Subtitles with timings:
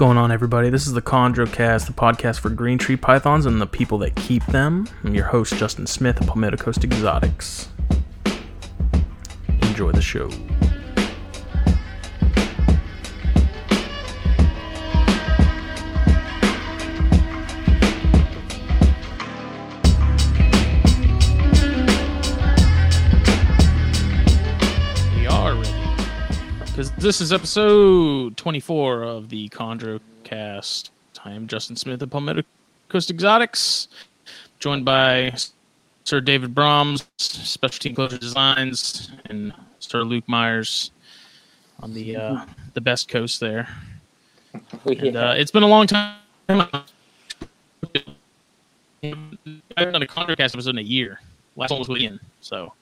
[0.00, 0.70] going on, everybody?
[0.70, 4.42] This is the ChondroCast, the podcast for green tree pythons and the people that keep
[4.46, 4.88] them.
[5.04, 7.68] I'm your host, Justin Smith of Palmetto Coast Exotics.
[9.60, 10.30] Enjoy the show.
[27.00, 30.90] This is episode 24 of the ChondroCast.
[31.24, 32.42] I am Justin Smith of Palmetto
[32.90, 33.88] Coast Exotics,
[34.58, 35.32] joined by
[36.04, 40.90] Sir David Brahms, Specialty Enclosure Designs, and Sir Luc Myers
[41.80, 43.66] on the uh, the best coast there.
[44.84, 46.16] And, uh, it's been a long time.
[46.50, 46.84] I
[49.02, 49.38] haven't
[49.76, 51.20] done a ChondroCast episode in a year.
[51.56, 52.74] Last one was Ian, so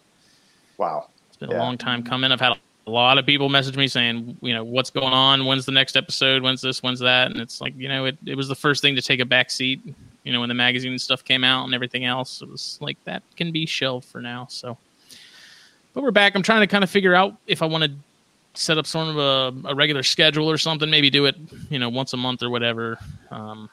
[0.76, 1.06] Wow.
[1.28, 2.32] it's been a long time coming.
[2.32, 2.56] I've had a
[2.88, 5.44] lot of people message me saying, you know, what's going on?
[5.44, 6.42] When's the next episode?
[6.42, 6.82] When's this?
[6.82, 7.30] When's that?
[7.30, 9.50] And it's like, you know, it, it was the first thing to take a back
[9.50, 9.80] seat,
[10.24, 12.42] you know, when the magazine stuff came out and everything else.
[12.42, 14.46] It was like that can be shelved for now.
[14.48, 14.78] So,
[15.92, 16.34] but we're back.
[16.34, 17.90] I'm trying to kind of figure out if I want to
[18.54, 21.36] set up sort of a, a regular schedule or something, maybe do it,
[21.70, 22.98] you know, once a month or whatever.
[23.30, 23.70] Um,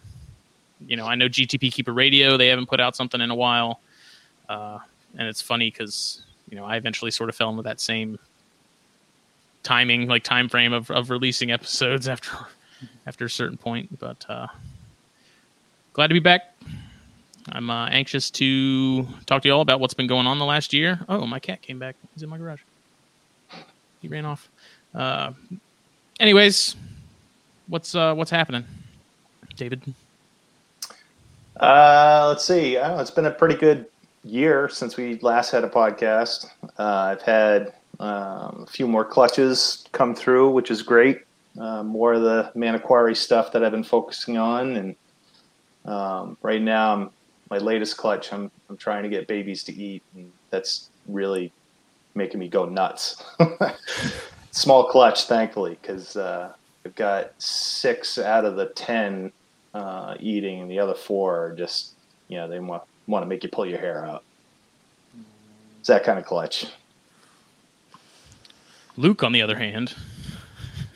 [0.85, 3.79] you know, I know GTP Keeper Radio, they haven't put out something in a while.
[4.47, 4.79] Uh,
[5.17, 8.19] and it's funny because, you know, I eventually sort of fell into that same
[9.66, 12.31] timing, like time frame of, of releasing episodes after
[13.05, 13.99] after a certain point.
[13.99, 14.47] But uh,
[15.91, 16.55] glad to be back.
[17.49, 20.73] I'm uh, anxious to talk to you all about what's been going on the last
[20.73, 20.99] year.
[21.07, 21.95] Oh, my cat came back.
[22.13, 22.61] He's in my garage.
[24.02, 24.49] He ran off.
[24.95, 25.33] Uh,
[26.19, 26.75] anyways,
[27.67, 28.63] what's uh, what's happening,
[29.55, 29.81] David?
[31.59, 32.75] Uh, let's see.
[32.75, 33.85] It's been a pretty good
[34.23, 36.47] year since we last had a podcast.
[36.79, 41.21] Uh, I've had um, a few more clutches come through, which is great.
[41.59, 44.95] Uh, more of the Manokwari stuff that I've been focusing on, and
[45.85, 47.09] um, right now, I'm,
[47.49, 48.33] my latest clutch.
[48.33, 51.53] I'm I'm trying to get babies to eat, and that's really
[52.13, 53.23] making me go nuts.
[54.51, 56.51] Small clutch, thankfully, because uh,
[56.85, 59.31] I've got six out of the ten
[59.73, 61.94] uh, eating, and the other four are just,
[62.27, 64.23] you know, they want want to make you pull your hair out.
[65.79, 66.66] It's that kind of clutch.
[68.97, 69.95] Luc, on the other hand,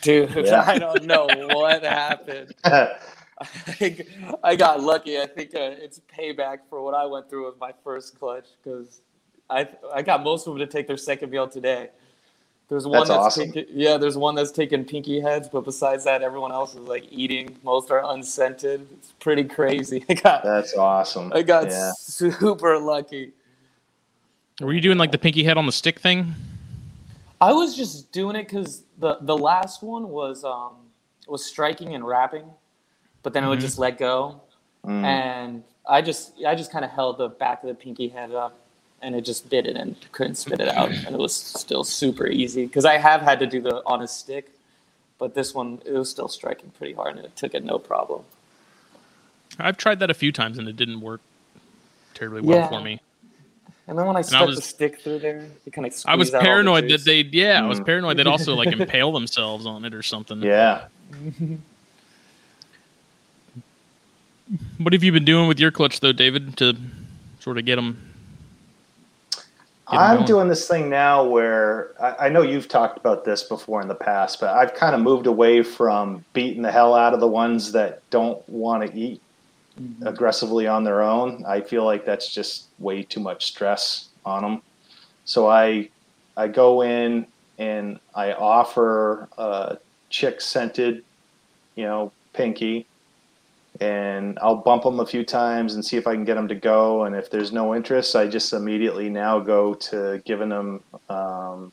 [0.01, 0.63] Dude, Yeah.
[0.65, 2.53] I don't know what happened.
[2.63, 4.05] I,
[4.43, 5.19] I got lucky.
[5.19, 9.01] I think uh, it's payback for what I went through with my first clutch because
[9.49, 11.89] I I got most of them to take their second meal today.
[12.67, 13.51] There's one That's that's, awesome.
[13.51, 13.97] taking, yeah.
[13.97, 17.57] There's one that's taking pinky heads, but besides that, everyone else is like eating.
[17.63, 18.87] Most are unscented.
[18.93, 20.05] It's pretty crazy.
[20.09, 21.31] I got That's awesome.
[21.33, 21.91] I got yeah.
[21.97, 23.31] super lucky.
[24.61, 26.35] were you doing like the pinky head on the stick thing?
[27.41, 30.73] I was just doing it because the the last one was um
[31.27, 32.45] was striking and wrapping,
[33.23, 33.63] but then it would Mhm.
[33.63, 34.41] just let go,
[34.85, 35.03] Mm.
[35.03, 38.57] and I just I just kind of held the back of the pinky head up,
[39.01, 42.27] and it just bit it and couldn't spit it out, and it was still super
[42.27, 44.51] easy because I have had to do the on a stick,
[45.17, 48.23] but this one it was still striking pretty hard and it took it no problem.
[49.57, 51.21] I've tried that a few times and it didn't work
[52.13, 52.67] terribly well Yeah.
[52.69, 52.99] for me.
[53.89, 56.29] And then when I stuck was- the stick through there, you kind of I was
[56.29, 57.85] paranoid that they, yeah, I was Mm.
[57.87, 60.41] paranoid they'd also like impale themselves on it or something.
[60.43, 60.85] Yeah.
[64.77, 66.75] What have you been doing with your clutch though, David, to
[67.39, 68.05] sort of get them?
[69.91, 70.27] I'm going.
[70.27, 73.95] doing this thing now where I, I know you've talked about this before in the
[73.95, 77.71] past, but I've kind of moved away from beating the hell out of the ones
[77.71, 79.19] that don't want to eat
[80.01, 81.43] aggressively on their own.
[81.45, 84.61] I feel like that's just way too much stress on them.
[85.25, 85.89] So I
[86.37, 89.77] I go in and I offer a
[90.09, 91.03] chick scented,
[91.75, 92.87] you know, pinky,
[93.81, 96.55] and I'll bump them a few times and see if I can get them to
[96.55, 97.03] go.
[97.03, 101.71] And if there's no interest, I just immediately now go to giving them um,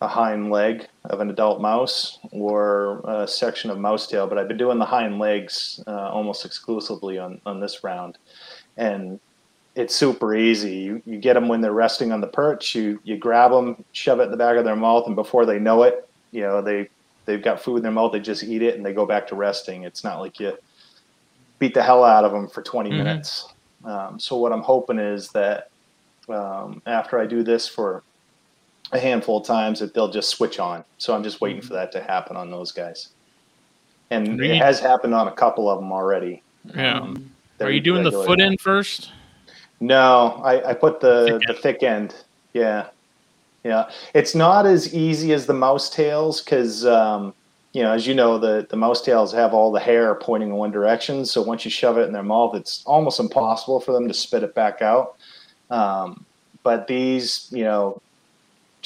[0.00, 4.26] a hind leg of an adult mouse or a section of mouse tail.
[4.26, 8.18] But I've been doing the hind legs uh, almost exclusively on, on this round.
[8.76, 9.18] And
[9.74, 10.74] it's super easy.
[10.74, 12.74] You, you get them when they're resting on the perch.
[12.74, 15.58] You you grab them, shove it in the back of their mouth, and before they
[15.58, 16.88] know it, you know they
[17.26, 18.12] they've got food in their mouth.
[18.12, 19.84] They just eat it and they go back to resting.
[19.84, 20.56] It's not like you
[21.58, 22.96] beat the hell out of them for 20 Mhm.
[22.96, 23.52] minutes.
[23.84, 25.68] Um, so what I'm hoping is that
[26.28, 28.02] um, after I do this for
[28.92, 30.84] a handful of times, that they'll just switch on.
[30.98, 33.08] So I'm just waiting for that to happen on those guys.
[34.10, 36.42] And Are it has happened on a couple of them already.
[36.74, 37.00] Yeah.
[37.00, 37.30] Um,
[37.60, 38.46] Are you doing the foot now.
[38.46, 39.12] in first?
[39.80, 42.14] No, I, I put the Thick the thick end.
[42.52, 42.86] Yeah,
[43.64, 43.90] yeah.
[44.14, 47.34] It's not as easy as the mouse tails because um,
[47.72, 50.54] you know, as you know, the the mouse tails have all the hair pointing in
[50.54, 51.26] one direction.
[51.26, 54.42] So once you shove it in their mouth, it's almost impossible for them to spit
[54.42, 55.16] it back out.
[55.68, 56.24] Um,
[56.62, 58.00] but these, you know,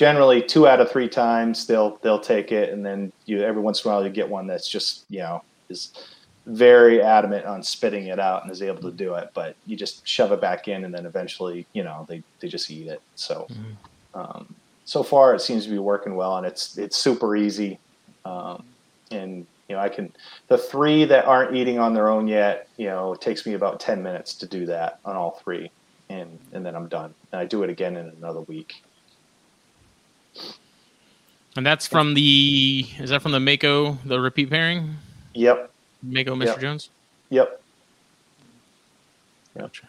[0.01, 3.85] generally two out of three times they'll they'll take it, and then you every once
[3.85, 5.93] in a while you get one that's just you know is
[6.47, 9.29] very adamant on spitting it out and is able to do it.
[9.35, 12.71] But you just shove it back in, and then eventually, you know, they they just
[12.71, 13.03] eat it.
[13.15, 13.47] So.
[14.13, 14.55] Um,
[14.87, 17.79] so far, it seems to be working well, and it's it's super easy.
[18.25, 18.65] Um,
[19.13, 20.13] and you know, I can
[20.49, 22.69] the three that aren't eating on their own yet.
[22.77, 25.71] You know, it takes me about ten minutes to do that on all three,
[26.09, 27.15] and and then I'm done.
[27.31, 28.83] And I do it again in another week.
[31.57, 34.97] And that's from the is that from the Mako the repeat pairing?
[35.35, 35.71] Yep.
[36.03, 36.47] Mako Mr.
[36.47, 36.61] Yep.
[36.61, 36.91] Jones.
[37.31, 37.63] Yep.
[39.59, 39.87] Gotcha.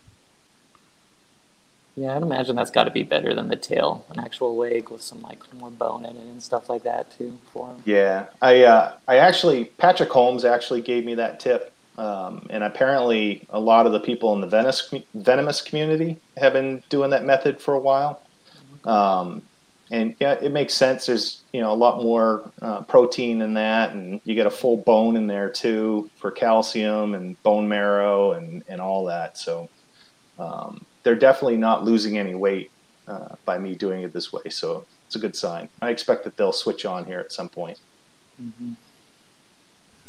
[1.96, 5.02] Yeah, I'd imagine that's got to be better than the tail, an actual leg with
[5.02, 7.84] some like more bone in it and stuff like that too for him.
[7.86, 13.46] Yeah, I uh, I actually Patrick Holmes actually gave me that tip, um, and apparently
[13.50, 17.60] a lot of the people in the venomous venomous community have been doing that method
[17.60, 18.22] for a while.
[18.86, 19.42] Um,
[19.92, 21.06] and yeah, it makes sense.
[21.06, 24.78] There's you know a lot more uh, protein in that, and you get a full
[24.78, 29.38] bone in there too for calcium and bone marrow and and all that.
[29.38, 29.70] So
[30.40, 32.72] um, they're definitely not losing any weight
[33.08, 34.50] uh, by me doing it this way.
[34.50, 35.68] So it's a good sign.
[35.82, 37.78] I expect that they'll switch on here at some point.
[38.42, 38.74] Mm-hmm.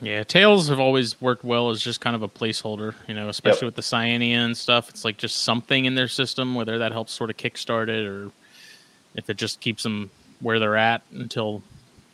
[0.00, 3.66] Yeah, tails have always worked well as just kind of a placeholder, you know, especially
[3.66, 4.88] with the cyanea and stuff.
[4.88, 8.32] It's like just something in their system, whether that helps sort of kickstart it or
[9.14, 10.10] if it just keeps them
[10.40, 11.62] where they're at until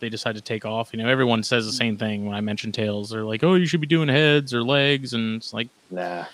[0.00, 0.90] they decide to take off.
[0.92, 3.10] You know, everyone says the same thing when I mention tails.
[3.10, 6.24] They're like, "Oh, you should be doing heads or legs," and it's like Nah.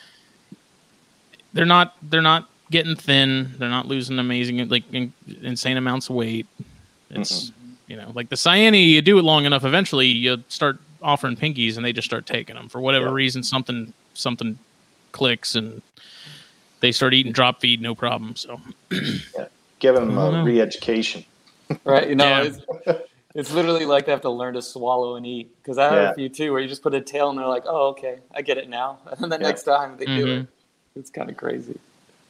[1.53, 3.55] they're not they're not getting thin.
[3.59, 5.13] They're not losing amazing like in,
[5.43, 6.47] insane amounts of weight.
[7.11, 7.71] It's mm-hmm.
[7.89, 8.87] you know like the cyanea.
[8.87, 12.57] You do it long enough, eventually you start offering pinkies, and they just start taking
[12.57, 13.13] them for whatever Yeah.
[13.13, 13.43] reason.
[13.43, 14.59] Something something
[15.13, 15.81] clicks, and
[16.81, 18.37] they start eating drop feed, no problem.
[18.37, 18.61] So
[19.85, 20.43] Give them a know.
[20.45, 21.27] re-education.
[21.85, 22.09] Right?
[22.09, 22.45] You know, Yeah.
[22.45, 22.59] it's,
[23.35, 25.51] it's literally like they have to learn to swallow and eat.
[25.63, 26.11] Because I have Yeah.
[26.11, 28.41] a few too, where you just put a tail and they're like, "Oh, okay, I
[28.43, 29.47] get it now," and then the Yeah.
[29.49, 30.41] next time they do Mhm.
[30.43, 30.47] it,
[30.97, 31.79] it's kind of crazy.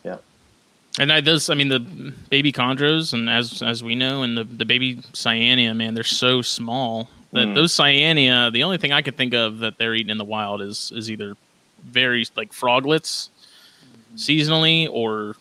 [0.05, 0.17] Yeah.
[0.99, 1.79] And I this I mean the
[2.31, 6.43] baby chondros and as as we know and the the baby cyanea, man they're so
[6.43, 7.55] small that Mm.
[7.55, 8.53] those cyanea.
[8.53, 11.09] the only thing I could think of that they're eating in the wild is is
[11.11, 11.37] either
[11.85, 13.29] very like froglets
[14.17, 15.35] seasonally or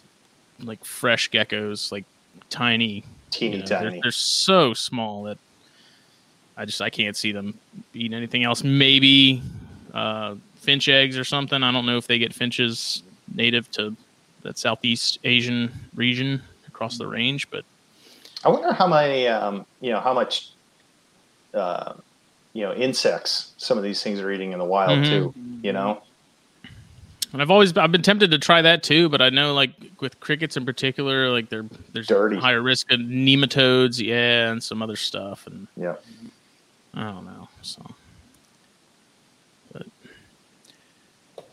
[0.66, 2.06] like fresh geckos like
[2.50, 4.00] tiny Teeny you know, they're, tiny.
[4.02, 5.38] they're so small that
[6.56, 7.60] I just I can't see them
[7.94, 9.42] eating anything else maybe
[9.94, 13.96] uh, finch eggs or something I don't know if they get finches native to
[14.44, 17.64] that Southeast Asian region across the range, but
[18.44, 20.52] I wonder how many, um, you know, how much,
[21.54, 21.94] uh,
[22.54, 25.10] you know, insects some of these things are eating in the wild Mhm.
[25.10, 25.34] too.
[25.62, 26.04] You know,
[27.34, 30.20] and I've always I've been tempted to try that too, but I know like with
[30.20, 32.38] crickets in particular, like they're there's Dirty.
[32.38, 35.96] higher risk of nematodes, yeah, and some other stuff, and yeah.
[36.94, 37.50] I don't know.
[37.64, 37.82] So,
[39.74, 39.88] but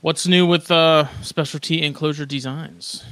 [0.02, 3.04] what's new with uh, specialty enclosure designs?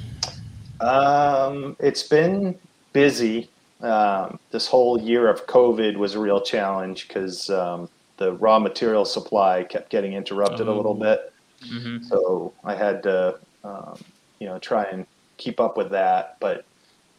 [0.79, 2.57] Um, it's been
[2.93, 3.49] busy.
[3.81, 9.05] Um, this whole year of COVID was a real challenge because um, the raw material
[9.05, 10.93] supply kept getting interrupted a little Oh.
[11.15, 11.33] bit.
[11.65, 12.03] Mm-hmm.
[12.03, 13.99] So I had to, um,
[14.39, 15.05] you know, try and
[15.37, 16.37] keep up with that.
[16.39, 16.65] But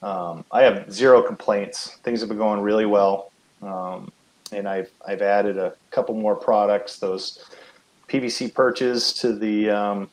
[0.02, 1.97] um, I have zero complaints.
[2.02, 3.32] Things have been going really well,
[3.62, 4.11] um,
[4.52, 6.99] and I've I've added a couple more products.
[6.99, 7.44] Those
[8.09, 10.11] PVC perches to the um,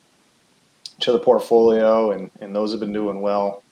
[1.00, 3.64] to the portfolio, and and those have been doing well.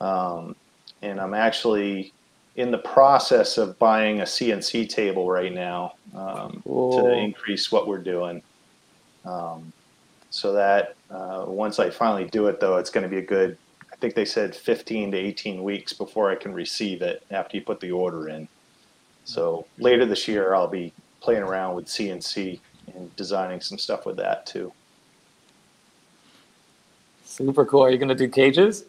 [0.00, 0.56] Um,
[1.02, 2.12] and I'm actually
[2.56, 8.02] in the process of buying a CNC table right now um, to increase what we're
[8.02, 8.42] doing.
[9.24, 9.72] Um,
[10.32, 13.58] so that uh, once I finally do it, though, it's going to be a good.
[13.92, 17.62] I think they said 15 to 18 weeks before I can receive it after you
[17.62, 18.48] put the order in.
[19.24, 22.58] So later this year, I'll be playing around with CNC
[22.94, 24.72] and designing some stuff with that too.
[27.26, 27.84] Super cool.
[27.84, 28.86] Are you gonna do cages?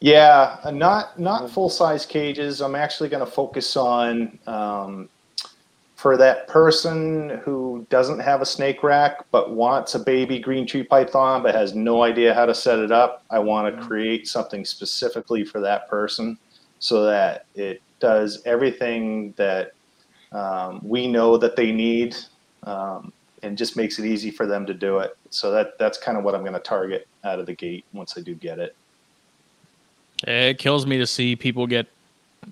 [0.00, 2.60] Yeah, uh, not not full size cages.
[2.60, 5.08] I'm actually going to focus on um,
[5.98, 10.84] for that person who doesn't have a snake rack but wants a baby green tree
[10.84, 13.24] python but has no idea how to set it up.
[13.30, 16.38] I want to create something specifically for that person
[16.78, 19.72] so that it does everything that
[20.30, 22.16] um, we know that they need
[22.62, 23.12] um,
[23.42, 25.18] and just makes it easy for them to do it.
[25.30, 28.16] So that that's kind of what I'm going to target out of the gate once
[28.16, 28.76] I do get it.
[30.22, 31.88] It kills me to see people get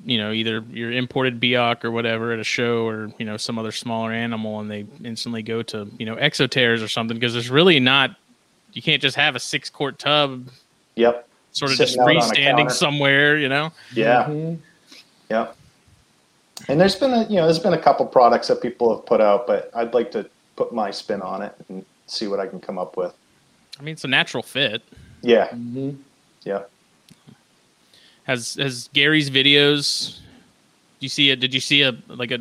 [0.04, 3.58] you know either your imported Biak or whatever at a show or you know some
[3.58, 7.32] other smaller animal and they instantly go to you know Exo Terras or something because
[7.32, 8.14] there's really not
[8.72, 10.48] you can't just have a six quart tub
[10.96, 11.28] Yep.
[11.52, 14.24] sort of Sitting just out on freestanding somewhere you know Yeah.
[14.28, 14.58] Mhm.
[15.30, 15.56] Yep.
[16.68, 19.20] And there's been a you know there's been a couple products that people have put
[19.20, 22.60] out, but I'd like to put my spin on it and see what I can
[22.60, 23.12] come up with.
[23.78, 24.82] I mean it's a natural fit
[25.22, 25.48] Yeah.
[25.48, 25.96] Mhm.
[26.44, 26.62] Yeah.
[28.26, 30.18] Has has Gary's videos
[31.00, 32.38] you see it did you see a like a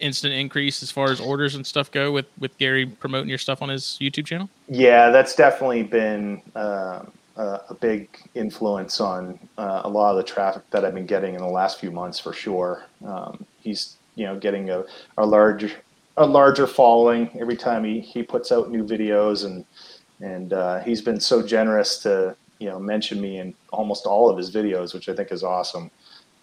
[0.00, 3.62] instant increase as far as orders and stuff go with with Gary promoting your stuff
[3.62, 7.02] on his YouTube channel Yeah, that's definitely been uh,
[7.36, 11.34] a, a big influence on uh, a lot of the traffic that I've been getting
[11.34, 12.84] in the last few months for sure.
[13.04, 14.84] Um, he's you know getting a,
[15.16, 15.74] a large
[16.16, 19.64] a larger following every time he, he puts out new videos and
[20.20, 24.36] and uh, he's been so generous to you know mention me in almost all of
[24.36, 25.90] his videos, which I think is awesome.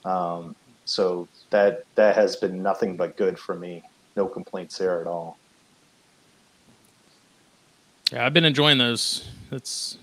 [0.04, 0.56] Um,
[0.86, 3.84] so that that has been nothing but good for me.
[4.16, 5.38] No complaints there at all.
[8.12, 9.28] Yeah, I've been enjoying those.
[9.50, 9.98] That's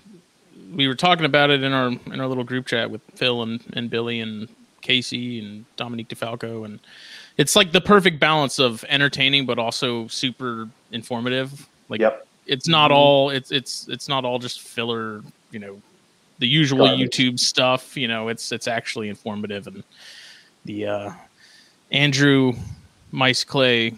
[0.75, 3.63] we were talking about it in our in our little group chat with Phil and,
[3.73, 4.47] and Billy and
[4.81, 6.79] Casey and Dominique DeFalco and
[7.37, 11.67] it's like the perfect balance of entertaining but also super informative.
[11.89, 12.27] Like Yep.
[12.45, 12.95] it's not Mhm.
[12.95, 15.81] all it's it's it's not all just filler, you know,
[16.43, 17.15] the usual Garbage.
[17.15, 19.81] YouTube stuff, you know, it's it's actually informative and
[20.65, 21.11] the uh
[21.89, 22.51] Andrew
[23.13, 23.93] Mice Clay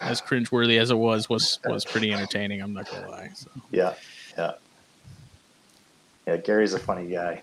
[0.00, 3.30] as cringeworthy as it was was was pretty entertaining, I'm not gonna lie.
[3.34, 3.50] So.
[3.72, 3.94] Yeah,
[4.38, 4.52] yeah,
[6.28, 6.36] yeah.
[6.36, 7.42] Gary's a funny guy.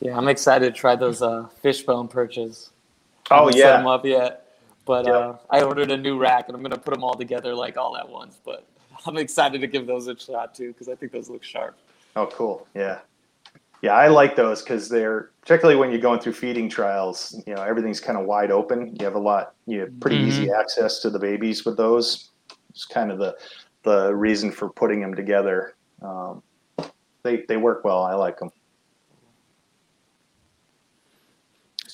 [0.00, 2.70] Yeah, I'm excited to try those uh, fishbone perches.
[3.30, 4.56] Oh haven't set them up yet,
[4.86, 5.12] but Yeah.
[5.12, 7.96] uh, I ordered a new rack and I'm gonna put them all together like all
[7.96, 8.40] at once.
[8.44, 8.66] But
[9.06, 11.76] I'm excited to give those a shot too because I think those look sharp.
[12.16, 12.66] oh cool.
[12.74, 13.00] Yeah,
[13.82, 13.92] yeah.
[13.94, 17.40] I like those because they're particularly when you're going through feeding trials.
[17.46, 18.94] You know, everything's kind of wide open.
[18.98, 19.54] You have a lot.
[19.66, 20.28] You have pretty Mhm.
[20.28, 22.30] easy access to the babies with those.
[22.70, 23.36] It's kind of the
[23.82, 25.74] the reason for putting them together.
[26.02, 26.42] Um,
[27.24, 28.02] they they work well.
[28.02, 28.50] I like them.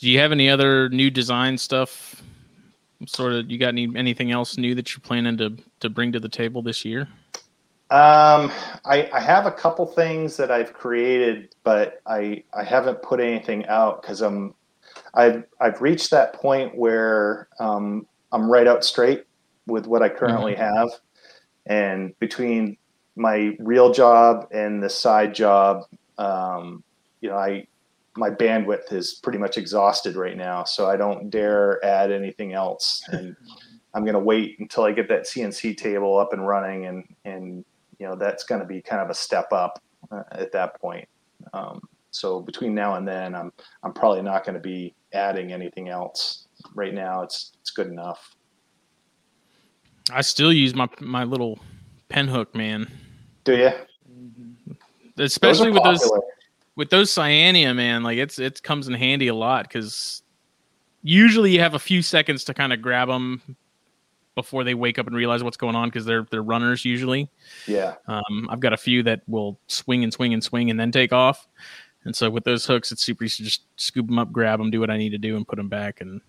[0.00, 2.22] Do you have any other new design stuff?
[3.06, 6.20] Sort of, you got any anything else new that you're planning to to bring to
[6.20, 7.08] the table this year?
[7.90, 8.52] Um,
[8.84, 13.66] I, I have a couple things that I've created, but I I haven't put anything
[13.66, 14.54] out because I'm
[15.14, 19.24] I've I've reached that point where um, I'm right out straight
[19.66, 20.90] with what I currently have,
[21.66, 22.76] and between
[23.16, 25.84] my real job and the side job,
[26.18, 26.82] um,
[27.20, 27.66] you know, I
[28.18, 33.02] my bandwidth is pretty much exhausted right now, so I don't dare add anything else,
[33.08, 33.36] and
[33.94, 37.64] I'm going to wait until I get that CNC table up and running, and and
[37.98, 41.08] you know that's going to be kind of a step up uh, at that point.
[41.52, 45.88] Um, so between now and then, I'm I'm probably not going to be adding anything
[45.88, 46.46] else.
[46.74, 48.34] Right now, it's it's good enough.
[50.10, 51.60] I still use my my little
[52.08, 52.90] pen hook, man.
[53.44, 53.70] Do you?
[55.16, 56.10] Especially with those.
[56.78, 58.04] With those cyanea, man.
[58.04, 60.22] Like it's it comes in handy a lot because
[61.02, 63.42] usually you have a few seconds to kind of grab them
[64.36, 67.28] before they wake up and realize what's going on because they're they're runners usually.
[67.66, 70.92] Yeah, Um, I've got a few that will swing and swing and swing and then
[70.92, 71.48] take off.
[72.04, 74.70] And so with those hooks, it's super easy to just scoop them up, grab them,
[74.70, 76.00] do what I need to do, and put them back.
[76.00, 76.20] And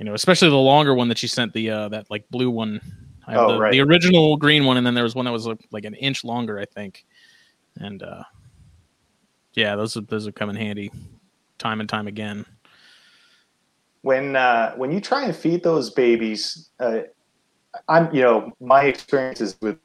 [0.00, 2.80] you know, especially the longer one that you sent the uh, that like blue one.
[3.24, 3.70] I have Oh, the, right.
[3.70, 6.24] the original green one, and then there was one that was like, like an inch
[6.24, 7.04] longer, I think.
[7.76, 8.24] And uh,
[9.54, 10.90] yeah, those are, those are come in handy
[11.58, 12.46] time and time again.
[14.02, 17.00] when uh, when you try and feed those babies, uh,
[17.88, 19.78] I'm you know my experience is with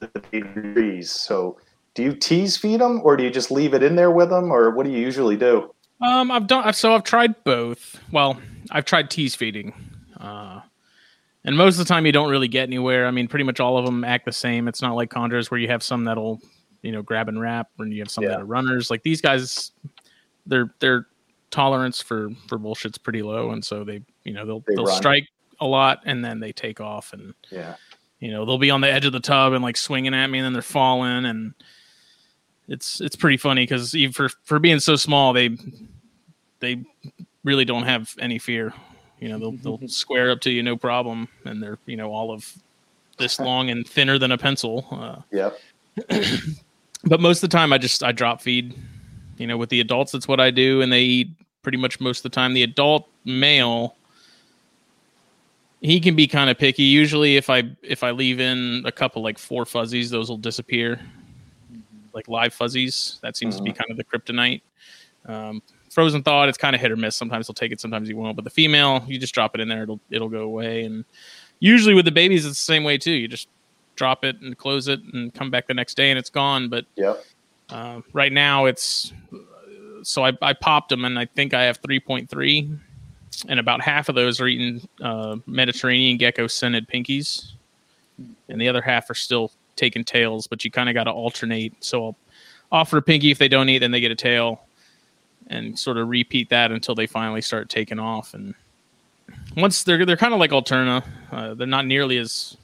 [0.00, 1.10] the baby trees.
[1.10, 1.58] So
[1.94, 4.50] do you tease feed them, or do you just leave it in there with them,
[4.50, 5.72] or what do you usually do?
[6.00, 6.94] Um, I've done so.
[6.94, 8.00] I've tried both.
[8.10, 9.72] Well, I've tried tease feeding,
[10.18, 10.60] uh,
[11.44, 13.06] and most of the time you don't really get anywhere.
[13.06, 14.66] I mean, pretty much all of them act the same.
[14.66, 16.40] It's not like chondros where you have some that'll,
[16.82, 18.30] you know, grab and wrap, and you have some Yeah.
[18.30, 18.90] that are runners.
[18.90, 19.72] Like these guys,
[20.46, 21.06] their their
[21.50, 24.96] tolerance for for bullshit's pretty low, and so they, you know, they'll They they'll run.
[24.96, 25.28] strike
[25.62, 27.74] a lot and then they take off and Yeah,
[28.18, 30.38] you know they'll be on the edge of the tub and like swinging at me
[30.38, 31.52] and then they're falling and
[32.66, 35.50] it's it's pretty funny because even for for being so small they
[36.60, 36.82] they
[37.44, 38.72] really don't have any fear
[39.18, 42.32] you know they'll they'll square up to you no problem and they're you know all
[42.32, 42.50] of
[43.18, 45.60] this long and thinner than a pencil uh, yep,
[47.04, 48.74] but most of the time i just i drop feed
[49.38, 51.30] you know with the adults that's what i do and they eat
[51.62, 53.96] pretty much most of the time the adult male
[55.80, 59.22] he can be kind of picky usually if i if i leave in a couple
[59.22, 61.00] like four fuzzies those will disappear
[62.12, 64.62] like live fuzzies that seems to be kind of the kryptonite
[65.26, 67.14] Um, frozen thawed, it's kind of hit or miss.
[67.16, 68.36] Sometimes he'll take it, sometimes he won't.
[68.36, 70.84] But the female, you just drop it in there, it'll it'll go away.
[70.84, 71.04] And
[71.58, 73.12] usually with the babies, it's the same way too.
[73.12, 73.48] You just
[74.00, 76.70] drop it and close it and come back the next day and it's gone.
[76.70, 77.22] But Yep.
[77.68, 79.12] uh, right now it's
[80.02, 82.78] so I, I popped them and I think I have 3.3
[83.48, 87.52] and about half of those are eating uh, Mediterranean gecko scented pinkies
[88.48, 91.74] and the other half are still taking tails, but you kind of got to alternate.
[91.80, 92.16] So I'll
[92.72, 94.62] offer a pinky if they don't eat, then they get a tail
[95.48, 98.32] and sort of repeat that until they finally start taking off.
[98.32, 98.54] And
[99.54, 102.56] once they're, they're kind of like Alterna, uh, they're not nearly as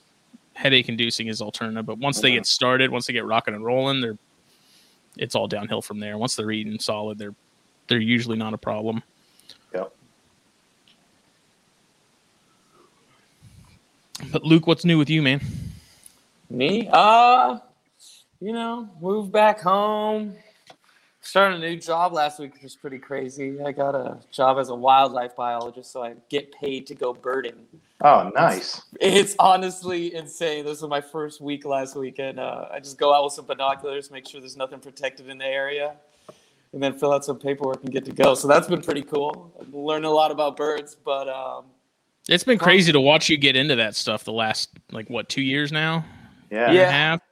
[0.56, 4.00] headache inducing is Alterna, but once they get started, once they get rocking and rolling,
[4.00, 4.18] they're
[5.18, 6.18] it's all downhill from there.
[6.18, 7.34] Once they're eating solid, they're
[7.88, 9.02] they're usually not a problem.
[9.74, 9.92] Yep.
[14.32, 15.40] But Luc, what's new with you, man?
[16.48, 16.88] Me?
[16.90, 17.58] Uh,
[18.40, 20.34] you know, moved back home.
[21.26, 23.60] Started a new job last week, which was pretty crazy.
[23.60, 27.66] I got a job as a wildlife biologist, so I get paid to go birding.
[28.00, 28.80] Oh, nice.
[29.00, 30.64] It's honestly insane.
[30.64, 33.44] This was my first week last week, and uh, I just go out with some
[33.44, 35.96] binoculars, make sure there's nothing protected in the area,
[36.72, 38.34] and then fill out some paperwork and get to go.
[38.36, 39.52] So that's been pretty cool.
[39.60, 41.64] I've learned a lot about birds, but um,
[42.28, 45.42] It's been crazy to watch you get into that stuff the last like what two
[45.42, 46.04] years now,
[46.52, 46.70] Yeah.
[46.70, 47.25] Year and a Yeah.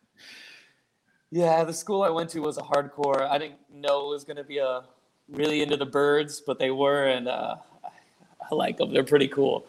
[1.35, 3.29] Yeah, the school I went to was a hardcore.
[3.29, 4.85] I didn't know it was going to be a
[5.29, 8.93] really into the birds, but they were, and uh, I like them.
[8.93, 9.67] They're pretty cool.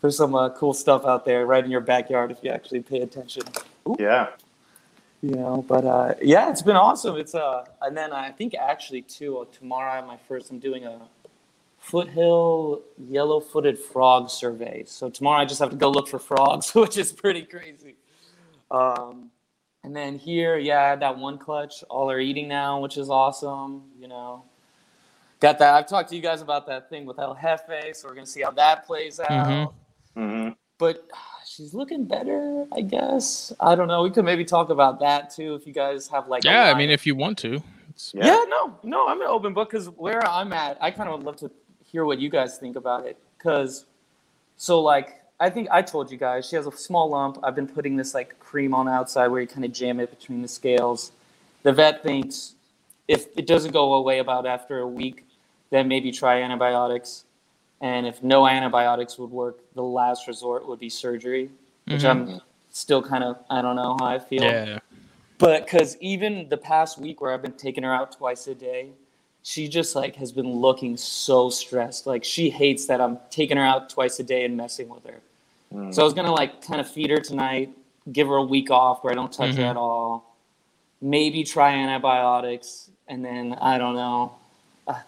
[0.00, 3.02] There's some uh, cool stuff out there right in your backyard if you actually pay
[3.02, 3.44] attention.
[4.00, 4.30] Yeah.
[5.22, 7.14] You know, but uh, yeah, it's been awesome.
[7.14, 10.50] It's uh, and then I think actually too uh, tomorrow I have my first.
[10.50, 11.02] I'm doing a
[11.78, 14.82] foothill yellow-footed frog survey.
[14.88, 17.94] So tomorrow I just have to go look for frogs, which is pretty crazy.
[18.72, 19.30] Um,
[19.86, 21.84] and then here, yeah, I had that one clutch.
[21.88, 23.84] All are eating now, which is awesome.
[24.00, 24.42] You know,
[25.38, 25.74] got that.
[25.74, 28.42] I've talked to you guys about that thing with El Jefe, so we're gonna see
[28.42, 29.30] how that plays out.
[29.30, 29.72] Mhm.
[30.14, 31.08] hmm But
[31.46, 33.52] she's looking better, I guess.
[33.60, 34.02] I don't know.
[34.02, 36.42] We could maybe talk about that too if you guys have like.
[36.42, 37.62] Yeah, I mean, if you want to,
[38.12, 38.26] Yeah.
[38.26, 41.24] yeah, no, no, I'm an open book because where I'm at, I kind of would
[41.24, 41.50] love to
[41.84, 43.16] hear what you guys think about it.
[43.38, 43.86] Because,
[44.56, 47.38] so like, I think I told you guys she has a small lump.
[47.42, 50.10] I've been putting this like cream on the outside where you kind of jam it
[50.10, 51.12] between the scales.
[51.62, 52.54] The vet thinks
[53.06, 55.24] if it doesn't go away about after a week,
[55.70, 57.24] then maybe try antibiotics.
[57.80, 61.50] And if no antibiotics would work, the last resort would be surgery,
[61.84, 62.10] which Mhm.
[62.10, 64.44] I'm still kind of, I don't know how I feel.
[64.44, 64.78] yeah,
[65.38, 68.92] But because even the past week where I've been taking her out twice a day,
[69.48, 72.04] she just like has been looking so stressed.
[72.04, 75.20] Like she hates that I'm taking her out twice a day and messing with her.
[75.72, 75.94] Mm.
[75.94, 77.70] So I was gonna like kind of feed her tonight,
[78.10, 79.70] give her a week off where I don't touch her Mhm.
[79.70, 80.34] at all.
[81.00, 84.34] Maybe try antibiotics, and then I don't know.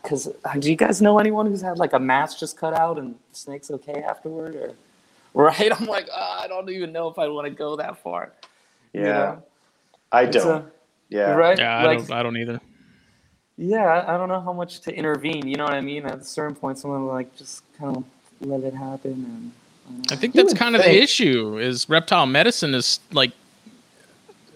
[0.02, 2.96] Because uh, do you guys know anyone who's had like a mask just cut out
[2.96, 4.54] and the snake's okay afterward?
[4.54, 4.74] Or
[5.34, 5.72] right?
[5.80, 8.30] I'm like, uh, I don't even know if I want to go that far.
[8.92, 9.00] Yeah.
[9.00, 9.42] you know?
[10.12, 10.62] I It's don't.
[10.62, 10.70] a-
[11.08, 11.32] yeah.
[11.32, 11.58] Right?
[11.58, 11.76] yeah.
[11.78, 12.60] I like, don't, I don't either.
[13.58, 15.46] Yeah, I- I don't know how much to intervene.
[15.46, 16.06] You know what I mean?
[16.06, 18.04] At a certain point, someone will, like just kind of
[18.40, 19.52] let it happen.
[19.90, 21.58] And I, I think that's would kind of the issue.
[21.58, 23.32] Is reptile medicine is like,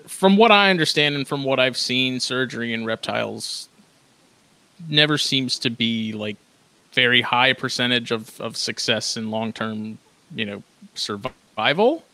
[0.06, 3.68] from what I understand and from what I've seen, surgery in reptiles
[4.88, 6.36] never seems to be like
[6.92, 9.98] very high percentage of of success in long term,
[10.34, 10.62] you know,
[10.94, 12.04] survival.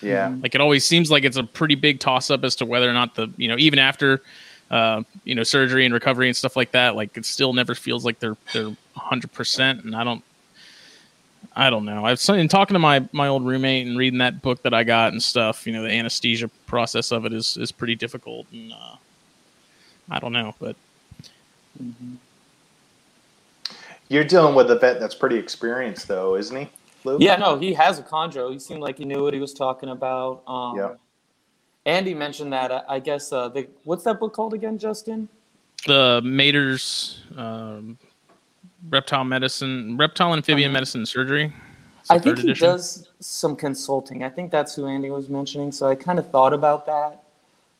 [0.00, 0.34] Yeah.
[0.42, 2.94] Like it always seems like it's a pretty big toss up as to whether or
[2.94, 4.22] not the you know even after
[4.70, 8.04] uh, you know surgery and recovery and stuff like that, like it still never feels
[8.04, 9.84] like they're they're hundred percent.
[9.84, 10.22] And I don't
[11.56, 12.04] I don't know.
[12.04, 15.12] I've in talking to my my old roommate and reading that book that I got
[15.12, 15.66] and stuff.
[15.66, 18.96] You know, the anesthesia process of it is is pretty difficult, and uh,
[20.10, 20.76] I don't know, but
[21.82, 22.16] Mhm.
[24.08, 26.68] You're dealing with a vet that's pretty experienced, though, isn't he,
[27.04, 27.20] Luc?
[27.20, 28.52] Yeah, no, he has a chondro.
[28.52, 30.42] He seemed like he knew what he was talking about.
[30.48, 30.94] Um, Yeah.
[31.90, 32.70] Andy mentioned that.
[32.70, 35.28] I, I guess uh, the what's that book called again, Justin?
[35.86, 37.98] the Mader's um,
[38.90, 40.74] reptile medicine, reptile amphibian Uh-huh.
[40.74, 41.52] medicine and surgery.
[42.10, 42.66] I think third he edition.
[42.68, 44.22] does some consulting.
[44.24, 45.72] I think that's who Andy was mentioning.
[45.72, 47.22] So I kind of thought about that.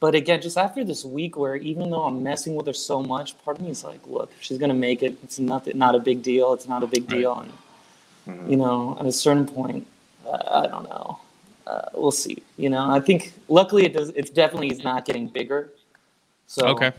[0.01, 3.38] But again, just after this week, where even though I'm messing with her so much,
[3.44, 5.16] part of me is like, look, she's gonna make it.
[5.23, 6.53] It's nothing, not a big deal.
[6.55, 7.20] It's not a big Right.
[7.20, 7.35] deal.
[7.44, 7.53] And
[8.29, 8.51] Mhm.
[8.51, 9.87] you know, at a certain point,
[10.27, 11.19] uh, I don't know.
[11.70, 12.42] Uh, we'll see.
[12.56, 14.09] You know, I think luckily it does.
[14.11, 15.70] It's definitely is not getting bigger.
[16.46, 16.92] So Okay.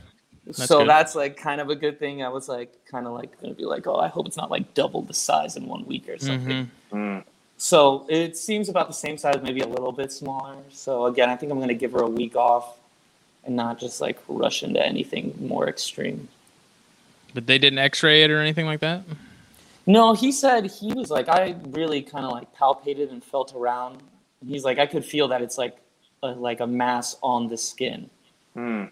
[0.46, 0.90] That's so good.
[0.90, 2.24] that's like kind of a good thing.
[2.24, 4.74] I was like kind of like gonna be like, oh, I hope it's not like
[4.74, 6.70] double the size in one week or something.
[6.92, 6.98] Mhm.
[6.98, 7.24] Mm.
[7.58, 10.56] So it seems about the same size, maybe a little bit smaller.
[10.72, 12.78] So again, I think I'm gonna give her a week off
[13.44, 16.28] and not just like rush into anything more extreme.
[17.34, 19.04] But they didn't X-ray it or anything like that.
[19.86, 24.02] No, he said he was like I really kind of like palpated and felt around.
[24.48, 25.78] He's like I could feel that it's like
[26.24, 28.10] a, like a mass on the skin.
[28.54, 28.86] Hmm.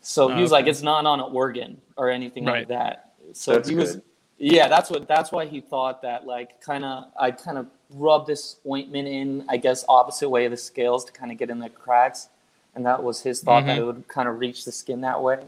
[0.00, 3.12] So he was like it's not on an organ or anything like that.
[3.34, 4.02] So That's he was good.
[4.38, 8.26] yeah, that's what that's why he thought that like kind of I kind of rub
[8.26, 11.58] this ointment in I guess opposite way of the scales to kind of get in
[11.60, 12.28] the cracks,
[12.74, 13.80] and that was his thought that Mhm.
[13.80, 15.40] it would kind of reach the skin that way.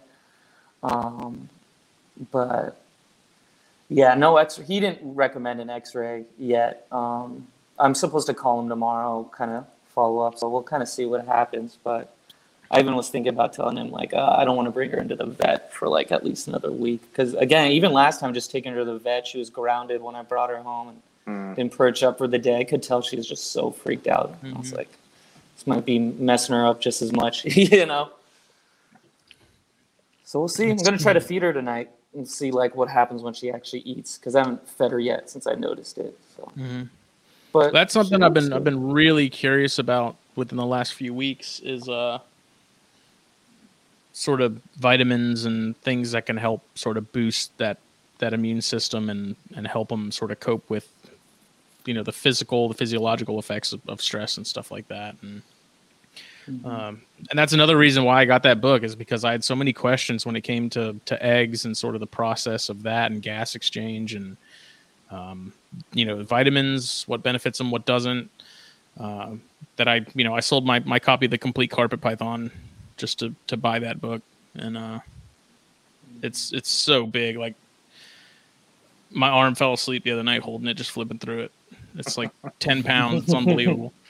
[0.82, 1.48] Um,
[2.30, 2.76] but
[3.88, 4.56] yeah, no X.
[4.56, 6.86] He didn't recommend an X-ray yet.
[6.92, 10.38] Um, I'm supposed to call him tomorrow, kind of follow up.
[10.38, 11.78] So we'll kind of see what happens.
[11.82, 12.14] But
[12.70, 14.98] I even was thinking about telling him like uh, I don't want to bring her
[14.98, 18.50] into the vet for like at least another week because again, even last time just
[18.50, 21.54] taking her to the vet, she was grounded when I brought her home and Hmm.
[21.54, 22.58] didn't perch up for the day.
[22.58, 24.37] I could tell she was just so freaked out.
[24.44, 24.76] I was Mhm.
[24.76, 24.88] like,
[25.56, 28.10] this might be messing her up just as much, you know.
[30.24, 30.68] So we'll see.
[30.70, 33.80] I'm gonna try to feed her tonight and see like what happens when she actually
[33.80, 36.18] eats because I haven't fed her yet since I noticed it.
[36.37, 36.88] So, Mhm.
[37.54, 41.60] But That's something I've been I've been really curious about within the last few weeks
[41.60, 42.18] is uh
[44.12, 47.78] sort of vitamins and things that can help sort of boost that
[48.18, 50.88] that immune system and and help them sort of cope with
[51.86, 55.42] you know the physical the physiological effects of, of stress and stuff like that and
[56.48, 56.66] Mhm.
[56.66, 59.56] um, and that's another reason why I got that book is because I had so
[59.56, 63.10] many questions when it came to to eggs and sort of the process of that
[63.10, 64.36] and gas exchange and
[65.14, 65.53] um,
[65.92, 68.31] you know vitamins, what benefits them, what doesn't.
[68.98, 69.35] Uh,
[69.77, 72.50] that I you know I sold my my copy of the Complete Carpet Python
[72.96, 74.22] just to to buy that book
[74.57, 75.00] and uh,
[76.22, 77.55] it's it's so big like
[79.11, 81.53] my arm fell asleep the other night holding it just flipping through it.
[81.96, 83.24] It's like ten pounds.
[83.24, 83.92] It's unbelievable.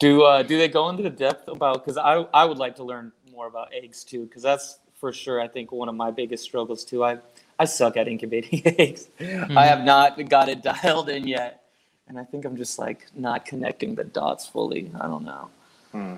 [0.00, 1.84] Do uh, do they go into the depth about?
[1.84, 5.40] Because I I would like to learn more about eggs too, because that's for sure.
[5.40, 7.04] I think one of my biggest struggles too.
[7.04, 7.18] I
[7.58, 9.08] I suck at incubating eggs.
[9.20, 11.64] I have not got it dialed in yet,
[12.08, 14.90] and I think I'm just like not connecting the dots fully.
[15.00, 15.48] I don't know.
[15.92, 16.14] Hmm.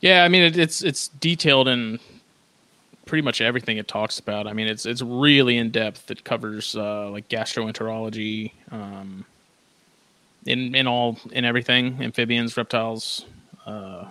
[0.00, 1.98] Yeah, I mean it, it's it's detailed in
[3.06, 4.46] pretty much everything it talks about.
[4.46, 6.10] I mean it's it's really in depth.
[6.10, 9.24] It covers uh, like gastroenterology, um,
[10.46, 13.24] in in all in everything, amphibians, reptiles,
[13.66, 14.06] uh,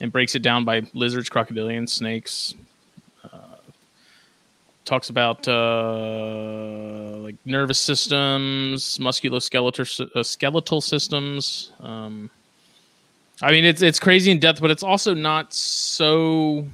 [0.00, 2.54] and breaks it down by lizards, crocodilians, snakes.
[4.86, 11.72] Talks about uh, like nervous systems, musculoskeletal uh, skeletal systems.
[11.80, 12.30] Um,
[13.42, 16.68] I mean, it's it's crazy in depth, but it's also not so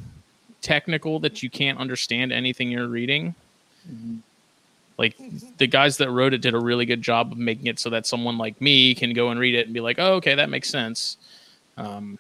[0.60, 3.34] technical that you can't understand anything you're reading.
[4.98, 5.16] Like
[5.56, 8.06] the guys that wrote it did a really good job of making it so that
[8.06, 10.68] someone like me can go and read it and be like, "Oh, okay, that makes
[10.68, 11.16] sense."
[11.78, 12.18] Um,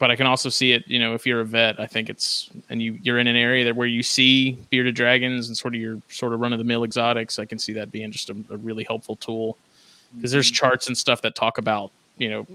[0.00, 0.82] but I can also see it.
[0.88, 3.64] You know, if you're a vet, I think it's and you you're in an area
[3.66, 6.64] that where you see bearded dragons and sort of your sort of run of the
[6.64, 7.38] mill exotics.
[7.38, 9.58] I can see that being just a, a really helpful tool
[10.16, 12.46] because there's charts and stuff that talk about you know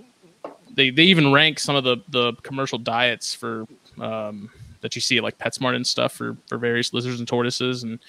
[0.73, 3.67] they they even rank some of the the commercial diets for
[4.01, 4.49] um,
[4.81, 7.99] that you see at like PetSmart and stuff for for various lizards and tortoises, and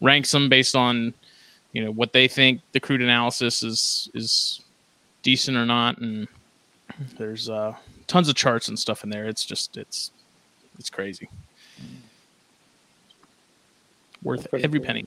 [0.00, 1.12] ranks them based on
[1.72, 4.60] you know what they think the crude analysis is is
[5.22, 6.28] decent or not, and
[7.18, 7.74] there's uh,
[8.06, 9.26] tons of charts and stuff in there.
[9.26, 10.10] It's just it's
[10.78, 11.28] it's crazy,
[14.22, 14.86] worth every cool.
[14.86, 15.06] penny.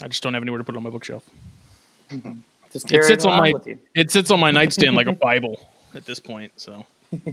[0.00, 1.24] I just don't have anywhere to put it on my bookshelf.
[2.74, 3.54] It sits on my
[3.94, 6.52] it sits on my nightstand like a Bible at this point.
[6.56, 6.84] So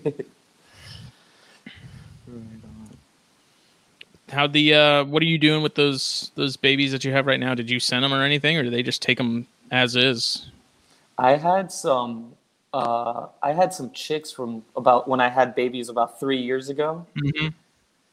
[4.29, 7.39] how the uh what are you doing with those those babies that you have right
[7.39, 7.53] now?
[7.53, 10.49] Did you send them or anything, or do they just take them as is?
[11.17, 12.33] I had some.
[12.73, 17.05] Uh, I had some chicks from about when I had babies about three years ago.
[17.15, 17.47] Mm-hmm.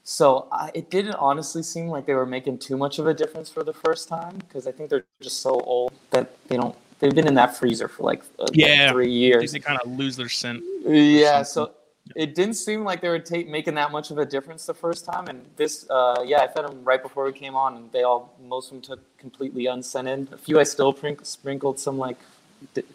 [0.05, 3.51] So I, it didn't honestly seem like they were making too much of a difference
[3.51, 6.77] for the first time because I think they're just so old that they don't.
[7.01, 8.93] They've been in that freezer for like, uh, like Yeah.
[8.93, 9.51] three years.
[9.51, 10.63] They kind of lose their scent.
[10.87, 11.73] Yeah, so
[12.15, 15.05] it didn't seem like they were ta- making that much of a difference the first
[15.05, 15.27] time.
[15.27, 18.37] And this, uh, yeah, I fed them right before we came on, and they all,
[18.41, 20.33] most of them took completely unscented.
[20.33, 22.19] A few I still prink- sprinkled some like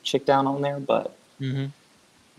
[0.04, 1.66] chick down on there, but Mm-hmm.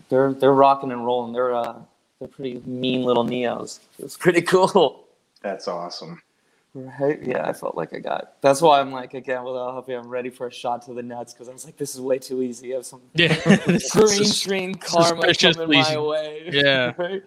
[0.09, 1.31] they're they're rocking and rolling.
[1.33, 1.75] They're uh,
[2.19, 3.79] they're pretty mean little neos.
[3.97, 5.05] It's pretty cool.
[5.41, 6.21] That's awesome.
[6.75, 7.19] Right?
[7.23, 8.33] Yeah, I felt like I got.
[8.41, 11.33] That's why I'm like again without helping, I'm ready for a shot to the nuts
[11.33, 12.73] because I was like, this is way too easy.
[12.73, 13.35] I have some Yeah,
[13.91, 16.49] green screen karma coming suspiciously- my way.
[16.51, 16.93] Yeah.
[16.97, 17.23] right?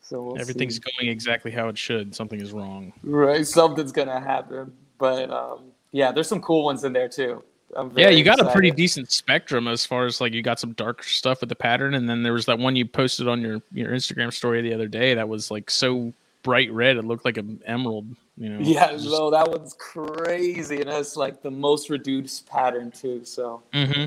[0.00, 0.82] So we'll everything's see.
[0.98, 2.14] going exactly how it should.
[2.14, 2.92] Something is wrong.
[3.02, 3.46] right.
[3.46, 7.42] Something's gonna happen, but um, yeah, there's some cool ones in there too.
[7.76, 10.72] I'm Yeah, you got a pretty decent spectrum as far as like you got some
[10.72, 13.60] dark stuff with the pattern, and then there was that one you posted on your
[13.72, 17.36] your Instagram story the other day that was like so bright red it looked like
[17.36, 18.06] an emerald.
[18.36, 18.60] You know.
[18.60, 23.24] Yeah, no, that one's crazy, and it's like the most reduced pattern too.
[23.24, 24.06] So hmm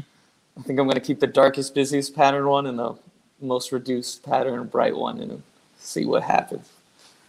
[0.58, 2.96] I think I'm gonna keep the darkest, busiest pattern one and the
[3.40, 5.42] most reduced pattern, bright one, and
[5.80, 6.70] see what happens.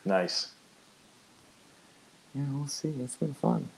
[0.04, 0.48] Nice.
[2.34, 2.92] Yeah, we'll see.
[3.00, 3.68] It's been fun.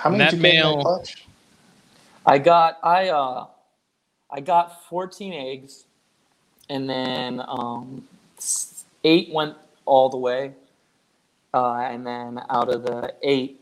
[0.00, 1.26] How many That did you get male- clutch?
[2.24, 3.46] I got I uh
[4.30, 5.84] I got 14 eggs,
[6.68, 8.06] and then um,
[9.04, 10.52] eight went all the way,
[11.52, 13.60] uh, and then out of the eight,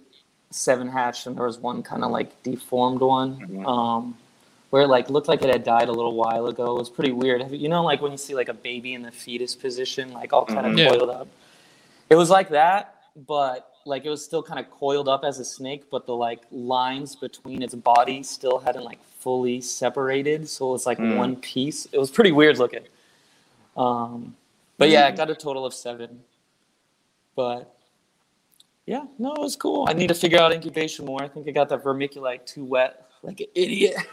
[0.50, 3.66] seven hatched, and there was one kind of like deformed one, Mhm.
[3.66, 4.18] um,
[4.70, 6.76] where it like looked like it had died a little while ago.
[6.76, 7.50] It was pretty weird.
[7.50, 10.32] You you know, like when you see like a baby in the fetus position, like
[10.34, 10.78] all kind of Mhm.
[10.78, 10.90] Yeah.
[10.90, 11.28] coiled up.
[12.10, 12.94] It was like that,
[13.26, 16.42] but like it was still kind of coiled up as a snake, but the like
[16.52, 21.16] lines between its body still hadn't like fully separated, so it was like Mm.
[21.16, 21.86] one piece.
[21.92, 22.84] It was pretty weird looking.
[23.76, 24.36] Um,
[24.76, 26.20] but yeah, I got a total of seven.
[27.34, 27.74] But
[28.86, 29.86] yeah, no, it was cool.
[29.88, 31.22] I need to figure out incubation more.
[31.22, 33.96] I think I got that vermiculite too wet, like an idiot.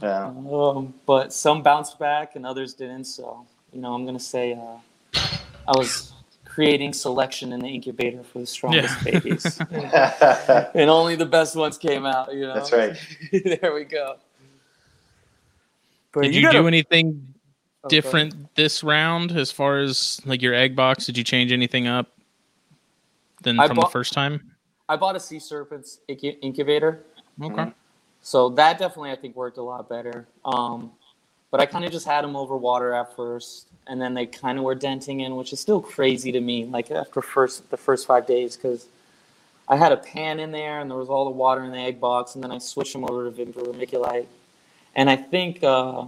[0.00, 0.26] Yeah.
[0.26, 3.06] Um, but some bounced back and others didn't.
[3.06, 5.18] So, you know, I'm going to say uh,
[5.66, 6.12] I was
[6.58, 9.12] creating selection in the incubator for the strongest Yeah.
[9.12, 9.60] babies.
[9.70, 12.54] and only the best ones came out, you know?
[12.54, 12.96] That's right.
[13.60, 14.16] there we go.
[16.10, 17.06] But Did you, gotta- do anything
[17.84, 18.02] Oh, go ahead.
[18.02, 21.06] different this round as far as like your egg box?
[21.06, 22.08] Did you change anything up
[23.42, 24.50] than I from the first time?
[24.88, 27.04] I bought a sea serpents incubator.
[27.40, 27.54] Okay.
[27.54, 27.74] Mhm.
[28.20, 30.26] So that definitely I think worked a lot better.
[30.44, 30.90] Um,
[31.52, 34.58] but I kind of just had them over water at first, and then they kind
[34.58, 36.64] of were denting in, which is still crazy to me.
[36.64, 38.86] Like after first the first five days, because
[39.68, 42.00] I had a pan in there and there was all the water in the egg
[42.00, 44.26] box, and then I switched them over to vermiculite,
[44.94, 46.06] and I think uh,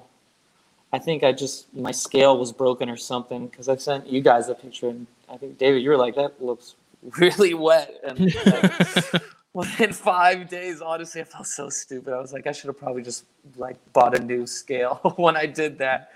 [0.93, 4.49] I think I just my scale was broken or something because I sent you guys
[4.49, 6.75] a picture, and I think David, you were like that looks
[7.19, 12.13] really wet, and like, within five days, honestly, I felt so stupid.
[12.13, 13.25] I was like, I should have probably just
[13.57, 16.13] like bought a new scale when I did that.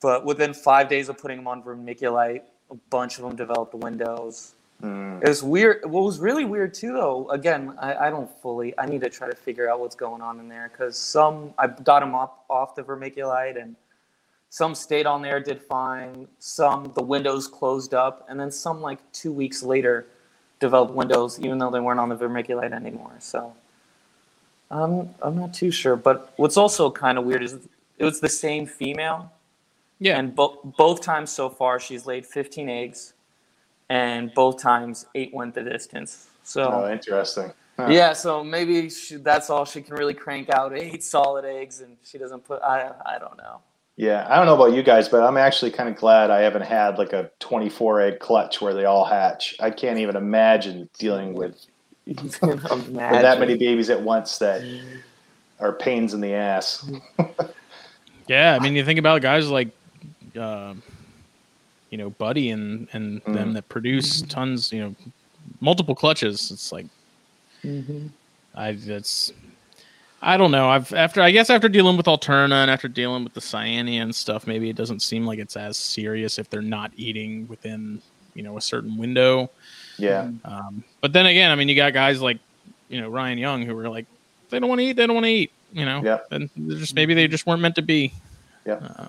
[0.00, 4.54] But within five days of putting them on vermiculite, a bunch of them developed windows.
[4.82, 5.22] Mm.
[5.22, 5.90] It was weird.
[5.90, 8.74] What was really weird too, though, again, I, I don't fully.
[8.78, 11.66] I need to try to figure out what's going on in there because some I
[11.66, 13.74] got them off off the vermiculite and
[14.50, 16.28] some stayed on there, did fine.
[16.38, 20.06] Some the windows closed up, and then some like two weeks later
[20.60, 23.12] developed windows, even though they weren't on the vermiculite anymore.
[23.18, 23.54] So
[24.70, 25.96] I'm I'm not too sure.
[25.96, 27.54] But what's also kind of weird is
[27.98, 29.32] it was the same female,
[29.98, 30.18] Yeah.
[30.18, 33.14] and both both times so far she's laid 15 eggs,
[33.88, 36.28] and both times eight went the distance.
[36.42, 36.70] So.
[36.72, 37.52] Oh, interesting.
[37.78, 37.88] Huh.
[37.90, 41.96] Yeah, so maybe she, that's all she can really crank out eight solid eggs, and
[42.02, 42.62] she doesn't put.
[42.62, 43.60] I I don't know.
[43.96, 46.62] Yeah, I don't know about you guys, but I'm actually kind of glad I haven't
[46.62, 49.56] had like a 24 egg clutch where they all hatch.
[49.58, 51.64] I can't even imagine dealing with,
[52.06, 52.38] with
[52.92, 54.62] that many babies at once that
[55.60, 56.90] are pains in the ass.
[58.28, 59.68] Yeah, I mean, you think about guys like,
[60.36, 60.74] uh,
[61.90, 63.54] you know, Buddy and and them Mm.
[63.54, 64.94] that produce tons, you know,
[65.60, 66.50] multiple clutches.
[66.50, 66.86] It's like
[67.64, 68.10] Mhm.
[68.54, 69.32] I that's
[70.22, 70.68] I don't know.
[70.68, 74.14] I've after I guess after dealing with Alterna and after dealing with the Cyanea and
[74.14, 78.00] stuff, maybe it doesn't seem like it's as serious if they're not eating within
[78.34, 79.50] you know a certain window.
[79.98, 82.38] Yeah, Um, but then again, I mean, you got guys like
[82.88, 84.06] you know Ryan Young who are like
[84.50, 85.52] they don't want to eat, they don't want to eat.
[85.72, 86.18] You know, yeah.
[86.30, 88.12] and they're just maybe they just weren't meant to be.
[88.66, 88.74] Yeah.
[88.74, 89.08] Uh,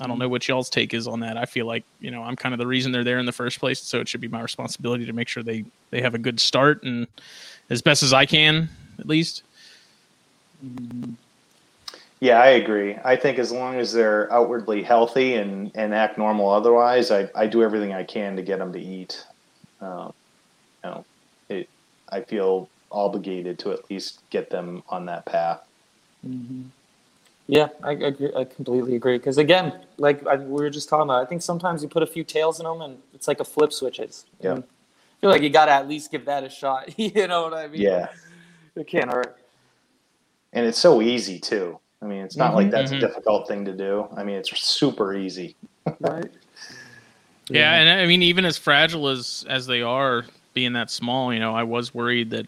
[0.00, 1.36] I don't know what y'all's take is on that.
[1.36, 3.60] I feel like you know I'm kind of the reason they're there in the first
[3.60, 6.40] place, so it should be my responsibility to make sure they they have a good
[6.40, 7.06] start and
[7.70, 9.42] as best as I can, at least.
[12.20, 12.98] yeah, I agree.
[13.02, 17.46] I think as long as they're outwardly healthy and, and act normal otherwise, I, I
[17.46, 19.24] do everything I can to get them to eat.
[19.80, 20.12] Um,
[20.84, 21.04] you know,
[21.48, 21.68] it,
[22.10, 25.62] I feel obligated to at least get them on that path.
[26.26, 26.66] Mhm.
[27.50, 29.18] Yeah, I, I, agree, I completely agree.
[29.18, 32.06] Because again, like I, we were just talking about, I think sometimes you put a
[32.06, 34.24] few tails in them, and it's like a flip switches.
[34.40, 34.52] Yeah.
[34.52, 36.96] And I feel like you got to at least give that a shot.
[36.98, 37.82] you know what I mean?
[37.82, 38.06] Yeah.
[38.76, 39.36] It can't hurt.
[40.52, 41.80] And it's so easy too.
[42.00, 42.70] I mean, it's not like Mhm.
[42.70, 42.98] that's Mhm.
[42.98, 44.06] a difficult thing to do.
[44.16, 45.56] I mean, it's super easy.
[45.98, 46.30] Right.
[47.48, 51.40] Yeah, and I mean, even as fragile as as they are, being that small, you
[51.40, 52.46] know, I was worried that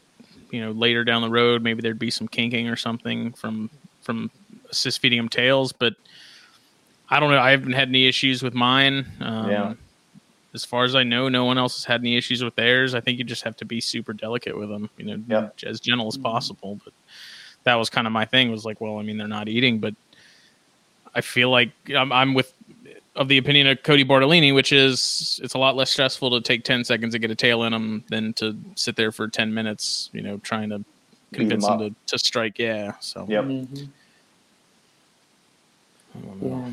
[0.52, 3.68] you know later down the road maybe there'd be some kinking or something from
[4.02, 4.30] from
[4.72, 5.94] assist feeding them tails, but
[7.08, 7.38] I don't know.
[7.38, 9.06] I haven't had any issues with mine.
[9.20, 9.74] Um, Yeah.
[10.54, 12.94] As far as I know, no one else has had any issues with theirs.
[12.94, 15.56] I think you just have to be super delicate with them, you know, Yep.
[15.64, 16.78] as gentle as possible.
[16.84, 16.92] But
[17.64, 18.50] that was kind of my thing.
[18.50, 19.94] Was like, well, I mean, they're not eating, but
[21.14, 22.52] I feel like I'm, I'm with
[23.14, 26.64] of the opinion of Cody Bartolini, which is it's a lot less stressful to take
[26.64, 30.08] 10 seconds to get a tail in them than to sit there for 10 minutes,
[30.14, 30.82] you know, trying to
[31.32, 32.58] convince them, them to, to strike.
[32.58, 32.92] Yeah.
[33.00, 33.44] So, yep.
[33.44, 33.84] Mm-hmm.
[36.40, 36.72] Yeah.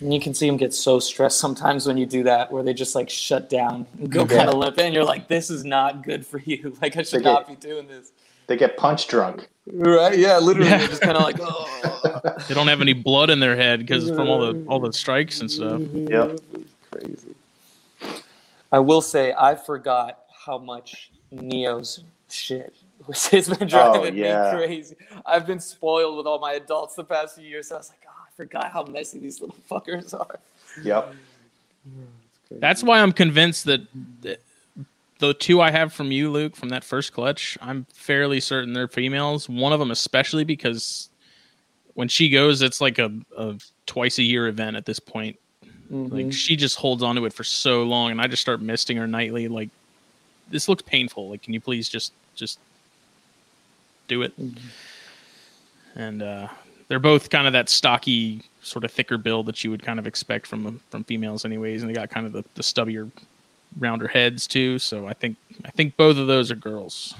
[0.00, 2.72] And you can see them get so stressed sometimes when you do that, where they
[2.72, 6.02] just like shut down and go kind of limp, and you're like, "This is not
[6.02, 6.74] good for you.
[6.82, 8.12] Like, I should not be doing this."
[8.46, 9.48] They get punch drunk.
[9.70, 10.18] Right?
[10.18, 10.86] Yeah, literally, yeah.
[10.86, 12.20] just kind of like, oh.
[12.48, 15.40] They don't have any blood in their head because from all the all the strikes
[15.40, 15.80] and stuff.
[15.80, 16.08] Mm-hmm.
[16.08, 16.40] Yep.
[16.90, 17.34] Crazy.
[18.72, 22.74] I will say, I forgot how much Neo's shit
[23.08, 24.52] has been oh, driving oh, yeah.
[24.52, 24.96] me crazy.
[25.26, 27.68] I've been spoiled with all my adults the past few years.
[27.68, 30.38] So I was like, oh, I forgot how messy these little fuckers are.
[30.82, 31.14] Yep.
[32.50, 33.82] That's why I'm convinced that
[35.20, 38.88] the two I have from you, Luc, from that first clutch, I'm fairly certain they're
[38.88, 39.48] females.
[39.48, 41.10] One of them, especially because
[41.94, 45.38] when she goes, it's like a, a twice a year event at this point.
[45.92, 46.14] Mm-hmm.
[46.14, 48.96] Like she just holds on to it for so long, and I just start misting
[48.96, 49.48] her nightly.
[49.48, 49.68] Like
[50.50, 51.30] this looks painful.
[51.30, 52.58] Like, can you please just just
[54.08, 54.38] do it?
[54.40, 55.98] Mm-hmm.
[56.00, 56.48] And uh,
[56.90, 60.08] they're both kind of that stocky, sort of thicker build that you would kind of
[60.08, 61.82] expect from from females, anyways.
[61.82, 63.08] And they got kind of the, the stubbier,
[63.78, 64.80] rounder heads too.
[64.80, 67.14] So I think I think both of those are girls.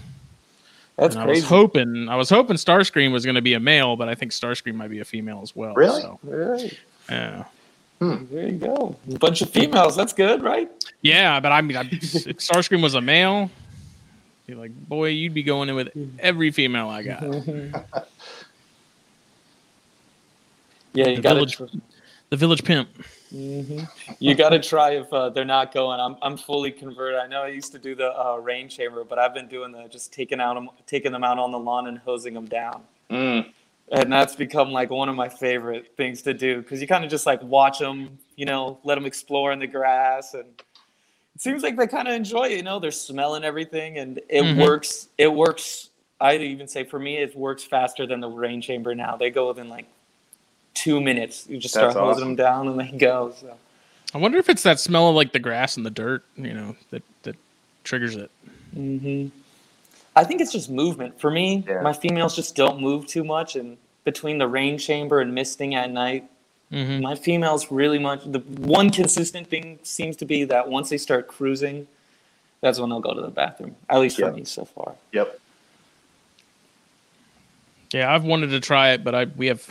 [0.96, 1.38] That's and crazy.
[1.38, 4.16] I was hoping I was hoping Starscream was going to be a male, but I
[4.16, 5.74] think Starscream might be a female as well.
[5.74, 6.02] Really?
[6.02, 6.76] So, really?
[7.08, 7.44] Yeah.
[8.00, 8.24] Hmm.
[8.28, 8.96] There you go.
[9.14, 9.94] A bunch of females.
[9.94, 10.68] That's good, right?
[11.02, 13.50] Yeah, but I mean, I, if Starscream was a male,
[14.50, 17.22] be like, boy, you'd be going in with every female I got.
[20.92, 21.58] yeah, you got village,
[22.30, 22.88] the village pimp.
[23.32, 23.84] Mm-hmm.
[24.18, 26.00] You got to try if uh, they're not going.
[26.00, 27.18] I'm I'm fully converted.
[27.18, 29.86] I know I used to do the uh, rain chamber, but I've been doing the
[29.88, 32.82] just taking out them, taking them out on the lawn and hosing them down.
[33.10, 33.52] Mm.
[33.92, 37.10] And that's become like one of my favorite things to do because you kind of
[37.10, 40.44] just like watch them, you know, let them explore in the grass and
[41.40, 42.56] it seems like they kind of enjoy it.
[42.58, 44.60] You know, they're smelling everything, and it mm-hmm.
[44.60, 45.08] works.
[45.16, 45.88] It works.
[46.20, 49.16] I'd even say for me, it works faster than the rain chamber now.
[49.16, 49.86] They go within like
[50.82, 51.46] two minutes.
[51.48, 52.36] You just start That's hosing awesome.
[52.36, 53.34] them down, and they go.
[53.40, 53.56] So.
[54.14, 56.76] I wonder if it's that smell of like the grass and the dirt, you know,
[56.90, 57.36] that that
[57.84, 58.30] triggers it.
[58.76, 59.28] Mm-hmm.
[60.16, 61.20] I think it's just movement.
[61.20, 61.82] For me, yeah.
[61.82, 65.90] my females just don't move too much, and between the rain chamber and misting at
[65.90, 66.28] night,
[66.72, 67.02] Mm-hmm.
[67.02, 68.22] My females really much.
[68.24, 71.88] The one consistent thing seems to be that once they start cruising,
[72.60, 73.74] that's when they'll go to the bathroom.
[73.88, 74.30] At least yep.
[74.30, 74.94] for me so far.
[75.12, 75.40] Yep.
[77.92, 79.68] Yeah, I've wanted to try it, but I we have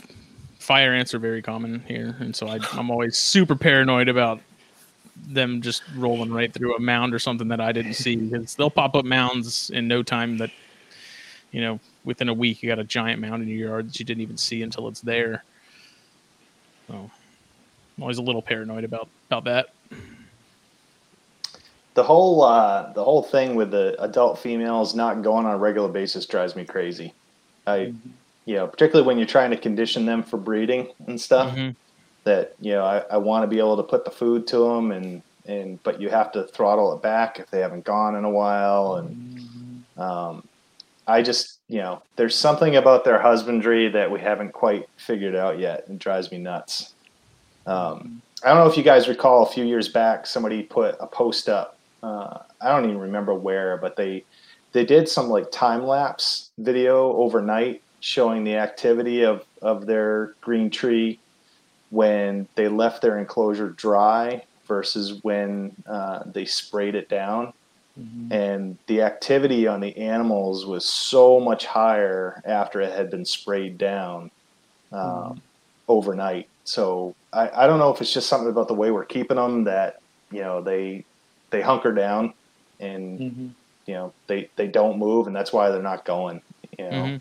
[0.60, 4.40] fire ants are very common here, and so I, I'm always super paranoid about
[5.16, 8.70] them just rolling right through a mound or something that I didn't see because they'll
[8.70, 10.38] pop up mounds in no time.
[10.38, 10.50] That
[11.50, 14.04] you know, within a week, you got a giant mound in your yard that you
[14.04, 15.44] didn't even see until it's there.
[16.88, 16.94] So
[17.96, 19.70] I'm always a little paranoid about about that.
[21.94, 25.88] The whole uh, the whole thing with the adult females not going on a regular
[25.88, 27.14] basis drives me crazy.
[27.66, 28.10] I, mm-hmm.
[28.50, 31.54] You know, particularly when you're trying to condition them for breeding and stuff.
[31.54, 31.70] Mm-hmm.
[32.24, 34.90] That you know, I, I want to be able to put the food to them,
[34.90, 38.30] and and but you have to throttle it back if they haven't gone in a
[38.30, 40.00] while, and mm-hmm.
[40.02, 40.42] um,
[41.06, 45.60] I just, you know, there's something about their husbandry that we haven't quite figured out
[45.60, 45.84] yet.
[45.88, 46.92] It drives me nuts.
[47.66, 51.06] Um, I don't know if you guys recall a few years back, somebody put a
[51.06, 51.78] post up.
[52.02, 54.24] Uh, I don't even remember where, but they
[54.72, 60.70] they did some like time lapse video overnight showing the activity of of their green
[60.70, 61.18] tree
[61.90, 67.52] when they left their enclosure dry versus when uh, they sprayed it down.
[68.00, 68.32] Mm-hmm.
[68.32, 73.76] And the activity on the animals was so much higher after it had been sprayed
[73.76, 74.30] down
[74.92, 75.38] um, mm-hmm.
[75.88, 76.48] overnight.
[76.64, 79.64] So I, I don't know if it's just something about the way we're keeping them
[79.64, 81.04] that you know they
[81.50, 82.32] they hunker down
[82.78, 83.48] and mm-hmm.
[83.86, 86.40] you know they they don't move and that's why they're not going.
[86.78, 87.20] You know.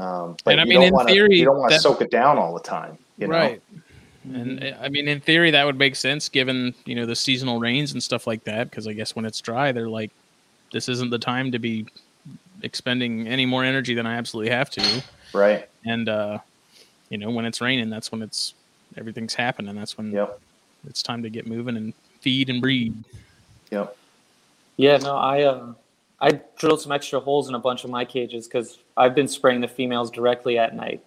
[0.00, 2.38] Um, but and I mean, in wanna, theory, you don't want to soak it down
[2.38, 2.96] all the time.
[3.18, 3.34] You know?
[3.34, 3.62] right.
[4.24, 4.76] And.
[4.80, 8.02] I mean, in theory, that would make sense given you know the seasonal rains and
[8.02, 8.70] stuff like that.
[8.70, 10.10] Because I guess when it's dry, they're like,
[10.72, 11.86] this isn't the time to be
[12.62, 15.02] expending any more energy than I absolutely have to.
[15.32, 15.68] Right.
[15.84, 16.38] And uh,
[17.08, 18.54] you know, when it's raining, that's when it's
[18.96, 19.74] everything's happening.
[19.74, 20.40] That's when yep.
[20.88, 22.94] it's time to get moving and feed and breed.
[23.70, 23.96] Yep.
[24.76, 24.96] Yeah.
[24.98, 25.72] No, I uh,
[26.20, 29.60] I drilled some extra holes in a bunch of my cages because I've been spraying
[29.60, 31.00] the females directly at night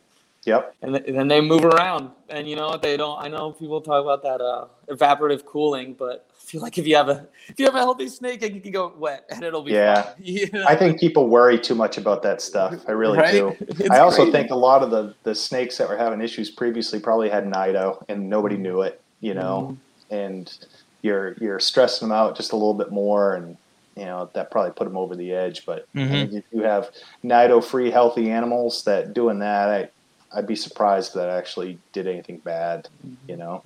[0.46, 0.76] Yep.
[0.82, 2.82] And, th- and then they move around, and you know what?
[2.82, 3.18] They don't.
[3.18, 6.98] I know people talk about that uh, evaporative cooling, but I feel like if you
[6.98, 9.72] have a if you have a healthy snake, you can go wet, and it'll be
[9.72, 10.02] Yeah.
[10.02, 10.14] fine.
[10.22, 10.66] You know?
[10.68, 12.76] I think people worry too much about that stuff.
[12.90, 13.32] I really Right?
[13.32, 13.56] do.
[13.62, 14.32] It's I also crazy.
[14.34, 18.04] think a lot of the the snakes that were having issues previously probably had Nido
[18.10, 19.78] and nobody knew it, you know,
[20.12, 20.14] Mm-hmm.
[20.16, 20.58] and
[21.04, 23.56] you're you're stressing them out just a little bit more and
[23.96, 26.10] you know that probably put them over the edge but I Mhm.
[26.10, 26.90] think if you have
[27.22, 29.90] nido free healthy animals that doing that I
[30.38, 32.88] I'd be surprised if that actually did anything bad
[33.28, 33.64] you know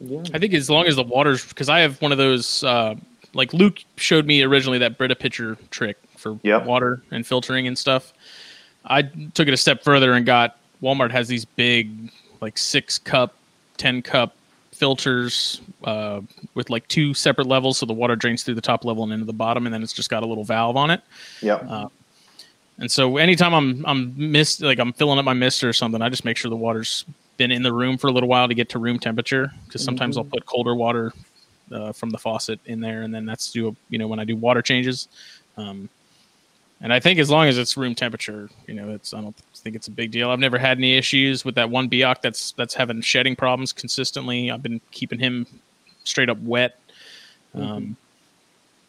[0.00, 0.22] Yeah.
[0.34, 2.94] I think as long as the water's because I have one of those uh,
[3.32, 6.66] like Luc showed me originally that Brita pitcher trick for Yep.
[6.66, 8.12] water and filtering and stuff.
[8.84, 12.10] I took it a step further and got Walmart has these big
[12.42, 13.34] like six cup,
[13.78, 14.34] ten cup
[14.74, 16.20] filters uh,
[16.54, 19.24] with like two separate levels, so the water drains through the top level and into
[19.24, 21.00] the bottom, and then it's just got a little valve on it.
[21.40, 21.88] yep Uh,
[22.78, 26.08] And so anytime I'm I'm mist like I'm filling up my mist or something, I
[26.08, 27.04] just make sure the water's
[27.36, 29.52] been in the room for a little while to get to room temperature.
[29.66, 31.12] Because sometimes I'll put colder water
[31.70, 34.36] uh, from the faucet in there, and then that's do you know when I do
[34.36, 35.08] water changes.
[35.56, 35.88] Um,
[36.80, 39.74] and I think as long as it's room temperature, you know, it's I don't think
[39.74, 40.30] it's a big deal.
[40.30, 44.50] I've never had any issues with that one Biak that's that's having shedding problems consistently.
[44.50, 45.46] I've been keeping him
[46.04, 46.78] straight up wet,
[47.54, 47.96] um,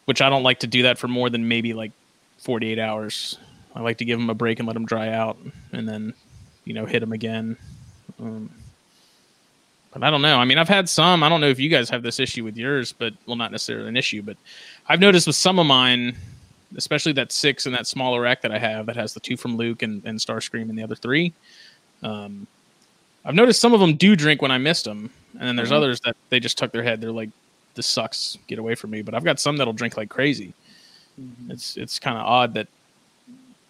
[0.04, 1.92] which I don't like to do that for more than maybe like
[2.38, 3.38] 48 hours.
[3.74, 5.38] I like to give him a break and let him dry out,
[5.72, 6.12] and then
[6.66, 7.56] you know hit him again.
[8.20, 8.50] Um,
[9.92, 10.36] but I don't know.
[10.36, 11.22] I mean, I've had some.
[11.22, 13.88] I don't know if you guys have this issue with yours, but well, not necessarily
[13.88, 14.36] an issue, but
[14.86, 16.16] I've noticed with some of mine,
[16.76, 19.56] especially that six and that smaller rack that I have that has the two from
[19.56, 21.32] Luc and, and Starscream and the other three.
[22.02, 22.46] Um,
[23.24, 25.76] I've noticed some of them do drink when I missed them, and then there's Mhm.
[25.76, 27.00] others that they just tuck their head.
[27.00, 27.30] They're like,
[27.74, 28.38] "This sucks.
[28.46, 30.54] Get away from me." But I've got some that'll drink like crazy.
[31.20, 31.50] Mhm.
[31.50, 32.68] It's it's kind of odd that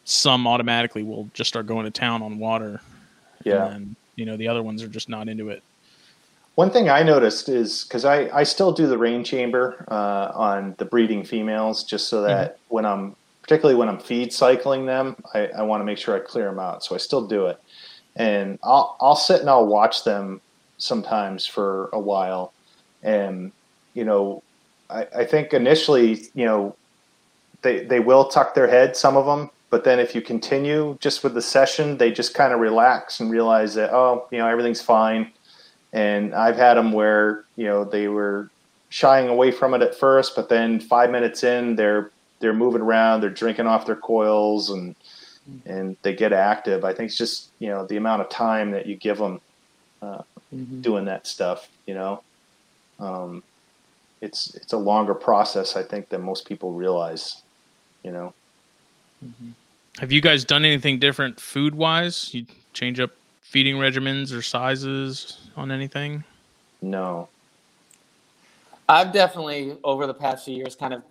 [0.04, 2.80] some automatically will just start going to town on water.
[3.44, 5.62] yeah And you know, the other ones are just not into it.
[6.56, 10.74] One thing I noticed is because I, I still do the rain chamber uh, on
[10.78, 15.48] the breeding females just so that when I'm particularly when I'm feed cycling them, I,
[15.48, 16.82] I want to make sure I clear them out.
[16.82, 17.60] So I still do it,
[18.16, 20.40] and I'll I'll sit and I'll watch them
[20.78, 22.54] sometimes for a while,
[23.02, 23.52] and
[23.92, 24.42] you know,
[24.88, 26.74] I, I think initially you know
[27.60, 29.50] they they will tuck their head some of them.
[29.68, 33.30] But then, if you continue just with the session, they just kind of relax and
[33.30, 35.32] realize that oh, you know, everything's fine
[35.92, 38.50] and I've had them where you know they were
[38.88, 42.10] shying away from it at first, but then five minutes in, they're
[42.40, 44.94] they're moving around, they're drinking off their coils, and
[45.66, 46.84] and they get active.
[46.84, 49.40] I think it's just you know the amount of time that you give them
[50.54, 50.82] Mhm.
[50.82, 51.68] doing that stuff.
[51.86, 52.22] You know,
[53.00, 53.42] um,
[54.20, 57.42] it's it's a longer process I think than most people realize.
[58.02, 58.34] You know,
[59.98, 62.32] Have you guys done anything different food wise?
[62.32, 63.10] You change up
[63.42, 66.24] feeding regimens or sizes on anything?
[66.82, 67.28] no,
[68.88, 71.02] I've definitely over the past few years kind of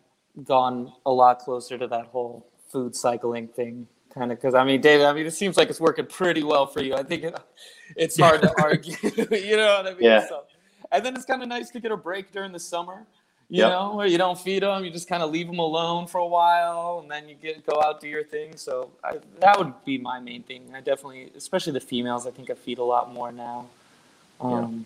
[0.43, 4.81] gone a lot closer to that whole food cycling thing, kind of because I mean,
[4.81, 6.95] David, I mean, it seems like it's working pretty well for you.
[6.95, 7.39] I think it,
[7.95, 8.95] it's hard to argue.
[9.31, 10.03] you know what I mean?
[10.03, 10.27] Yeah.
[10.27, 10.43] So,
[10.91, 13.05] and then it's kind of nice to get a break during the summer.
[13.51, 13.69] You Yep.
[13.69, 16.25] know, where you don't feed them, you just kind of leave them alone for a
[16.27, 18.57] while, and then you get go out do your thing.
[18.57, 20.71] So I, that would be my main thing.
[20.75, 23.67] I definitely, especially the females, I think I feed a lot more now.
[24.39, 24.85] Um,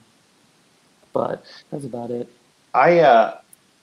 [1.14, 2.30] But that's about it.
[2.74, 3.38] I uh,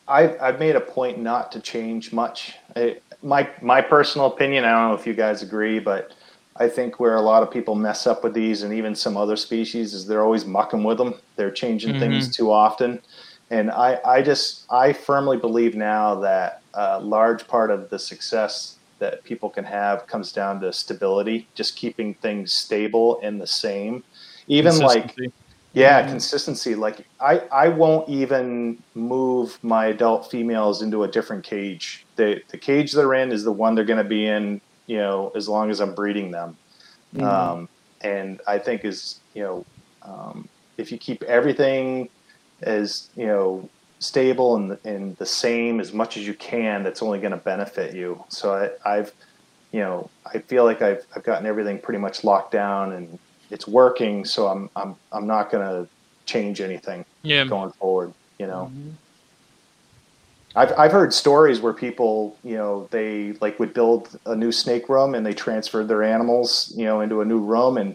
[0.07, 2.55] I I've made a point not to change much.
[2.77, 4.65] I, my my personal opinion.
[4.65, 6.13] I don't know if you guys agree, but
[6.57, 9.37] I think where a lot of people mess up with these, and even some other
[9.37, 11.15] species, is they're always mucking with them.
[11.35, 13.01] They're changing things too often,
[13.51, 18.77] and I I just I firmly believe now that a large part of the success
[18.99, 24.05] that people can have comes down to stability, just keeping things stable and the same.
[24.47, 25.17] Even like.
[25.77, 26.11] Yeah, Mhm.
[26.11, 26.77] consistency.
[26.77, 32.07] Like I, I won't even move my adult females into a different cage.
[32.17, 34.63] The the cage they're in is the one they're going to be in.
[34.89, 36.59] You know, as long as I'm breeding them.
[37.15, 37.57] Mhm.
[37.57, 37.69] Um,
[38.03, 39.67] and I think is you know,
[40.03, 40.49] um,
[40.79, 42.09] if you keep everything
[42.63, 43.71] as you know
[44.01, 47.95] stable and and the same as much as you can, that's only going to benefit
[47.97, 48.25] you.
[48.31, 48.55] So
[48.87, 49.13] I, I've
[49.73, 53.19] you know, I feel like I've I've gotten everything pretty much locked down and
[53.51, 54.25] it's working.
[54.25, 55.89] So I'm I'm I'm not going to
[56.27, 57.45] change anything Yeah.
[57.45, 58.13] going forward.
[58.39, 58.71] You know.
[58.75, 58.93] Mhm.
[60.55, 64.89] I've I've heard stories where people, you know, they like would build a new snake
[64.89, 67.95] room and they transferred their animals, you know, into a new room and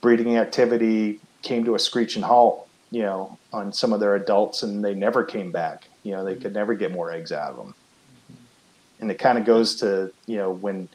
[0.00, 4.82] breeding activity came to a screeching halt, you know, on some of their adults and
[4.82, 5.84] they never came back.
[6.02, 7.74] You know, they could never get more eggs out of them.
[9.00, 10.88] And it kind of goes to, you know, when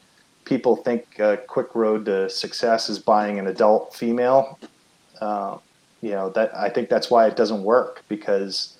[0.44, 4.58] people think a quick road to success is buying an adult female.
[5.20, 5.58] Uh,
[6.02, 8.78] you know that I think that's why it doesn't work because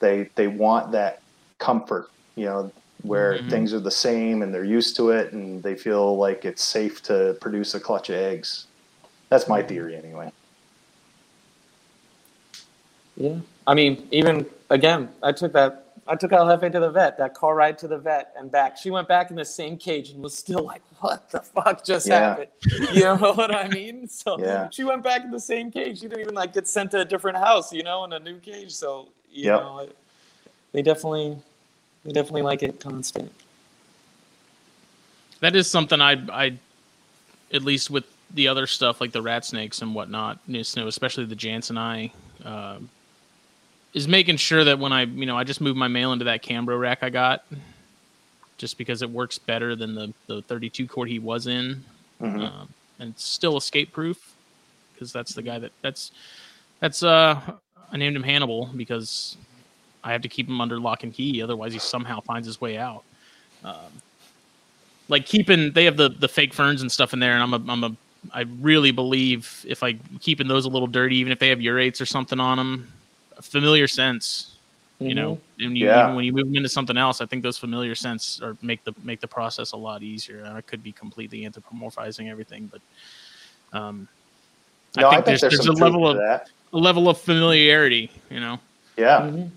[0.00, 1.20] they they want that
[1.58, 2.08] comfort.
[2.36, 3.50] You know where Mhm.
[3.50, 7.02] things are the same and they're used to it and they feel like it's safe
[7.02, 8.66] to produce a clutch of eggs.
[9.30, 10.30] That's my theory anyway.
[13.16, 13.40] Yeah.
[13.66, 15.81] I mean, even again, I took that.
[16.06, 17.16] I took El Jefe to the vet.
[17.18, 18.76] That car ride to the vet and back.
[18.76, 22.08] She went back in the same cage and was still like, "What the fuck just
[22.08, 22.30] Yeah.
[22.36, 22.48] happened?"
[22.90, 24.08] You know what I mean?
[24.08, 24.68] So Yeah.
[24.70, 26.00] she went back in the same cage.
[26.00, 28.38] She didn't even like get sent to a different house, you know, in a new
[28.38, 28.72] cage.
[28.72, 29.60] So you Yep.
[29.60, 29.96] know, it,
[30.72, 31.38] they definitely,
[32.04, 33.32] they definitely like it constant.
[35.40, 36.58] That is something I I
[37.52, 41.26] at least with the other stuff like the rat snakes and whatnot, you know, especially
[41.26, 42.10] the janseni,
[42.44, 42.78] uh,
[43.94, 46.42] is making sure that when I you know I just moved my male into that
[46.42, 47.44] Cambro rack I got,
[48.58, 51.82] just because it works better than the the 32 quart he was in,
[52.20, 52.46] Mhm.
[52.48, 52.68] um,
[52.98, 54.34] and it's still escape proof
[54.94, 56.12] because that's the guy that that's
[56.80, 57.40] that's uh
[57.92, 59.36] I named him Hannibal because
[60.02, 62.78] I have to keep him under lock and key otherwise he somehow finds his way
[62.78, 63.04] out.
[63.64, 63.74] Um,
[65.08, 67.72] like keeping they have the the fake ferns and stuff in there and I'm a
[67.72, 67.96] I'm a
[68.32, 72.00] I really believe if I keeping those a little dirty even if they have urates
[72.00, 72.92] or something on them
[73.42, 74.56] a familiar sense
[75.00, 76.04] you know and you, Yeah.
[76.04, 78.84] even when you move them into something else I think those familiar scents are make
[78.84, 82.80] the make the process a lot easier I could be completely anthropomorphizing everything but
[83.78, 84.08] um
[84.96, 86.50] No, I think there's, there's, some a level of that.
[86.72, 88.58] a level of familiarity you know
[88.96, 89.20] Yeah.
[89.22, 89.50] Mhm.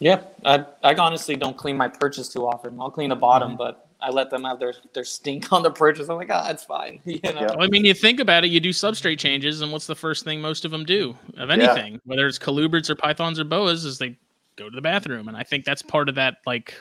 [0.00, 2.80] Yeah, I I honestly don't clean my purchase too often.
[2.80, 3.58] I'll clean the bottom, Mm-hmm.
[3.58, 6.08] but I let them have their their stink on the purchase.
[6.08, 7.00] I'm like, ah, it's fine.
[7.06, 7.40] You know?
[7.40, 7.46] Yeah.
[7.46, 10.24] Well, I mean, you think about it, you do substrate changes, and what's the first
[10.24, 11.98] thing most of them do of anything, yeah.
[12.04, 14.18] whether it's colubrids or pythons or boas, is they
[14.56, 16.74] go to the bathroom, and I think that's part of that like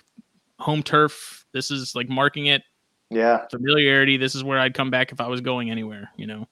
[0.59, 1.45] home turf.
[1.53, 2.63] This is like marking it
[3.09, 3.47] Yeah.
[3.49, 4.17] familiarity.
[4.17, 6.09] This is where I'd come back if I was going anywhere.
[6.17, 6.47] You know,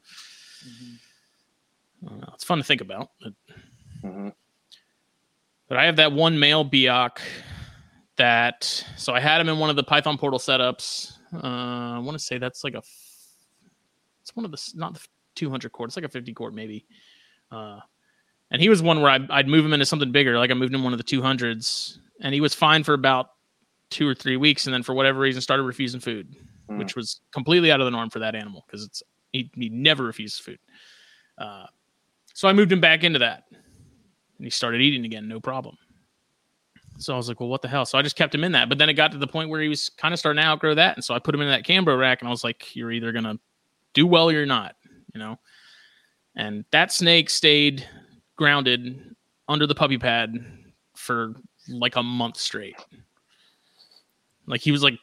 [2.05, 2.31] I don't know.
[2.33, 3.09] it's fun to think about.
[3.21, 3.33] But,
[4.01, 4.29] hmm
[5.67, 7.19] but I have that one male Biak
[8.21, 11.17] that so I had him in one of the Python portal setups.
[11.33, 12.81] Uh, I want to say that's like a,
[14.21, 15.01] it's one of the not the
[15.35, 16.85] 200 quart, it's like a 50 quart maybe.
[17.51, 17.79] Uh,
[18.51, 20.73] and he was one where I, I'd move him into something bigger, like I moved
[20.73, 23.29] him one of the 200s, and he was fine for about
[23.89, 26.35] two or three weeks, and then for whatever reason started refusing food,
[26.69, 26.77] Mm.
[26.77, 29.03] which was completely out of the norm for that animal because it's
[29.33, 30.59] he, he never refuses food.
[31.37, 31.65] Uh,
[32.33, 35.75] so I moved him back into that, and he started eating again, no problem.
[37.01, 37.85] So I was like, well, what the hell?
[37.85, 38.69] So I just kept him in that.
[38.69, 40.75] But then it got to the point where he was kind of starting to outgrow
[40.75, 40.95] that.
[40.97, 43.11] And so I put him in that Cambro rack and I was like, you're either
[43.11, 43.39] going to
[43.93, 44.75] do well or you're not,
[45.13, 45.39] you know?
[46.35, 47.87] And that snake stayed
[48.35, 49.15] grounded
[49.49, 50.45] under the puppy pad
[50.95, 51.33] for
[51.67, 52.75] like a month straight.
[54.45, 54.97] Like he was like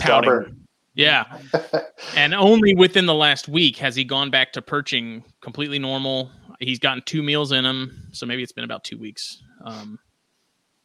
[0.00, 0.30] pouting.
[0.30, 0.66] Stubborn.
[0.94, 1.38] Yeah.
[2.14, 6.30] And only within the last week has he gone back to perching completely normal.
[6.60, 9.42] He's gotten two meals in him, so maybe it's been about two weeks.
[9.64, 9.98] Um,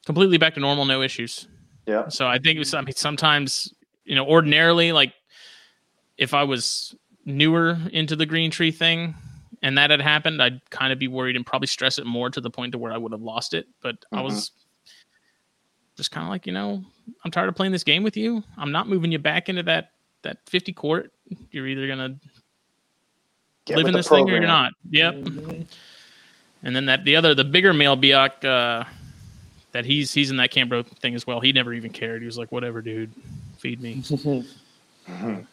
[0.06, 1.48] completely back to normal, no issues.
[1.86, 2.08] Yeah.
[2.10, 3.74] So I think it was, I mean, sometimes
[4.06, 5.14] you know, ordinarily, like
[6.18, 6.96] if I was
[7.26, 9.16] newer into the green tree thing
[9.62, 12.42] and that had happened, I'd kind of be worried and probably stress it more to
[12.42, 13.68] the point to where I would have lost it.
[13.82, 14.24] But I Mhm.
[14.24, 14.52] was
[15.96, 16.84] just kind of like, you know,
[17.24, 18.44] I'm tired of playing this game with you.
[18.58, 19.92] I'm not moving you back into that
[20.24, 21.12] that 50 quart.
[21.52, 22.20] You're either gonna
[23.66, 24.72] Get live in the this thing or you're not.
[24.90, 25.16] Yep.
[25.16, 25.68] Mhm.
[26.64, 28.84] And then that the other the bigger male Biak uh
[29.72, 31.40] that he's he's in that Cambro thing as well.
[31.40, 32.22] He never even cared.
[32.22, 33.12] He was like, whatever, dude,
[33.58, 34.04] feed me.
[35.10, 35.48] Mhm.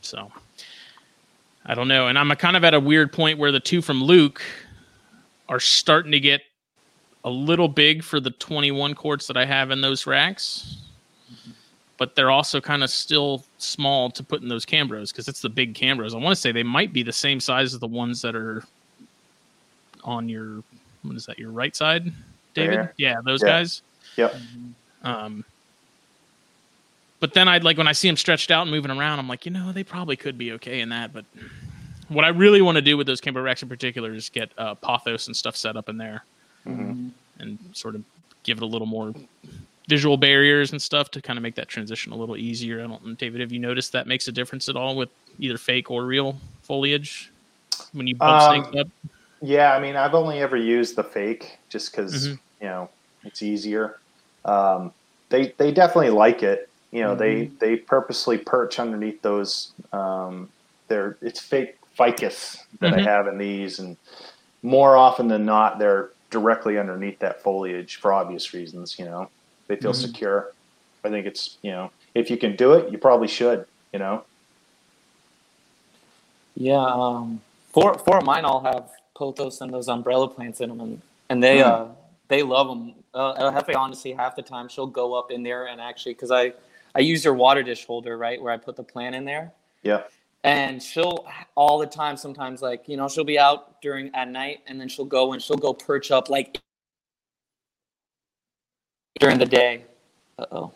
[0.00, 0.32] So
[1.66, 2.08] I don't know.
[2.08, 4.42] And I'm kind of at a weird point where the two from Luc
[5.48, 6.40] are starting to get
[7.24, 10.78] a little big for the 21 quarts that I have in those racks.
[11.96, 15.48] But they're also kind of still small to put in those Cambros because it's the
[15.50, 16.12] big Cambros.
[16.14, 18.64] I want to say they might be the same size as the ones that are
[20.02, 20.62] on your
[21.04, 21.38] what is that?
[21.38, 22.12] Your right side,
[22.54, 22.78] David?
[22.78, 22.94] There.
[22.96, 23.48] Yeah, those Yeah.
[23.48, 23.82] guys.
[24.16, 24.34] Yep.
[25.02, 25.44] Um,
[27.20, 29.46] but then I'd like when I see them stretched out and moving around, I'm like,
[29.46, 31.12] you know, they probably could be okay in that.
[31.12, 31.24] But
[32.08, 34.74] what I really want to do with those Cambro racks in particular is get uh,
[34.74, 36.24] Pothos and stuff set up in there
[36.66, 37.10] Mhm.
[37.38, 38.02] and sort of
[38.42, 39.14] give it a little more
[39.88, 42.82] visual barriers and stuff to kind of make that transition a little easier.
[42.82, 45.90] I don't, David, have you noticed that makes a difference at all with either fake
[45.90, 47.30] or real foliage
[47.92, 48.88] when you bump Um, snakes up?
[49.44, 52.38] Yeah, I mean, I've only ever used the fake just because Mhm.
[52.60, 52.90] you know
[53.24, 54.00] it's easier.
[54.46, 54.92] Um,
[55.30, 56.70] they they definitely like it.
[56.92, 59.72] You know, they they purposely perch underneath those.
[59.92, 60.48] Um,
[60.88, 62.98] they're it's fake ficus that Mhm.
[62.98, 63.98] I have in these, and
[64.62, 68.98] more often than not, they're directly underneath that foliage for obvious reasons.
[68.98, 69.30] You know,
[69.68, 70.00] they feel Mhm.
[70.00, 70.52] secure.
[71.04, 73.66] I think it's you know if you can do it, you probably should.
[73.92, 74.24] You know.
[76.56, 77.42] Yeah, um,
[77.72, 81.42] four four of mine all have pothos and those umbrella plants in them, and, and
[81.42, 81.68] they Hmm.
[81.68, 81.86] uh
[82.28, 82.94] they love them.
[83.12, 86.30] Uh, El Jefe, honestly, half the time she'll go up in there and actually because
[86.30, 86.52] I
[86.94, 89.52] I use your water dish holder right where I put the plant in there,
[89.82, 90.02] Yeah.
[90.42, 94.60] and she'll all the time sometimes like you know she'll be out during at night
[94.66, 96.58] and then she'll go and she'll go perch up like
[99.20, 99.84] during the day.
[100.38, 100.72] Uh oh,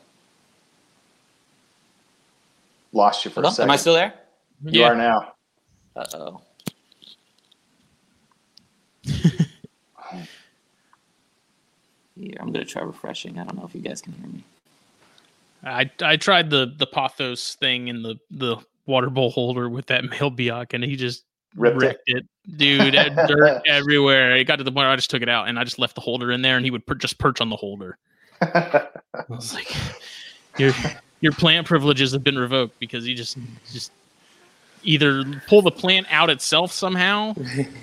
[2.92, 3.64] Lost you for a second.
[3.64, 4.14] am I still there?
[4.64, 5.32] You are now.
[5.96, 6.40] Uh oh.
[12.18, 13.38] Here, I'm gonna try refreshing.
[13.38, 14.44] I don't know if you guys can hear me.
[15.64, 18.56] I I tried the the pothos thing in the the
[18.86, 21.24] water bowl holder with that male biak, and he just
[21.56, 21.86] Ripped it.
[21.86, 22.92] wrecked it, dude.
[22.94, 24.36] dirt everywhere.
[24.36, 25.94] It got to the point where I just took it out and I just left
[25.94, 27.96] the holder in there, and he would per- just perch on the holder.
[28.40, 28.88] I
[29.28, 29.74] was like,
[30.58, 30.72] your
[31.20, 33.36] your plant privileges have been revoked because you just
[33.72, 33.90] just
[34.84, 37.30] either pull the plant out itself somehow,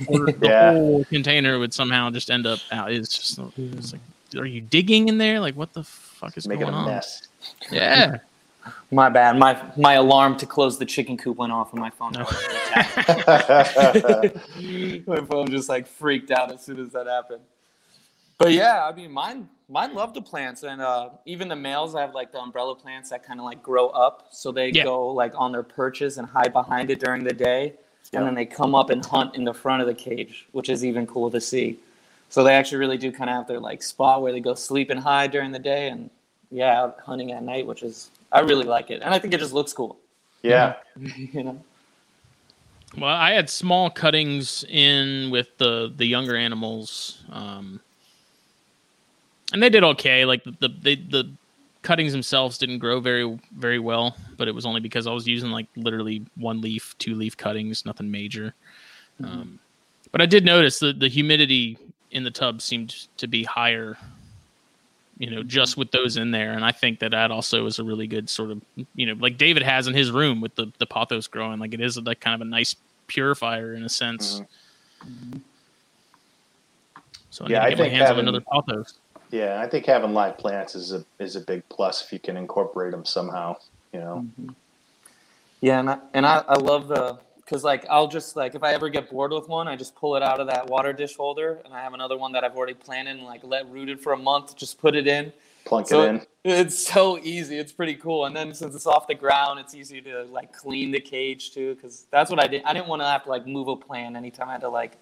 [0.08, 0.72] or the Yeah.
[0.72, 2.92] whole container would somehow just end up out.
[2.92, 4.02] It's just it's like,
[4.38, 5.40] are you digging in there?
[5.40, 6.86] Like, what the fuck is Making going a on?
[6.86, 7.28] mess.
[7.72, 8.18] Yeah.
[8.92, 9.38] My bad.
[9.38, 12.14] My my alarm to close the chicken coop went off on my phone.
[15.08, 17.42] My phone just like freaked out as soon as that happened.
[18.40, 22.16] But yeah, I mean, mine mine love the plants, and uh, even the males have
[22.16, 24.84] like the umbrella plants that kind of like grow up, so they Yeah.
[24.84, 27.74] go like on their perches and hide behind it during the day,
[28.12, 28.20] Yeah.
[28.20, 30.84] and then they come up and hunt in the front of the cage, which is
[30.84, 31.80] even cool to see.
[32.36, 34.90] So they actually really do kind of have their like spot where they go sleep
[34.90, 36.10] and hide during the day, and
[36.52, 39.40] yeah, out hunting at night, which is I really like it, and I think it
[39.40, 39.98] just looks cool.
[40.42, 40.74] yeah.
[41.16, 41.64] you know.
[42.98, 47.80] Well, I had small cuttings in with the the younger animals, um,
[49.54, 50.26] and they did okay.
[50.26, 51.32] Like the the they, the
[51.84, 55.52] cuttings themselves didn't grow very very well, but it was only because I was using
[55.52, 58.54] like literally one leaf, two leaf cuttings, nothing major.
[59.24, 59.58] Um,
[60.12, 61.78] but I did notice that the humidity
[62.16, 63.98] in the tub seemed to be higher.
[65.18, 67.84] You know, just with those in there, and I think that that also is a
[67.86, 68.62] really good sort of,
[68.96, 71.58] you know, like David has in his room with the the pothos growing.
[71.60, 72.76] Like it is like kind of a nice
[73.08, 74.42] purifier in a sense.
[75.02, 75.38] Mm-hmm.
[77.30, 78.94] So I Yeah, need I to get my think hands having- on another pothos.
[79.32, 82.36] Yeah, I think having live plants is a is a big plus if you can
[82.38, 83.56] incorporate them somehow.
[83.94, 84.26] You know.
[84.40, 84.50] Mm-hmm.
[85.62, 88.74] Yeah, and I, and I, I love the because like I'll just like if I
[88.74, 91.62] ever get bored with one, I just pull it out of that water dish holder,
[91.64, 94.18] and I have another one that I've already planted and like let rooted for a
[94.18, 94.56] month.
[94.56, 95.32] Just put it in.
[95.66, 96.22] Plunk So it in.
[96.44, 97.58] it's so easy.
[97.58, 98.26] It's pretty cool.
[98.26, 101.76] And then since it's off the ground, it's easy to like clean the cage too.
[101.76, 102.64] Because that's what I did.
[102.66, 104.98] I didn't want to have to like move a plant anytime I had to like,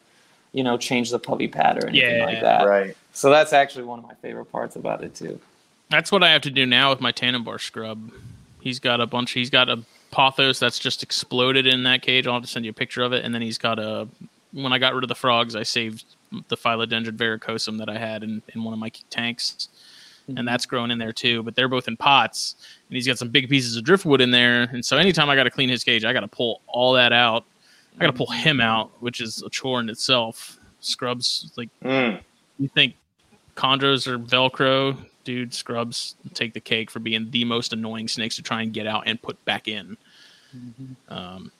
[0.54, 2.66] you know, change the puppy pad or anything Yeah, like that.
[2.68, 2.96] Right.
[3.14, 5.40] So that's actually one of my favorite parts about it too.
[5.90, 8.12] That's what I have to do now with my Tanimbar scrub.
[8.62, 9.32] He's got a bunch.
[9.32, 9.84] He's got a
[10.14, 12.28] pothos that's just exploded in that cage.
[12.28, 13.26] I'll have to send you a picture of it.
[13.26, 14.08] And then he's got a.
[14.52, 16.06] When I got rid of the frogs, I saved
[16.48, 19.68] the Philodendron verrucosum that I had in, in one of my tanks,
[20.28, 21.42] and that's grown in there too.
[21.42, 22.56] But they're both in pots,
[22.88, 24.64] and he's got some big pieces of driftwood in there.
[24.72, 27.12] And so anytime I got to clean his cage, I got to pull all that
[27.12, 27.46] out.
[27.96, 30.60] I got to pull him out, which is a chore in itself.
[30.82, 32.20] Scrubs like Mm.
[32.60, 32.94] you think
[33.56, 38.42] chondros are velcro dude scrubs take the cake for being the most annoying snakes to
[38.42, 39.98] try and get out and put back in.
[41.10, 41.52] Um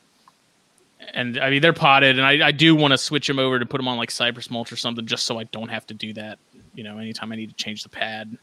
[1.14, 3.66] and i mean they're potted and i, I do want to switch them over to
[3.66, 6.14] put them on like cypress mulch or something just so i don't have to do
[6.14, 6.40] that
[6.74, 8.38] you know anytime i need to change the pad.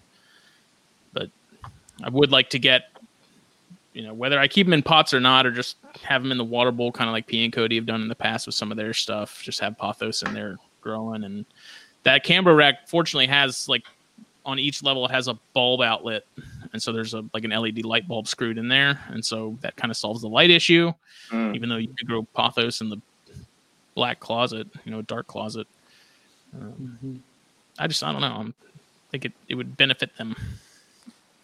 [1.12, 1.30] But
[2.02, 2.90] i would like to get
[3.92, 6.38] you know whether i keep them in pots or not or just have them in
[6.38, 8.54] the water bowl kind of like p and cody have done in the past with
[8.54, 11.44] some of their stuff just have pothos in there growing and
[12.04, 13.84] that Cambro rack fortunately has like
[14.46, 16.24] on each level it has a bulb outlet.
[16.72, 18.98] And so there's a like an led light bulb screwed in there.
[19.08, 20.92] And so that kind of solves the light issue
[21.30, 21.54] Mm.
[21.54, 22.96] even though you could grow pothos in the
[23.94, 25.66] black closet you know dark closet.
[26.54, 27.22] Um,
[27.78, 28.34] i just i don't know.
[28.34, 30.34] I'm, i think it, it would benefit them.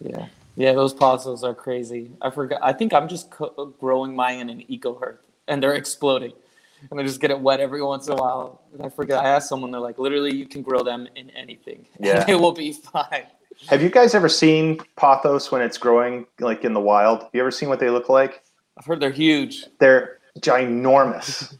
[0.01, 0.27] Yeah,
[0.57, 2.11] yeah, those pothos are crazy.
[2.21, 2.59] I forgot.
[2.61, 5.15] I think I'm just co- growing mine in an Exo Terra,
[5.47, 6.33] and they're exploding,
[6.91, 8.61] and I just get it wet every once in a while.
[8.73, 9.23] And I forget.
[9.23, 11.85] I asked someone, they're like, literally, you can grill them in anything.
[11.99, 12.25] Yeah.
[12.27, 13.25] it will be fine.
[13.69, 17.23] Have you guys ever seen pothos when it's growing like in the wild?
[17.23, 18.43] Have you ever seen what they look like?
[18.77, 19.65] I've heard they're huge.
[19.79, 21.55] They're ginormous.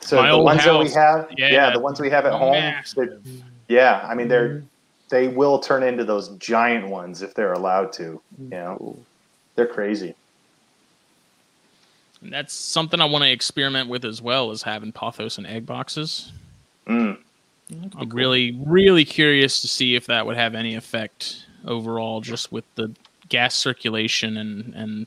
[0.00, 1.48] So My the old ones that we house, have, yeah.
[1.48, 2.74] yeah, the ones we have at home,
[3.68, 4.66] yeah, I mean they're mm-hmm.
[5.10, 8.20] they will turn into those giant ones if they're allowed to.
[8.38, 8.98] You know,
[9.54, 10.14] they're crazy.
[12.22, 15.66] And that's something I want to experiment with as well as having pothos and egg
[15.66, 16.32] boxes
[16.86, 17.18] Mm.
[17.96, 22.64] I'm really, really curious to see if that would have any effect overall, just with
[22.76, 22.94] the
[23.28, 25.06] gas circulation and and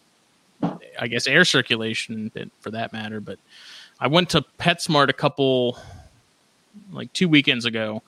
[1.00, 3.22] I guess air circulation for that matter.
[3.22, 3.40] But
[4.00, 5.78] I went to PetSmart a couple
[6.92, 8.04] like two weekends ago,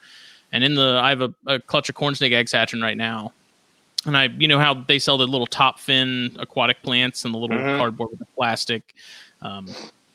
[0.52, 3.32] and in the I have a, a clutch of corn snake eggs hatching right now.
[4.06, 7.38] And I, you know how they sell the little top fin aquatic plants and the
[7.38, 7.78] little Mhm.
[7.78, 8.95] cardboard with the plastic.
[9.41, 9.68] Um,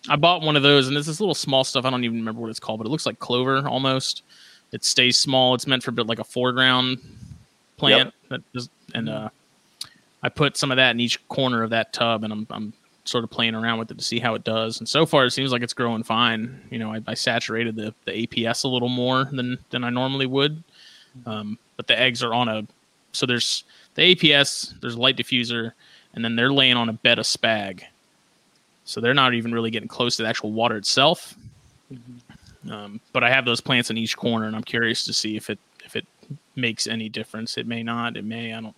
[0.09, 1.85] I bought one of those, and it's this little small stuff.
[1.85, 4.23] I don't even remember what it's called, but it looks like clover almost.
[4.73, 5.55] It stays small.
[5.55, 6.99] It's meant for bit like a foreground
[7.77, 8.13] plant.
[8.29, 9.29] That is, and uh,
[10.23, 12.73] I put some of that in each corner of that tub, and I'm I'm
[13.05, 14.81] sort of playing around with it to see how it does.
[14.81, 16.61] And so far, it seems like it's growing fine.
[16.73, 20.27] You know, I, I saturated the the APS a little more than than I normally
[20.27, 20.63] would,
[21.25, 22.67] um, but the eggs are on a
[23.17, 23.65] so there's
[23.95, 25.73] the APS, there's a light diffuser,
[26.15, 27.83] and then they're laying on a bed of spag.
[28.85, 31.35] So they're not even really getting close to the actual water itself.
[32.71, 35.51] Um, but I have those plants in each corner, and I'm curious to see if
[35.51, 36.07] it if it
[36.55, 37.57] makes any difference.
[37.59, 38.17] It may not.
[38.17, 38.53] It may.
[38.53, 38.77] I don't.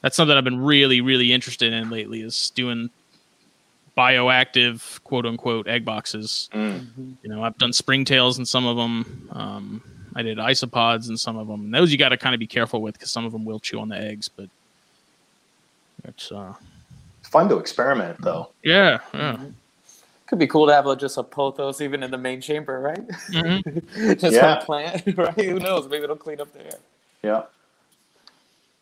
[0.00, 2.22] That's something I've been really really interested in lately.
[2.22, 2.90] Is doing
[3.96, 6.48] bioactive quote unquote egg boxes.
[6.52, 7.16] Mm.
[7.22, 9.28] You know, I've done springtails in some of them.
[9.32, 9.82] Um,
[10.14, 11.60] I did isopods and some of them.
[11.66, 13.60] And those you got to kind of be careful with because some of them will
[13.60, 14.28] chew on the eggs.
[14.28, 14.48] But
[16.04, 16.54] it's uh,
[17.22, 18.50] Fun to experiment though.
[18.64, 19.36] yeah, yeah.
[20.26, 23.06] Could be cool to have a, just a pothos even in the main chamber, right?
[23.30, 24.18] Mhm.
[24.20, 24.58] just Yeah.
[24.58, 25.34] a plant, right?
[25.34, 25.88] Who knows?
[25.88, 26.78] Maybe it'll clean up the air.
[27.22, 27.42] Yeah.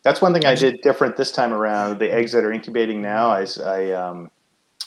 [0.02, 1.98] That's one thing I did different this time around.
[1.98, 4.30] The eggs that are incubating now, I, s- I, um,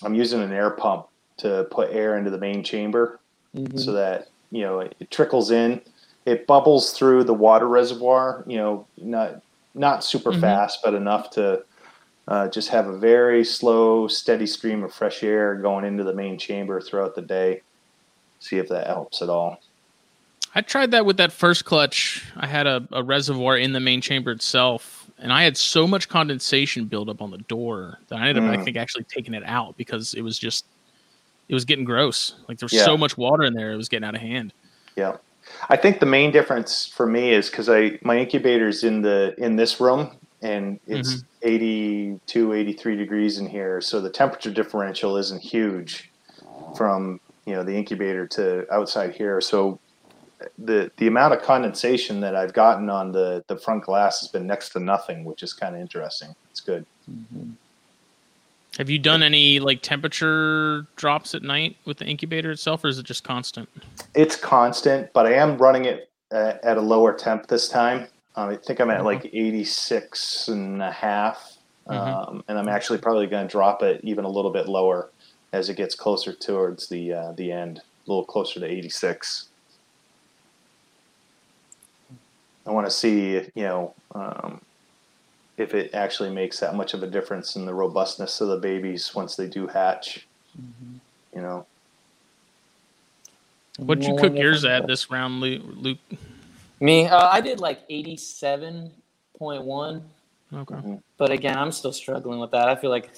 [0.01, 3.19] I'm using an air pump to put air into the main chamber
[3.75, 5.81] so that you know it, it trickles in.
[6.25, 8.43] It bubbles through the water reservoir.
[8.47, 9.41] You know, not
[9.75, 10.41] not super Mhm.
[10.41, 11.63] fast, but enough to
[12.27, 16.37] uh, just have a very slow, steady stream of fresh air going into the main
[16.37, 17.61] chamber throughout the day.
[18.39, 19.59] See if that helps at all.
[20.53, 22.23] I tried that with that first clutch.
[22.37, 26.07] I had a, a reservoir in the main chamber itself, and I had so much
[26.07, 28.63] condensation build up on the door that I ended up, I Mm.
[28.63, 30.65] think, actually taking it out because it was just,
[31.47, 32.35] it was getting gross.
[32.47, 32.85] Like there was Yeah.
[32.85, 34.53] so much water in there, it was getting out of hand.
[34.95, 35.17] Yeah.
[35.69, 39.55] I think the main difference for me is because I my incubator's in the in
[39.55, 41.47] this room and it's mm-hmm.
[41.47, 46.09] 82 83 degrees in here so the temperature differential isn't huge
[46.75, 49.41] from you know the incubator to outside here.
[49.41, 49.79] So
[50.57, 54.45] the the amount of condensation that I've gotten on the the front glass has been
[54.45, 56.35] next to nothing which is kind of interesting.
[56.51, 57.51] It's good mm-hmm.
[58.77, 62.97] Have you done any like temperature drops at night with the incubator itself, or is
[62.99, 63.69] it just constant?
[64.15, 68.49] it's constant but I am running it at, at a lower temp this time um,
[68.49, 69.05] I think I'm at Mhm.
[69.05, 71.57] like 86 and a half
[71.87, 71.93] Mhm.
[72.29, 75.09] um, and I'm actually probably going to drop it even a little bit lower
[75.53, 79.49] as it gets closer towards the uh, the end, a little closer to 86.
[82.65, 84.61] I want to see, you know, um,
[85.59, 89.13] if it actually makes that much of a difference in the robustness of the babies
[89.13, 90.27] once they do hatch.
[91.35, 91.65] You know,
[93.77, 95.97] What'd you cook yours at this round, Lu- Luc?
[96.81, 98.91] Me, uh, I did like eighty-seven
[99.37, 100.03] point one,
[100.53, 100.99] Okay.
[101.17, 102.69] but again, I'm still struggling with that.
[102.69, 103.11] I feel like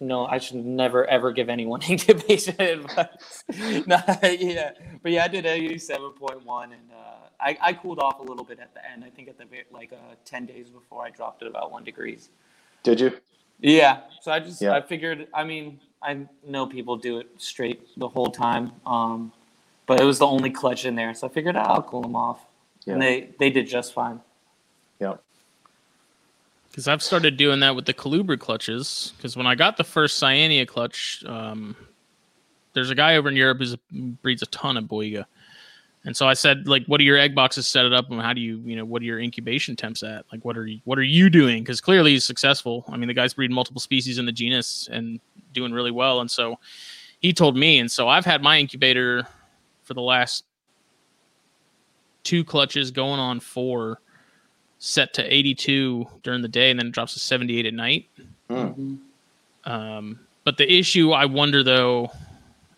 [0.00, 3.44] no, I should never ever give anyone incubation advice.
[3.86, 4.72] no, yeah,
[5.02, 8.44] but yeah, I did eighty-seven point one, and uh, I, I cooled off a little
[8.44, 9.04] bit at the end.
[9.04, 12.30] I think at the like uh, ten days before I dropped it about one degrees.
[12.82, 13.12] did you?
[13.60, 14.00] Yeah.
[14.20, 14.72] So I just Yeah.
[14.72, 19.32] I figured I mean I know people do it straight the whole time, um,
[19.86, 22.44] but it was the only clutch in there, so I figured I'll cool them off,
[22.86, 24.20] and they they did just fine.
[25.00, 25.16] Yeah.
[26.70, 29.14] Because I've started doing that with the Colubrid clutches.
[29.16, 31.74] Because when I got the first Cyanea clutch, um,
[32.74, 33.76] there's a guy over in Europe who
[34.22, 35.24] breeds a ton of Boiga.
[36.06, 38.32] And so I said, like, what are your egg boxes set it up, and how
[38.32, 40.24] do you, you know, what are your incubation temps at?
[40.32, 41.64] Like, what are you, what are you doing?
[41.64, 42.84] Because clearly he's successful.
[42.88, 45.20] I mean, the guy's breeding multiple species in the genus and
[45.52, 46.20] doing really well.
[46.20, 46.60] And so
[47.18, 49.26] he told me, and so I've had my incubator
[49.82, 50.44] for the last
[52.22, 54.00] two clutches, going on four,
[54.78, 58.08] set to 82 during the day, and then it drops to 78 at night.
[58.48, 58.98] Mm.
[59.64, 62.12] Um, but the issue I wonder though,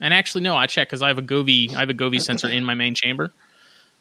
[0.00, 2.48] and actually no, I checked because I have a Govee, I have a Govee sensor
[2.48, 3.32] in my main chamber.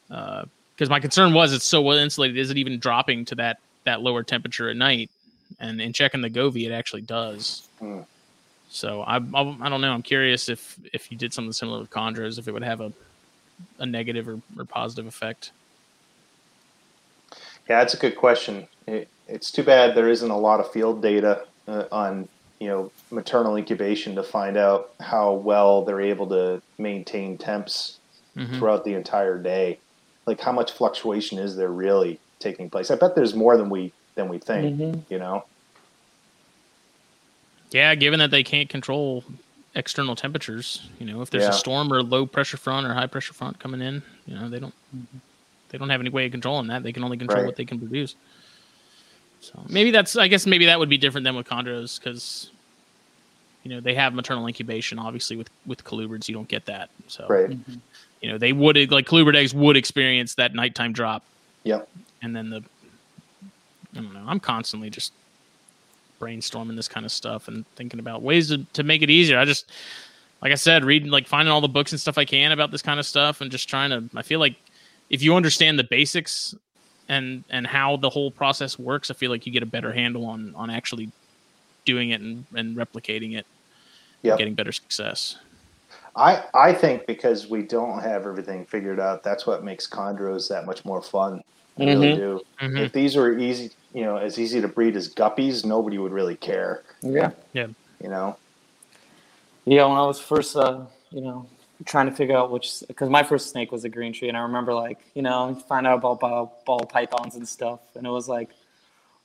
[0.07, 4.01] Because my concern was it's so well insulated, is it even dropping to that that
[4.01, 5.09] lower temperature at night?
[5.59, 7.67] And in checking the Govee, it actually does.
[7.79, 8.01] Hmm.
[8.69, 9.91] So I, I I don't know.
[9.91, 12.91] I'm curious if if you did something similar with chondros, if it would have a
[13.79, 15.51] a negative or, or positive effect.
[17.67, 18.67] Yeah, that's a good question.
[18.87, 22.29] It, it's too bad there isn't a lot of field data uh, on
[22.59, 27.97] you know maternal incubation to find out how well they're able to maintain temps
[28.35, 28.57] Mhm.
[28.59, 29.79] throughout the entire day.
[30.25, 32.91] Like how much fluctuation is there really taking place?
[32.91, 34.79] I bet there's more than we than we think.
[34.79, 35.03] Mhm.
[35.09, 35.45] You know,
[37.71, 39.23] Yeah, given that they can't control
[39.75, 41.49] external temperatures, you know, if there's Yeah.
[41.49, 44.59] a storm or low pressure front or high pressure front coming in, you know, they
[44.59, 45.17] don't Mm-hmm.
[45.69, 46.81] they don't have any way of controlling that.
[46.83, 47.45] They can only control Right.
[47.45, 48.15] what they can produce.
[49.41, 52.51] So maybe that's I guess maybe that would be different than with chondros because
[53.63, 54.99] you know they have maternal incubation.
[54.99, 56.89] Obviously, with with colubrids, you don't get that.
[57.07, 57.49] So Right.
[57.49, 57.73] Mm-hmm.
[58.21, 61.23] you know they would like colubrid eggs would experience that nighttime drop
[61.63, 61.81] Yeah.
[62.21, 62.63] and then the
[63.95, 64.23] I don't know.
[64.27, 65.13] I'm constantly just
[66.19, 69.37] brainstorming this kind of stuff and thinking about ways to, to make it easier.
[69.39, 69.71] I just
[70.41, 72.81] like I said, reading like finding all the books and stuff I can about this
[72.81, 74.55] kind of stuff and just trying to I feel like
[75.09, 76.53] if you understand the basics
[77.09, 80.25] and and how the whole process works, I feel like you get a better handle
[80.25, 81.11] on on actually
[81.85, 83.45] doing it and, and replicating it,
[84.23, 84.37] Yep.
[84.37, 85.37] getting better success.
[86.15, 90.65] I I think because we don't have everything figured out, that's what makes chondros that
[90.65, 91.41] much more fun.
[91.79, 92.15] I really Mhm.
[92.15, 92.41] do.
[92.61, 92.79] Mhm.
[92.79, 96.35] If these were easy, you know, as easy to breed as guppies, nobody would really
[96.35, 96.83] care.
[97.01, 97.67] Yeah, yeah.
[98.01, 98.37] You know.
[99.65, 101.45] Yeah, when I was first, uh, you know,
[101.85, 104.41] trying to figure out which, because my first snake was a green tree, and I
[104.41, 108.27] remember like, you know, find out about ball, ball pythons and stuff, and it was
[108.27, 108.49] like,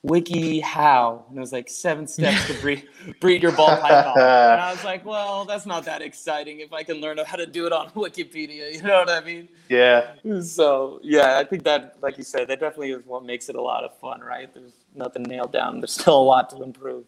[0.03, 2.89] wiki how, and it was like seven steps to breed
[3.21, 6.83] breed your ball python, and I was like, well, that's not that exciting if I
[6.83, 9.49] can learn how to do it on Wikipedia, you know what I mean?
[9.69, 10.13] Yeah.
[10.43, 13.63] So yeah, I think that, like you said, that definitely is what makes it a
[13.63, 14.53] lot of fun, right?
[14.53, 15.81] There's nothing nailed down.
[15.81, 17.05] There's still a lot to improve.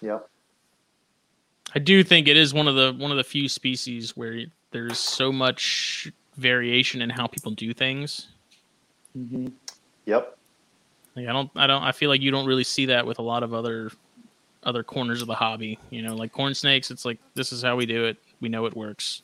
[0.00, 0.28] Yep.
[1.74, 4.98] I do think it is one of the one of the few species where there's
[4.98, 8.28] so much variation in how people do things.
[9.16, 9.48] Mm-hmm.
[10.06, 10.36] Yep.
[11.16, 13.22] Like I don't I don't I feel like you don't really see that with a
[13.22, 13.90] lot of other
[14.62, 15.78] other corners of the hobby.
[15.90, 18.16] You know, like corn snakes, it's like this is how we do it.
[18.40, 19.22] We know it works.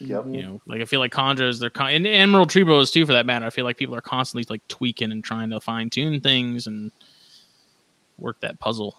[0.00, 0.26] Yep.
[0.28, 3.12] You know, like I feel like chondros, they're con- and emerald tree boas too, for
[3.12, 3.46] that matter.
[3.46, 6.90] I feel like people are constantly like tweaking and trying to fine tune things and
[8.18, 8.96] work that puzzle.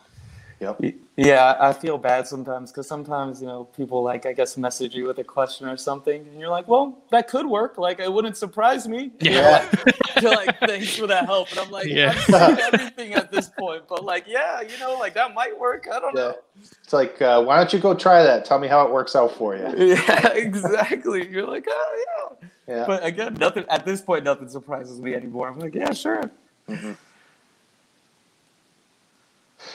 [0.59, 0.81] Yep.
[1.17, 4.93] Y- Yeah, I feel bad sometimes because sometimes you know people like I guess message
[4.95, 7.77] you with a question or something, and you're like, "Well, that could work.
[7.77, 9.31] Like, it wouldn't surprise me." Yeah.
[9.41, 12.11] You're like, you're like, "Thanks for that help," and I'm like, Yeah.
[12.15, 15.87] "I've seen everything at this point," but like, yeah, you know, like that might work.
[15.91, 16.21] I don't Yeah.
[16.21, 16.35] know.
[16.83, 18.45] It's like, uh, why don't you go try that?
[18.45, 19.67] Tell me how it works out for you.
[19.95, 21.27] Yeah, exactly.
[21.27, 22.85] You're like, "Oh yeah," Yeah.
[22.85, 24.23] but again, nothing at this point.
[24.23, 25.47] Nothing surprises me anymore.
[25.49, 26.29] I'm like, "Yeah, sure."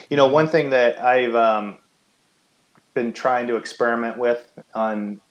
[0.09, 1.77] You know, one thing that I've um,
[2.93, 5.21] been trying to experiment with on,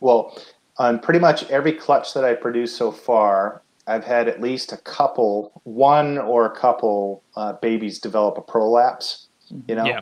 [0.00, 0.38] well,
[0.78, 4.76] on pretty much every clutch that I produced so far, I've had at least a
[4.78, 9.26] couple, one or a couple uh, babies develop a prolapse.
[9.68, 10.00] You know, Yeah.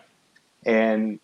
[0.64, 1.18] and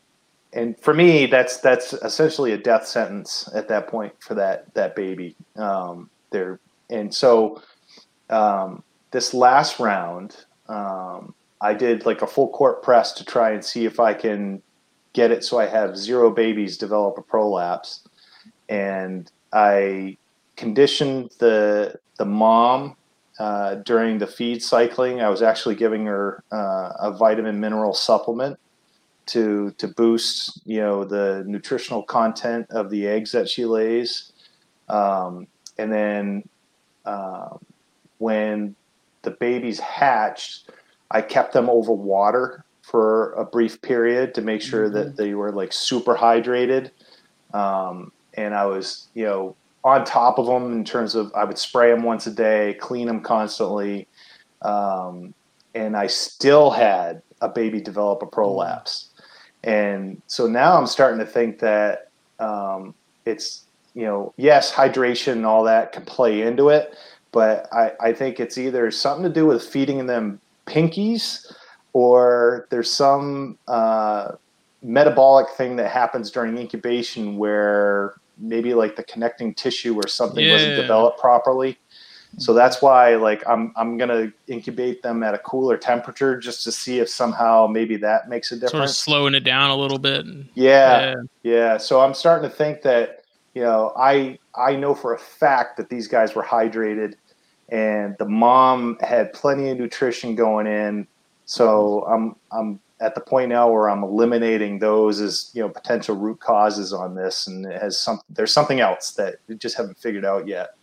[0.52, 4.96] and for me, that's that's essentially a death sentence at that point for that that
[4.96, 5.36] baby.
[5.54, 6.58] Um, there,
[6.90, 7.62] and so
[8.30, 13.64] um, this last round, um, I did like a full court press to try and
[13.64, 14.62] see if I can
[15.12, 18.06] get it so I have zero babies develop a prolapse,
[18.68, 20.18] and I
[20.56, 22.96] conditioned the the mom
[23.38, 25.20] uh, during the feed cycling.
[25.20, 28.58] I was actually giving her uh, a vitamin mineral supplement
[29.26, 34.32] to to boost you know the nutritional content of the eggs that she lays,
[34.88, 35.46] um,
[35.78, 36.48] and then
[37.06, 37.58] um,
[38.18, 38.76] when
[39.22, 40.70] the babies hatched,
[41.10, 45.52] I kept them over water for a brief period to make sure that they were
[45.52, 46.90] like super hydrated.
[47.52, 51.58] Um, and I was, you know, on top of them in terms of I would
[51.58, 54.08] spray them once a day, clean them constantly.
[54.62, 55.34] Um,
[55.74, 59.10] and I still had a baby develop a prolapse.
[59.62, 62.94] And so now I'm starting to think that um,
[63.24, 66.96] it's, you know, yes, hydration and all that can play into it,
[67.32, 71.52] but I, I think it's either something to do with feeding them pinkies
[71.92, 74.32] or there's some uh,
[74.82, 80.76] metabolic thing that happens during incubation where maybe like the connecting tissue or something wasn't
[80.82, 81.78] developed properly.
[82.38, 86.72] So that's why like I'm I'm gonna incubate them at a cooler temperature just to
[86.72, 88.72] see if somehow maybe that makes a difference.
[88.72, 90.26] Sort of slowing it down a little bit.
[90.26, 91.14] and- yeah,
[91.44, 91.78] yeah.
[91.78, 93.22] So I'm starting to think that
[93.54, 97.14] you know I I know for a fact that these guys were hydrated,
[97.68, 101.06] and the mom had plenty of nutrition going in.
[101.44, 106.16] So I'm I'm at the point now where I'm eliminating those as you know potential
[106.16, 109.98] root causes on this, and it has some there's something else that we just haven't
[109.98, 110.74] figured out yet.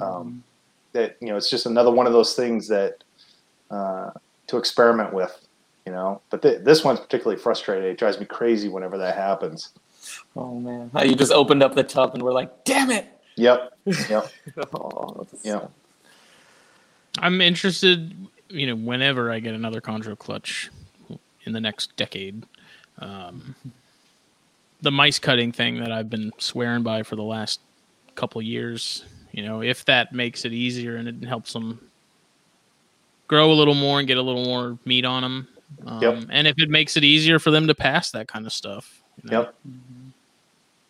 [0.00, 0.44] Um,
[0.92, 3.02] that you know it's just another one of those things that
[3.70, 4.10] uh,
[4.48, 5.46] to experiment with.
[5.86, 7.90] You know, but th- this one's particularly frustrating.
[7.90, 9.70] It drives me crazy whenever that happens.
[10.36, 13.72] Oh man, you just opened up the tub and we're like, "Damn it!" Yep.
[14.08, 14.30] Yep.
[14.74, 15.66] Oh, Yeah.
[17.18, 18.14] I'm interested,
[18.48, 20.70] you know, whenever I get another Chondro clutch
[21.44, 22.44] in the next decade.
[22.98, 23.54] Um,
[24.82, 27.60] the mice cutting thing that I've been swearing by for the last
[28.14, 29.04] couple years.
[29.32, 31.80] You know, if that makes it easier and it helps them
[33.28, 35.48] grow a little more and get a little more meat on them,
[35.86, 36.24] um, Yep.
[36.30, 39.02] and if it makes it easier for them to pass that kind of stuff.
[39.22, 39.40] you know?
[39.42, 39.54] Yep.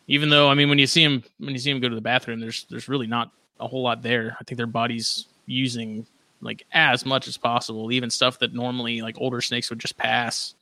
[0.08, 2.00] Even though, I mean, when you see them when you see them go to the
[2.00, 4.36] bathroom, there's there's really not a whole lot there.
[4.40, 6.06] I think their body's using
[6.40, 10.54] like as much as possible, even stuff that normally like older snakes would just pass.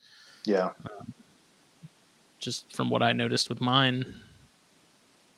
[0.45, 0.71] Yeah.
[2.39, 4.05] Just from what I noticed with mine.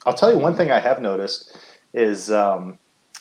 [0.05, 1.57] I'll tell you one thing I have noticed
[1.93, 2.79] is, um,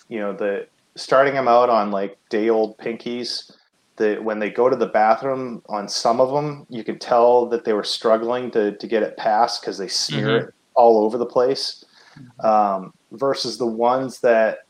[0.09, 0.67] you know, the
[0.97, 3.53] starting them out on like day old pinkies.
[3.97, 7.67] That when they go to the bathroom on some of them, you can tell that
[7.67, 11.27] they were struggling to, to get it past because they smear it all over the
[11.27, 11.85] place.
[12.43, 14.61] Um, versus the ones that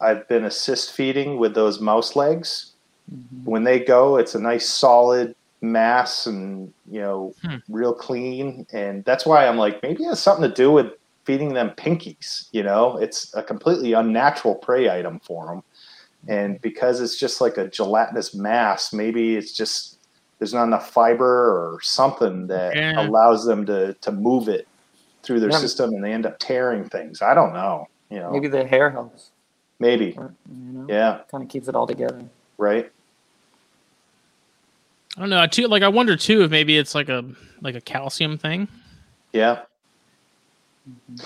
[0.00, 2.72] I've been assist feeding with those mouse legs.
[3.44, 7.56] When they go, it's a nice solid mass and you know Hmm.
[7.68, 10.86] real clean, and that's why I'm like maybe it has something to do with
[11.26, 12.48] feeding them pinkies.
[12.52, 15.62] You know, it's a completely unnatural prey item for them,
[16.28, 19.98] and because it's just like a gelatinous mass, maybe it's just
[20.38, 23.06] there's not enough fiber or something that Yeah.
[23.08, 24.66] allows them to to move it
[25.22, 25.58] through their Yeah.
[25.58, 27.20] system, and they end up tearing things.
[27.22, 27.86] I don't know.
[28.10, 29.30] You know, Maybe the hair helps.
[29.80, 30.14] Maybe.
[30.16, 31.20] or, You know, Yeah.
[31.30, 32.22] kind of keeps it all together.
[32.58, 32.90] Right.
[35.16, 35.40] I don't know.
[35.42, 37.24] I too like I wonder too if maybe it's like a
[37.62, 38.68] like a calcium thing.
[39.32, 39.62] Yeah.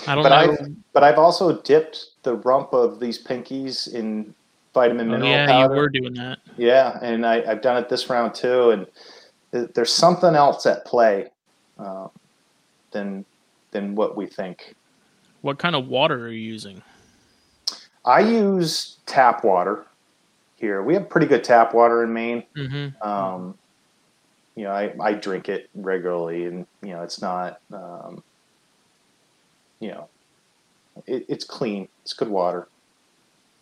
[0.07, 0.35] I don't But know.
[0.53, 4.33] I've but I've also dipped the rump of these pinkies in
[4.73, 5.73] vitamin Oh, mineral yeah, powder.
[5.75, 6.39] you were doing that.
[6.57, 8.87] Yeah, and I, I've done it this round too, and
[9.53, 11.27] th- there's something else at play
[11.79, 12.07] uh,
[12.91, 13.23] than
[13.71, 14.75] than what we think.
[15.41, 16.81] What kind of water are you using?
[18.05, 19.85] I use tap water
[20.57, 20.83] here.
[20.83, 22.43] We have pretty good tap water in Maine.
[22.55, 23.07] Mm-hmm.
[23.07, 23.57] Um,
[24.55, 28.23] you know, I, I drink it regularly, and you know, it's not, um,
[29.79, 30.07] you know,
[31.07, 31.87] it, it's clean.
[32.03, 32.67] It's good water.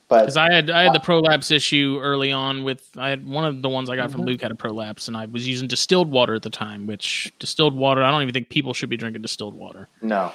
[0.10, 3.46] But Because I had I had the prolapse issue early on with I had one
[3.46, 4.26] of the ones I got from Mhm.
[4.28, 7.74] Luc had a prolapse and I was using distilled water at the time, which distilled
[7.74, 9.88] water I don't even think people should be drinking distilled water.
[10.02, 10.34] no,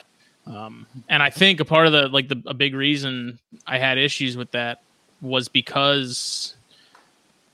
[0.48, 3.98] Um, and I think a part of the like the a big reason I had
[3.98, 4.80] issues with that
[5.20, 6.54] was because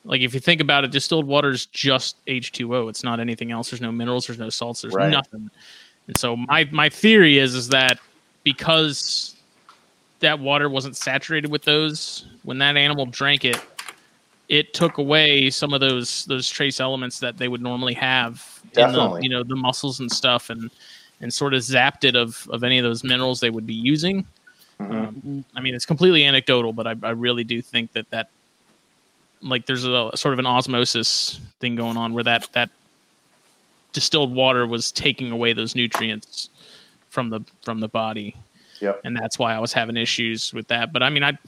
[0.04, 2.88] like if you think about it, distilled water is just H two O.
[2.88, 3.70] It's not anything else.
[3.70, 4.26] There's no minerals.
[4.26, 4.82] There's no salts.
[4.82, 5.10] There's Right.
[5.10, 5.50] nothing.
[6.06, 7.98] And so my my theory is is that
[8.44, 9.34] because
[10.20, 13.58] that water wasn't saturated with those, when that animal drank it,
[14.48, 18.92] it took away some of those those trace elements that they would normally have in
[18.92, 20.70] the you know the muscles and stuff and
[21.20, 24.26] and sort of zapped it of of any of those minerals they would be using.
[24.80, 24.90] Mhm.
[24.90, 28.28] Um, I mean, it's completely anecdotal, but I, I really do think that that
[29.40, 32.70] like there's a sort of an osmosis thing going on where that that
[33.92, 36.50] distilled water was taking away those nutrients
[37.10, 38.36] from the from the body.
[38.80, 39.02] Yep.
[39.04, 40.92] And that's why I was having issues with that.
[40.92, 41.38] But I mean, I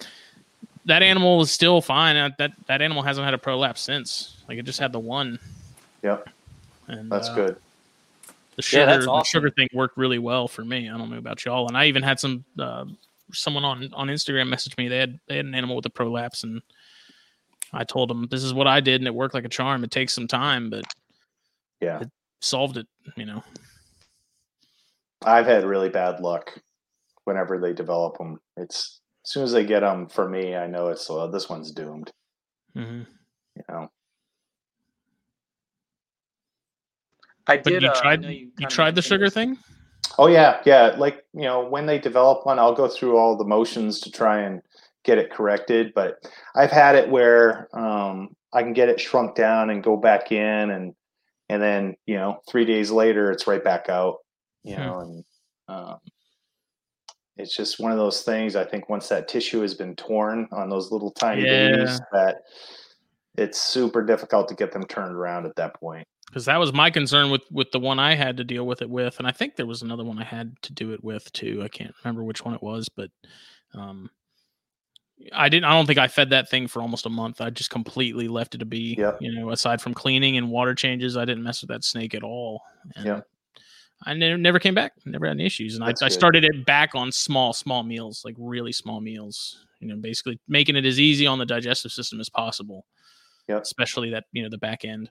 [0.84, 2.16] that animal is still fine.
[2.16, 4.36] Uh, That that animal hasn't had a prolapse since.
[4.48, 5.38] Like it just had the one.
[6.02, 6.28] Yep.
[6.88, 7.56] And that's uh, good.
[8.56, 10.88] The sugar, Yeah, that's the sugar thing worked really well for me.
[10.88, 11.68] I don't know about y'all.
[11.68, 12.86] And I even had some uh,
[13.32, 14.88] someone on on Instagram message me.
[14.88, 16.62] They had they had an animal with a prolapse, and
[17.72, 19.84] I told them this is what I did, and it worked like a charm.
[19.84, 20.84] It takes some time, but
[21.80, 22.86] Yeah, it solved it.
[23.16, 23.44] You know.
[25.24, 26.58] I've had really bad luck
[27.24, 28.38] whenever they develop them.
[28.56, 31.72] It's as soon as they get them for me, I know it's uh, this one's
[31.72, 32.10] doomed.
[32.76, 33.02] Mm-hmm.
[33.56, 33.90] You know.
[37.48, 37.82] I But did.
[37.82, 39.56] you uh, tried know you, kinda tried the sugar thing.
[40.18, 40.94] Oh yeah, yeah.
[40.96, 44.40] Like you know, when they develop one, I'll go through all the motions to try
[44.40, 44.62] and
[45.04, 45.92] get it corrected.
[45.94, 46.18] But
[46.54, 50.70] I've had it where um, I can get it shrunk down and go back in,
[50.70, 50.94] and
[51.48, 54.18] and then you know, three days later, it's right back out.
[54.64, 54.80] You Hmm.
[54.80, 55.24] know, and
[55.68, 55.98] um,
[57.36, 58.56] it's just one of those things.
[58.56, 62.36] I think once that tissue has been torn on those little tiny babies, that
[63.36, 66.06] it's super difficult to get them turned around at that point.
[66.26, 68.90] Because that was my concern with with the one I had to deal with it
[68.90, 71.62] with, and I think there was another one I had to do it with too.
[71.62, 73.10] I can't remember which one it was, but
[73.74, 74.10] um,
[75.32, 75.64] I didn't.
[75.64, 77.40] I don't think I fed that thing for almost a month.
[77.40, 78.96] I just completely left it to be.
[78.98, 79.18] Yep.
[79.20, 82.22] You know, aside from cleaning and water changes, I didn't mess with that snake at
[82.22, 82.62] all.
[82.96, 83.26] And Yep.
[84.04, 84.92] I never never came back.
[85.06, 88.34] Never had any issues, and I, I started it back on small small meals, like
[88.38, 89.64] really small meals.
[89.80, 92.84] You know, basically making it as easy on the digestive system as possible.
[93.48, 93.58] Yeah.
[93.58, 95.08] Especially that you know the back end.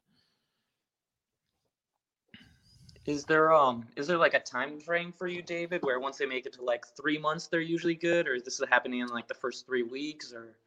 [3.05, 6.25] Is there um is there like a time frame for you, David, where once they
[6.25, 9.27] make it to like three months, they're usually good, or is this happening in like
[9.27, 10.57] the first three weeks, or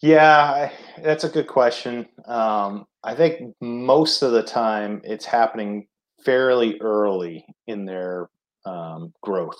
[0.00, 2.08] Yeah, I- that's a good question.
[2.24, 5.88] Um, I think most of the time it's happening
[6.24, 8.30] fairly early in their
[8.64, 9.58] um, growth.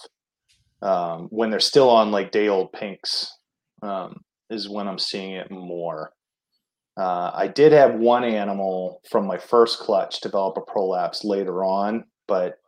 [0.82, 3.30] Um, when they're still on like day old pinks,
[3.82, 6.12] um, is when I'm seeing it more.
[7.00, 12.04] Uh, I did have one animal from my first clutch develop a prolapse later on,
[12.28, 12.58] but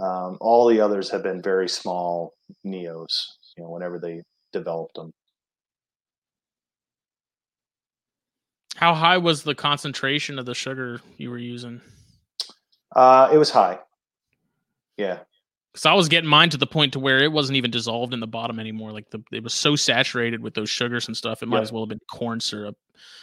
[0.00, 2.32] um, all the others have been very small
[2.64, 3.12] neos.
[3.58, 4.22] You know, whenever they
[4.54, 5.12] developed them.
[8.76, 11.82] How high was the concentration of the sugar you were using?
[12.96, 13.80] Uh, it was high.
[14.96, 15.18] Yeah.
[15.74, 18.20] Because I was getting mine to the point to where it wasn't even dissolved in
[18.20, 18.92] the bottom anymore.
[18.92, 21.62] Like the it was so saturated with those sugars and stuff, it might Yep.
[21.64, 22.76] as well have been corn syrup.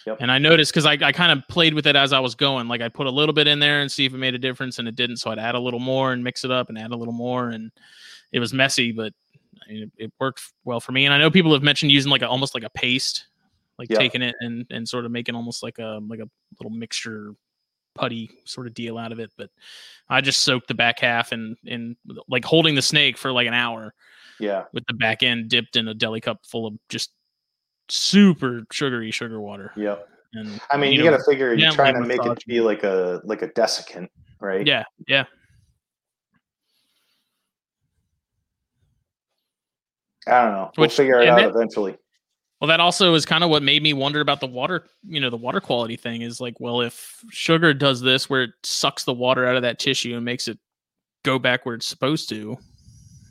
[0.05, 0.17] Yep.
[0.19, 2.67] And I noticed because I, I kind of played with it as I was going.
[2.67, 4.79] Like I put a little bit in there and see if it made a difference,
[4.79, 5.17] and it didn't.
[5.17, 7.49] So I'd add a little more and mix it up and add a little more,
[7.49, 7.71] and
[8.33, 9.13] it was messy, but
[9.65, 11.05] I mean, it, it worked well for me.
[11.05, 13.27] And I know people have mentioned using like a, almost like a paste,
[13.79, 13.97] like Yeah.
[13.99, 16.29] taking it and and sort of making almost like a like a
[16.59, 17.33] little mixture
[17.95, 19.31] putty sort of deal out of it.
[19.37, 19.49] But
[20.09, 21.95] I just soaked the back half and in
[22.27, 23.93] like holding the snake for like an hour
[24.39, 24.63] Yeah.
[24.73, 27.11] with the back end dipped in a deli cup full of just
[27.89, 29.71] super sugary sugar water.
[29.75, 30.07] Yep.
[30.33, 32.83] And I mean, you, know, got to figure you're trying to make it be like
[32.83, 34.07] a like a desiccant,
[34.39, 34.65] right?
[34.65, 35.25] yeah, yeah.
[40.27, 40.71] I don't know.
[40.77, 41.97] We'll figure it out that- eventually.
[42.61, 45.31] Well, that also is kind of what made me wonder about the water, you know,
[45.31, 49.13] the water quality thing is like, well, if sugar does this where it sucks the
[49.13, 50.59] water out of that tissue and makes it
[51.25, 52.55] go back where it's supposed to,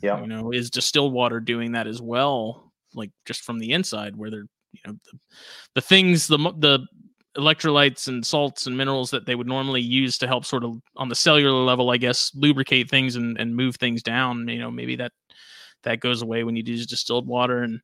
[0.03, 0.19] Yeah.
[0.19, 4.29] you know, is distilled water doing that as well, like just from the inside where
[4.29, 5.19] they're, you know, the,
[5.75, 6.85] the things, the, the
[7.37, 11.07] electrolytes and salts and minerals that they would normally use to help sort of on
[11.07, 14.97] the cellular level, I guess, lubricate things and, and move things down, you know, maybe
[14.97, 15.13] that,
[15.83, 17.63] that goes away when you use distilled water.
[17.63, 17.81] And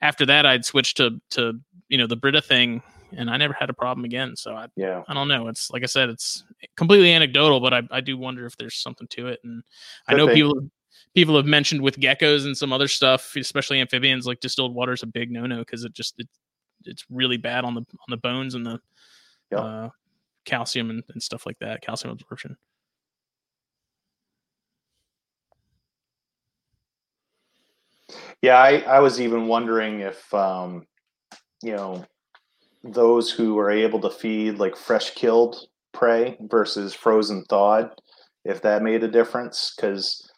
[0.00, 2.82] after that, I'd switch to, to, you know, the Brita thing
[3.16, 4.36] and I never had a problem again.
[4.36, 5.02] So I, Yeah.
[5.08, 5.48] I don't know.
[5.48, 6.44] It's like I said, it's
[6.76, 9.40] completely anecdotal, but I, I do wonder if there's something to it.
[9.44, 9.62] And
[10.08, 10.34] I know be.
[10.34, 10.68] people
[11.14, 15.02] people have mentioned with geckos and some other stuff, especially amphibians, like distilled water is
[15.02, 16.28] a big no no because it just it,
[16.84, 18.80] it's really bad on the on the bones and the
[19.50, 19.58] Yeah.
[19.58, 19.90] uh,
[20.44, 22.56] calcium and, and stuff like that, calcium absorption.
[28.42, 30.86] Yeah, I, I was even wondering if um,
[31.62, 32.04] you know
[32.82, 35.56] those who are able to feed like fresh killed
[35.92, 37.90] prey versus frozen thawed,
[38.44, 39.74] if that made a difference.
[39.76, 40.30] Because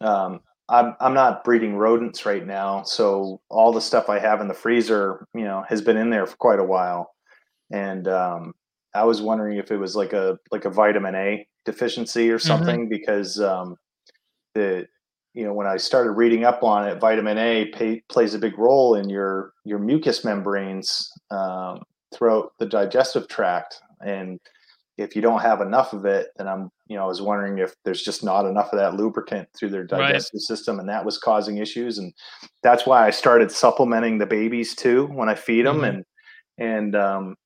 [0.00, 4.48] um, I'm I'm not breeding rodents right now, so all the stuff I have in
[4.48, 7.10] the freezer, you know, has been in there for quite a while,
[7.70, 8.54] and um,
[8.94, 12.88] I was wondering if it was like a like a vitamin A deficiency or something
[12.88, 13.76] because um,
[14.54, 14.86] the
[15.34, 18.58] you know when I started reading up on it, vitamin A pay, plays a big
[18.58, 24.38] role in your your mucous membranes um, throughout the digestive tract, and
[24.98, 27.74] if you don't have enough of it, then I'm you know I was wondering if
[27.84, 30.08] there's just not enough of that lubricant through their Right.
[30.08, 32.12] digestive system, and that was causing issues, and
[32.62, 35.88] that's why I started supplementing the babies too when I feed them, Mhm.
[35.88, 36.04] and
[36.58, 37.36] and um,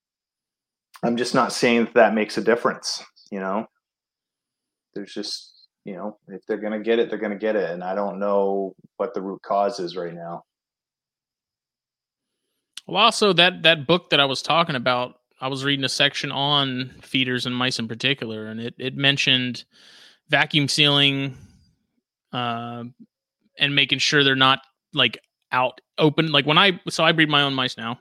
[1.02, 3.66] I'm just not seeing that that makes a difference, you know.
[4.94, 5.53] There's just
[5.84, 7.70] you know, if they're going to get it, they're going to get it.
[7.70, 10.44] And I don't know what the root cause is right now.
[12.86, 16.30] Well, also that that book that I was talking about, I was reading a section
[16.30, 19.64] on feeders and mice in particular, and it it mentioned
[20.28, 21.36] vacuum sealing,
[22.32, 22.84] uh,
[23.58, 24.60] and making sure they're not
[24.92, 25.18] like
[25.52, 26.30] out open.
[26.30, 27.98] Like when I so I breed my own mice now,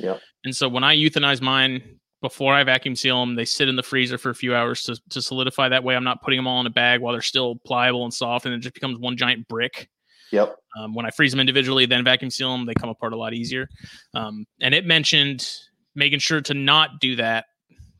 [0.00, 0.20] Yep.
[0.44, 3.82] and so when I euthanize mine before I vacuum seal them, they sit in the
[3.82, 5.68] freezer for a few hours to to solidify.
[5.68, 8.12] That way, I'm not putting them all in a bag while they're still pliable and
[8.12, 9.88] soft, and it just becomes one giant brick.
[10.32, 10.56] Yep.
[10.78, 13.32] Um, when I freeze them individually, then vacuum seal them, they come apart a lot
[13.32, 13.68] easier.
[14.14, 15.48] Um, and it mentioned
[15.94, 17.46] making sure to not do that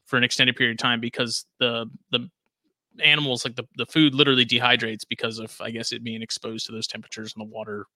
[0.06, 2.28] for an extended period of time because the the
[3.02, 6.72] animals like the, the food literally dehydrates because of I guess it being exposed to
[6.72, 7.86] those temperatures and the water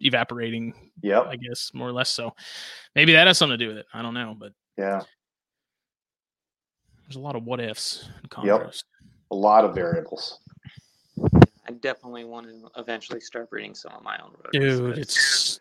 [0.00, 1.26] evaporating, Yep.
[1.26, 2.10] I guess more or less.
[2.10, 2.32] So
[2.94, 3.86] maybe that has something to do with it.
[3.94, 5.02] I don't know, but Yeah.
[7.12, 8.84] There's a lot of what ifs in Congress.
[9.02, 9.10] Yep.
[9.32, 10.38] A lot of variables.
[11.68, 14.58] I definitely want to eventually start reading some of my own rodents.
[14.58, 15.58] Dude, 'cause it's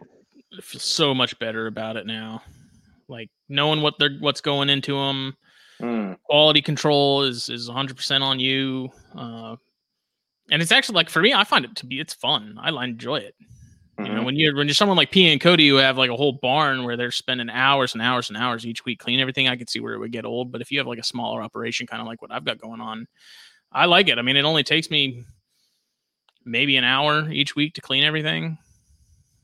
[0.57, 2.41] I feel so much better about it now.
[3.10, 5.36] Like knowing what they're what's going into them.
[5.82, 9.56] Mm, quality control is is 100% on you uh
[10.52, 13.15] and it's actually like for me i find it to be it's fun i enjoy
[13.15, 13.34] it
[13.99, 14.26] you know mhm.
[14.26, 16.84] when you're when you're someone like p and cody who have like a whole barn
[16.84, 19.80] where they're spending hours and hours and hours each week cleaning everything i could see
[19.80, 22.07] where it would get old but if you have like a smaller operation kind of
[22.07, 23.05] like what i've got going on
[23.72, 25.23] i like it i mean it only takes me
[26.45, 28.57] maybe an hour each week to clean everything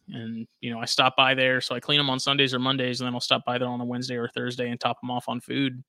[0.09, 3.01] and you know i stop by there so i clean them on sundays or mondays
[3.01, 5.27] and then i'll stop by there on a wednesday or thursday and top them off
[5.27, 5.83] on food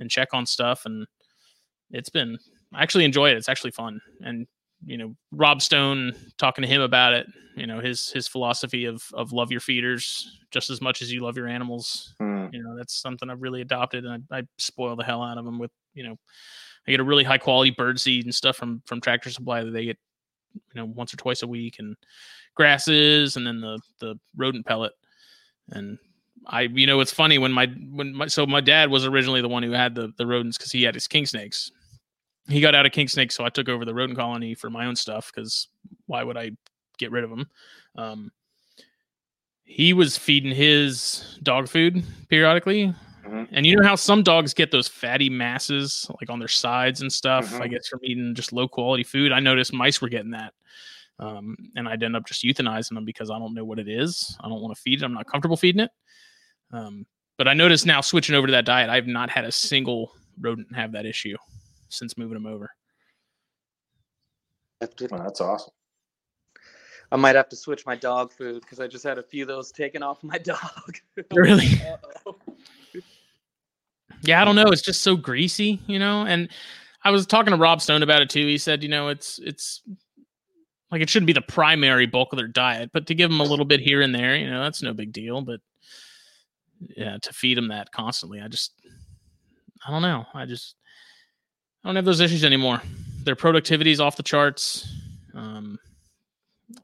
[0.00, 1.06] and check on stuff and
[1.90, 2.36] it's been
[2.74, 3.36] I actually enjoy it.
[3.36, 4.46] It's actually fun, and
[4.86, 7.26] you know, Rob Stone talking to him about it.
[7.56, 11.20] You know, his his philosophy of of love your feeders just as much as you
[11.20, 12.14] love your animals.
[12.20, 12.52] Mm.
[12.52, 15.44] You know, that's something I've really adopted, and I, I spoil the hell out of
[15.44, 16.16] them with you know,
[16.86, 19.70] I get a really high quality bird seed and stuff from from Tractor Supply that
[19.70, 19.98] they get
[20.74, 21.96] you know once or twice a week, and
[22.54, 24.92] grasses, and then the the rodent pellet,
[25.70, 25.98] and
[26.46, 29.48] I, you know, it's funny when my when my so my dad was originally the
[29.48, 31.70] one who had the the rodents because he had his king snakes.
[32.48, 34.86] He got out of king snakes, so I took over the rodent colony for my
[34.86, 35.68] own stuff because
[36.06, 36.50] why would I
[36.98, 37.46] get rid of him?
[37.96, 38.32] Um,
[39.64, 42.92] he was feeding his dog food periodically,
[43.24, 43.48] Mhm.
[43.50, 47.10] and you know how some dogs get those fatty masses like on their sides and
[47.10, 47.54] stuff.
[47.54, 47.70] I Mhm.
[47.70, 49.32] guess from eating just low quality food.
[49.32, 50.52] I noticed mice were getting that.
[51.18, 54.36] Um, and I'd end up just euthanizing them because I don't know what it is.
[54.40, 55.04] I don't want to feed it.
[55.04, 55.90] I'm not comfortable feeding it.
[56.72, 57.06] Um,
[57.38, 60.74] but I noticed now switching over to that diet, I've not had a single rodent
[60.74, 61.36] have that issue
[61.94, 62.70] since moving them over.
[64.80, 65.72] Well, that's awesome.
[67.12, 69.48] I might have to switch my dog food because I just had a few of
[69.48, 70.98] those taken off my dog.
[71.32, 71.80] Really?
[71.80, 72.36] Uh-oh.
[74.22, 74.68] Yeah, I don't know.
[74.68, 76.24] It's just so greasy, you know.
[76.26, 76.48] And
[77.02, 78.46] I was talking to Rob Stone about it too.
[78.46, 79.82] He said, you know, it's it's
[80.90, 83.44] like it shouldn't be the primary bulk of their diet, but to give them a
[83.44, 85.42] little bit here and there, you know, that's no big deal.
[85.42, 85.60] But
[86.96, 88.72] yeah, to feed them that constantly, I just
[89.86, 90.24] I don't know.
[90.32, 90.76] I just
[91.84, 92.80] I don't have those issues anymore.
[93.24, 94.90] Their productivity is off the charts.
[95.34, 95.78] Um,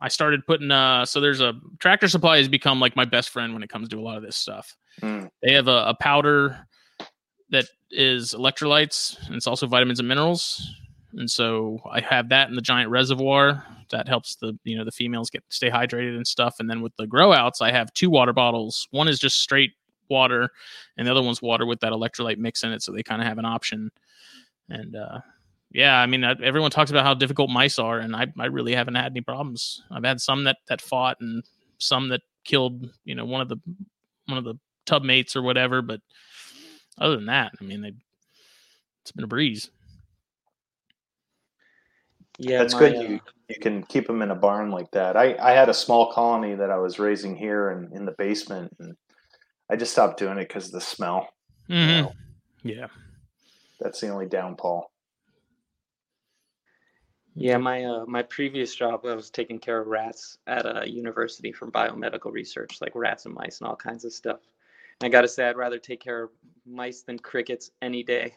[0.01, 3.55] I started putting uh so there's a tractor supply has become like my best friend
[3.55, 4.77] when it comes to a lot of this stuff.
[5.01, 5.31] Mm.
[5.43, 6.67] They have a, a powder
[7.51, 10.75] that is electrolytes and it's also vitamins and minerals.
[11.15, 14.93] And so I have that in the giant reservoir that helps the you know the
[14.93, 16.57] females get stay hydrated and stuff.
[16.59, 18.87] And then with the grow outs, I have two water bottles.
[18.91, 19.73] One is just straight
[20.09, 20.51] water,
[20.97, 22.83] and the other one's water with that electrolyte mix in it.
[22.83, 23.91] So they kind of have an option.
[24.71, 25.21] And uh,
[25.73, 28.95] yeah, I mean, everyone talks about how difficult mice are, and I, I really haven't
[28.95, 29.83] had any problems.
[29.91, 31.43] I've had some that that fought, and
[31.79, 33.57] some that killed, you know, one of the
[34.27, 34.55] one of the
[34.87, 35.83] tub mates or whatever.
[35.83, 36.01] But
[36.99, 37.93] other than that, I mean, they
[39.03, 39.71] it's been a breeze.
[42.39, 42.97] Yeah, That's my, good.
[42.97, 45.17] uh, You you can keep them in a barn like that.
[45.17, 48.75] I I had a small colony that I was raising here in in the basement,
[48.79, 48.97] and
[49.69, 51.29] I just stopped doing it because of the smell.
[51.69, 52.03] Mhm.
[52.03, 52.13] know.
[52.63, 52.87] Yeah.
[53.81, 54.90] That's the only downfall.
[57.35, 61.52] Yeah, my uh, my previous job, I was taking care of rats at a university
[61.52, 64.40] for biomedical research, like rats and mice and all kinds of stuff.
[65.01, 66.31] And I got to say, I'd rather take care of
[66.66, 68.35] mice than crickets any day.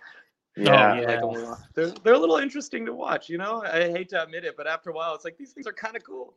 [0.56, 1.02] Yeah.
[1.02, 1.22] yeah.
[1.22, 3.64] Like a they're they're a little interesting to watch, you know.
[3.64, 5.96] I hate to admit it, but after a while, it's like these things are kind
[5.96, 6.36] of cool.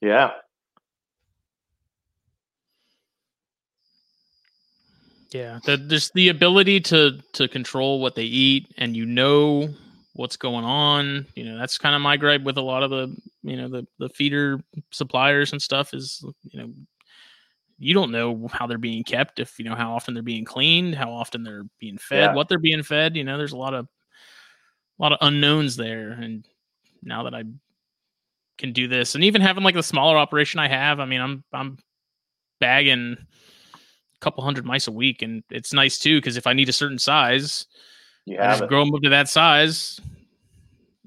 [0.00, 0.30] Yeah.
[5.30, 9.68] Yeah, the, just the ability to to control what they eat, and you know
[10.14, 11.26] what's going on.
[11.34, 13.86] You know, that's kind of my gripe with a lot of the you know the
[13.98, 14.60] the feeder
[14.90, 16.72] suppliers and stuff is you know
[17.78, 20.94] you don't know how they're being kept if you know how often they're being cleaned,
[20.94, 22.34] how often they're being fed, Yeah.
[22.34, 23.16] what they're being fed.
[23.16, 23.86] You know, there's a lot of
[24.98, 26.44] a lot of unknowns there, and
[27.02, 27.44] now that I
[28.56, 31.44] can do this, and even having like the smaller operation I have, I mean, I'm
[31.52, 31.78] I'm
[32.60, 33.18] bagging
[34.20, 36.98] couple hundred mice a week and it's nice too because if i need a certain
[36.98, 37.66] size
[38.24, 38.68] You i have just it.
[38.68, 40.00] grow them up to that size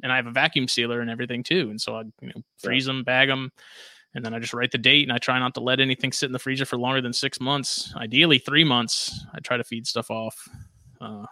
[0.03, 2.85] and i have a vacuum sealer and everything too and so i you know freeze
[2.85, 3.51] them bag them
[4.15, 6.27] and then i just write the date and i try not to let anything sit
[6.27, 9.85] in the freezer for longer than six months ideally three months i try to feed
[9.85, 10.47] stuff off
[11.01, 11.25] uh,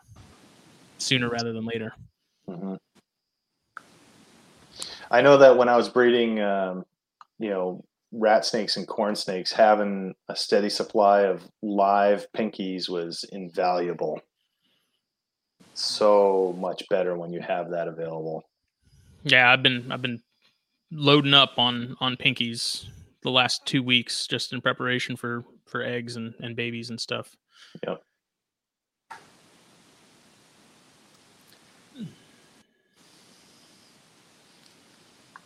[0.98, 1.94] sooner rather than later
[2.50, 2.78] Mhm.
[5.12, 6.86] I know that when I was breeding, um,
[7.40, 13.24] you know, rat snakes and corn snakes, having a steady supply of live pinkies was
[13.32, 14.20] invaluable.
[15.74, 18.44] So much better when you have that available.
[19.24, 20.22] yeah i've been i've been
[20.92, 22.86] loading up on on pinkies
[23.22, 27.36] the last two weeks just in preparation for for eggs and and babies and stuff
[27.86, 28.02] Yep.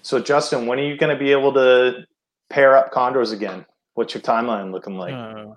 [0.01, 2.05] So, Justin, when are you going to be able to
[2.53, 3.65] pair up chondros again?
[3.95, 5.13] What's your timeline looking like?
[5.13, 5.53] uh,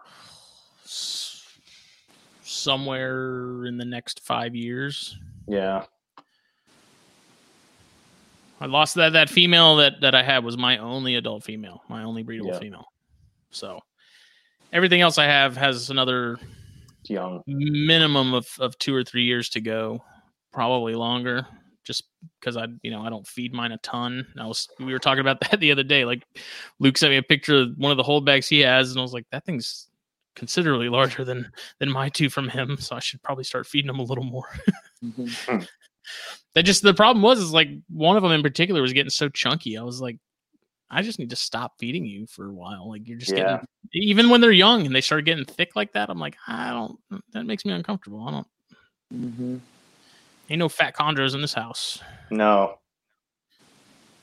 [2.43, 5.17] somewhere in the next five years.
[5.47, 5.85] yeah.
[8.59, 12.05] I lost that that female that that I had was my only adult female, my
[12.05, 12.59] only breedable Yeah.
[12.59, 12.87] female.
[13.51, 13.81] So
[14.73, 16.39] everything else I have has another
[17.07, 17.43] Young.
[17.47, 20.03] minimum of, of two or three years to go,
[20.55, 21.47] probably longer.
[21.87, 22.05] Just
[22.41, 24.27] because I, you know, I don't feed mine a ton.
[24.39, 26.05] I was we were talking about that the other day.
[26.05, 26.25] Like
[26.81, 29.03] Luc sent me a picture of one of the hold bags he has, and I
[29.03, 29.89] was like, that thing's
[30.35, 32.77] considerably larger than than my two from him.
[32.79, 34.49] So I should probably start feeding him a little more.
[36.55, 39.29] That just the problem was is like one of them in particular was getting so
[39.29, 39.77] chunky.
[39.77, 40.19] I was like,
[40.91, 42.89] I just need to stop feeding you for a while.
[42.89, 43.61] Like you're just Yeah.
[43.93, 46.11] getting even when they're young and they start getting thick like that.
[46.11, 46.99] I'm like, I don't.
[47.33, 48.27] That makes me uncomfortable.
[48.27, 48.47] I don't.
[49.15, 49.57] Mm-hmm.
[50.49, 52.01] Ain't no fat chondros in this house.
[52.31, 52.79] No.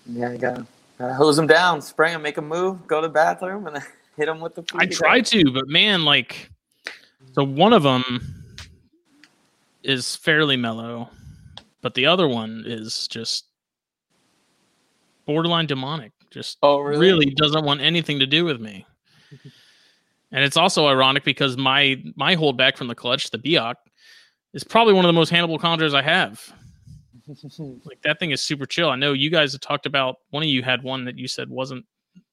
[0.05, 0.65] Yeah, I gotta,
[0.97, 3.83] gotta hose them down, spray them, make them move, go to the bathroom, and then
[4.17, 4.63] hit them with the.
[4.75, 6.49] I try to, but man, like,
[7.33, 8.43] so one of them
[9.83, 11.09] is fairly mellow,
[11.81, 13.45] but the other one is just
[15.25, 16.11] borderline demonic.
[16.31, 16.99] Just Oh, really?
[16.99, 18.85] really doesn't want anything to do with me.
[20.35, 23.75] And it's also ironic because my my holdback from the clutch, the Biak,
[24.53, 26.41] is probably one of the most handleable chondros I have.
[27.85, 28.89] Like that thing is super chill.
[28.89, 31.49] I know you guys have talked about one of you had one that you said
[31.49, 31.85] wasn't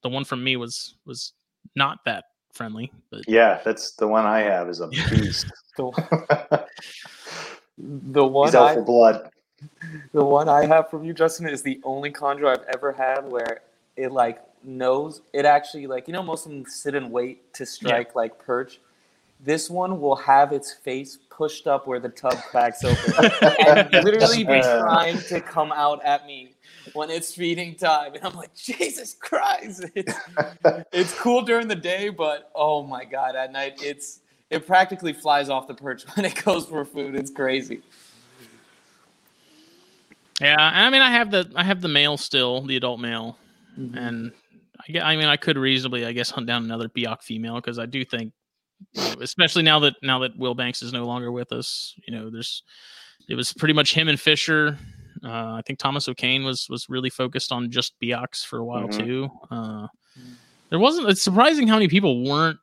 [0.02, 1.32] the one from me was was
[1.76, 5.46] not that friendly, but Yeah, that's the one I have is a beast.
[5.76, 6.66] the,
[7.78, 9.30] the one He's out I, for blood.
[10.12, 13.60] the one I have from you, Justin, is the only chondro I've ever had where
[13.96, 17.64] it like knows it actually like you know most of them sit and wait to
[17.64, 18.80] strike like perch.
[19.42, 23.30] This one will have its face pushed up where the tub cracks open
[23.66, 24.82] and literally be uh.
[24.82, 26.54] trying to come out at me
[26.92, 28.14] when it's feeding time.
[28.14, 29.86] And I'm like, Jesus Christ.
[29.94, 30.14] It's,
[30.92, 35.48] it's cool during the day, but oh my God, at night it's it practically flies
[35.48, 37.14] off the perch when it goes for food.
[37.14, 37.80] It's crazy.
[40.40, 43.38] yeah, I mean I have the I have the male still, the adult male,
[43.78, 43.96] mm-hmm.
[43.96, 44.32] and
[44.94, 47.86] I, I mean I could reasonably I guess hunt down another Biak female because I
[47.86, 48.39] do think, you know,
[49.20, 52.62] especially now that now that Will Banks is no longer with us, you know, there's
[53.28, 54.78] it was pretty much him and Fisher.
[55.24, 58.88] Uh, I think Thomas O'Kane was was really focused on just Biaks for a while
[58.88, 58.98] Mhm.
[58.98, 59.28] too.
[59.50, 59.86] Uh,
[60.70, 61.08] there wasn't.
[61.08, 62.58] It's surprising how many people weren't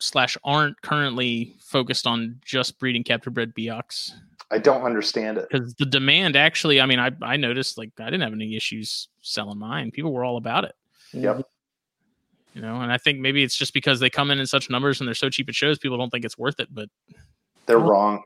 [0.00, 4.10] slash aren't currently focused on just breeding captive bred Biaks
[4.50, 5.48] I don't understand it.
[5.50, 6.80] because the demand actually.
[6.80, 9.90] I mean, I I noticed like I didn't have any issues selling mine.
[9.90, 10.74] People were all about it.
[11.12, 11.46] Yep.
[12.54, 15.00] You know, and I think maybe it's just because they come in in such numbers
[15.00, 16.68] and they're so cheap at shows, people don't think it's worth it.
[16.72, 16.88] But
[17.66, 18.22] They're Well- wrong.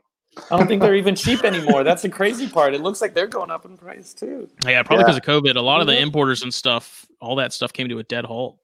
[0.51, 1.83] I don't think they're even cheap anymore.
[1.83, 2.73] That's the crazy part.
[2.75, 4.47] It looks like they're going up in price too.
[4.65, 5.03] yeah, probably Yeah.
[5.11, 6.01] because of COVID, a lot of the Mhm.
[6.01, 8.59] importers and stuff, all that stuff came to a dead halt.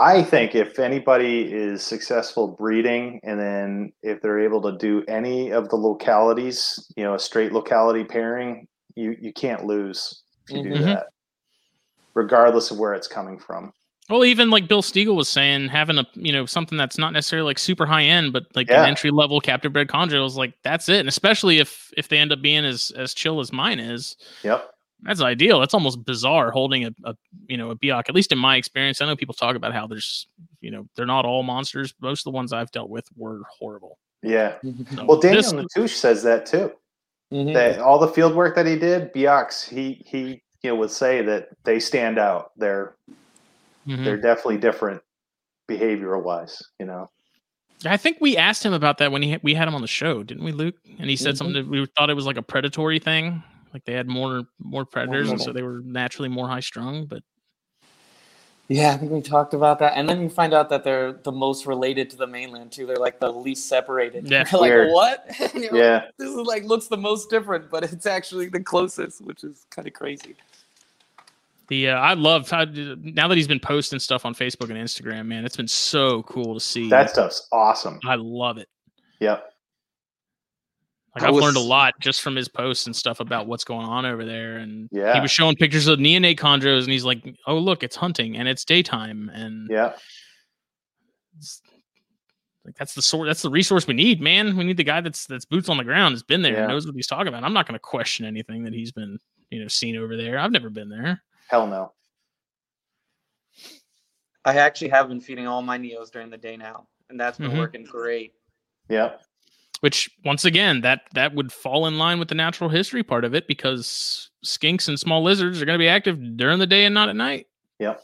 [0.00, 5.50] I think if anybody is successful breeding, and then if they're able to do any
[5.52, 10.62] of the localities, you know, a straight locality pairing, you you can't lose if you
[10.64, 10.84] do Mhm.
[10.86, 11.06] that,
[12.14, 13.72] regardless of where it's coming from.
[14.10, 17.46] Well, even like Bill Stiegel was saying, having a you know something that's not necessarily
[17.46, 18.82] like super high end, but like Yeah.
[18.82, 21.00] an entry level captive bred chondro is like that's it.
[21.00, 24.70] And especially if if they end up being as as chill as mine is, Yep.
[25.02, 25.58] that's ideal.
[25.58, 27.14] That's almost bizarre holding a, a
[27.48, 28.08] you know a Biak.
[28.08, 30.26] At least in my experience, I know people talk about how there's
[30.60, 31.94] you know they're not all monsters.
[32.02, 33.98] Most of the ones I've dealt with were horrible.
[34.22, 34.56] Yeah.
[34.96, 36.72] So Well, Daniel this- Natusch says that too.
[37.32, 37.54] Mhm.
[37.54, 41.22] That all the field work that he did, Biaks, he he you know would say
[41.22, 42.52] that they stand out.
[42.58, 42.96] They're
[43.86, 44.04] Mhm.
[44.04, 45.02] they're definitely different
[45.68, 46.62] behavioral wise.
[46.78, 47.10] You know.
[47.86, 50.22] I think we asked him about that when he we had him on the show,
[50.22, 50.74] didn't we, Luc?
[50.98, 51.38] And he said Mhm.
[51.38, 53.42] something that we thought it was like a predatory thing,
[53.74, 57.06] like they had more more predators, and so they were naturally more high strung.
[57.06, 57.22] But
[58.68, 61.30] Yeah, I think we talked about that, and then you find out that they're the
[61.32, 62.86] most related to the mainland too.
[62.86, 64.26] They're like the least separated.
[64.30, 64.44] Yeah.
[64.50, 64.92] You're like Weird.
[64.92, 65.26] what?
[65.54, 66.04] And you're like, Yeah.
[66.18, 69.86] this is like looks the most different, but it's actually the closest, which is kind
[69.86, 70.34] of crazy.
[71.68, 75.26] The uh, I love how now that he's been posting stuff on Facebook and Instagram,
[75.26, 76.88] man, it's been so cool to see.
[76.90, 78.00] That stuff's awesome.
[78.04, 78.68] I love it.
[79.20, 79.44] Yep.
[81.14, 83.64] Like I I've was- learned a lot just from his posts and stuff about what's
[83.64, 84.56] going on over there.
[84.58, 85.14] And yeah.
[85.14, 88.48] he was showing pictures of neonate chondros, and he's like, "Oh, look, it's hunting and
[88.48, 89.92] it's daytime." And Yeah.
[92.64, 94.56] like that's the sort that's the resource we need, man.
[94.56, 96.66] We need the guy that's that's boots on the ground, has been there, Yeah.
[96.66, 97.44] knows what he's talking about.
[97.44, 99.18] I'm not going to question anything that he's been
[99.50, 100.38] you know seen over there.
[100.38, 101.22] I've never been there.
[101.48, 101.92] Hell no.
[104.44, 107.50] I actually have been feeding all my neos during the day now, and that's been
[107.52, 107.56] Mhm.
[107.58, 108.34] working great.
[108.88, 109.22] Yep.
[109.80, 113.34] which once again that that would fall in line with the natural history part of
[113.34, 116.94] it because skinks and small lizards are going to be active during the day and
[116.94, 117.48] not at night
[117.80, 118.02] Yep.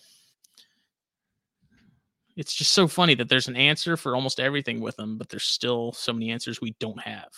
[2.36, 5.44] it's just so funny that there's an answer for almost everything with them but there's
[5.46, 7.30] still so many answers we don't have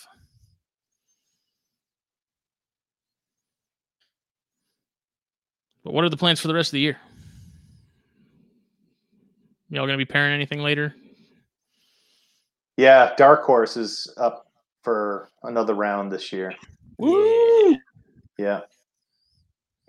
[5.85, 6.99] but what are the plans for the rest of the year
[9.69, 10.95] y'all going to be pairing anything later
[12.77, 13.13] Yeah.
[13.17, 14.47] Dark Horse is up
[14.83, 16.53] for another round this year.
[16.99, 17.77] Woo!
[18.39, 18.61] Yeah.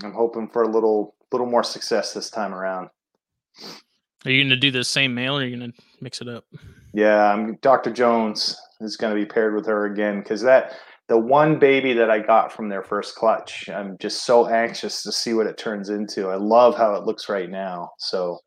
[0.03, 2.89] I'm hoping for a little little more success this time around.
[4.25, 6.27] are you going to do the same male or are you going to mix it
[6.27, 6.45] up
[6.93, 7.91] Yeah, I'm Dr.
[7.91, 10.73] Jones is going to be paired with her again because that
[11.13, 13.69] the one baby that I got from their first clutch.
[13.69, 16.29] I'm just so anxious to see what it turns into.
[16.29, 17.91] I love how it looks right now.
[17.99, 18.39] So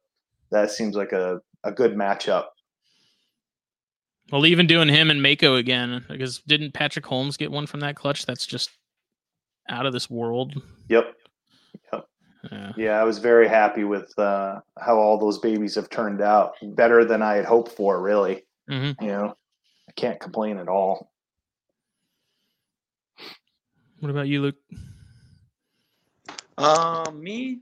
[0.51, 2.47] that seems like a, a good matchup.
[4.33, 7.95] Well, even doing him and Mako again, because didn't Patrick Holmes get one from that
[7.95, 8.27] clutch?
[8.27, 8.71] That's just
[9.69, 10.61] out of this world.
[10.89, 11.15] Yep.
[11.93, 12.09] Yep.
[12.51, 12.73] Yeah.
[12.77, 16.55] yeah, I was very happy with uh, how all those babies have turned out.
[16.61, 18.45] Better than I had hoped for, really.
[18.69, 19.05] Mm-hmm.
[19.05, 19.37] You know,
[19.89, 21.13] I can't complain at all.
[24.01, 24.55] What about you, Luc?
[26.59, 27.61] Um, me,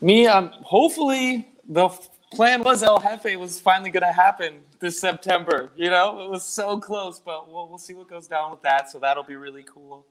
[0.00, 0.26] me.
[0.26, 1.88] Um, hopefully the
[2.32, 5.70] plan was El Jefe was finally going to happen this September.
[5.76, 8.90] You know, it was so close, but we'll we'll see what goes down with that.
[8.90, 10.06] So that'll be really cool.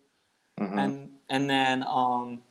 [0.60, 0.80] Mm-hmm.
[0.80, 2.42] And and then um,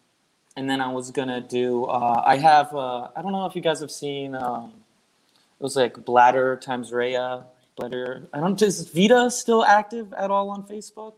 [0.56, 1.84] and then I was gonna do.
[1.84, 2.74] Uh, I have.
[2.74, 4.34] Uh, I don't know if you guys have seen.
[4.34, 4.72] Um,
[5.60, 7.44] it was like Bladder times Rhea.
[7.76, 8.28] Bladder.
[8.32, 8.60] I don't.
[8.60, 11.14] Is Vita still active at all on Facebook?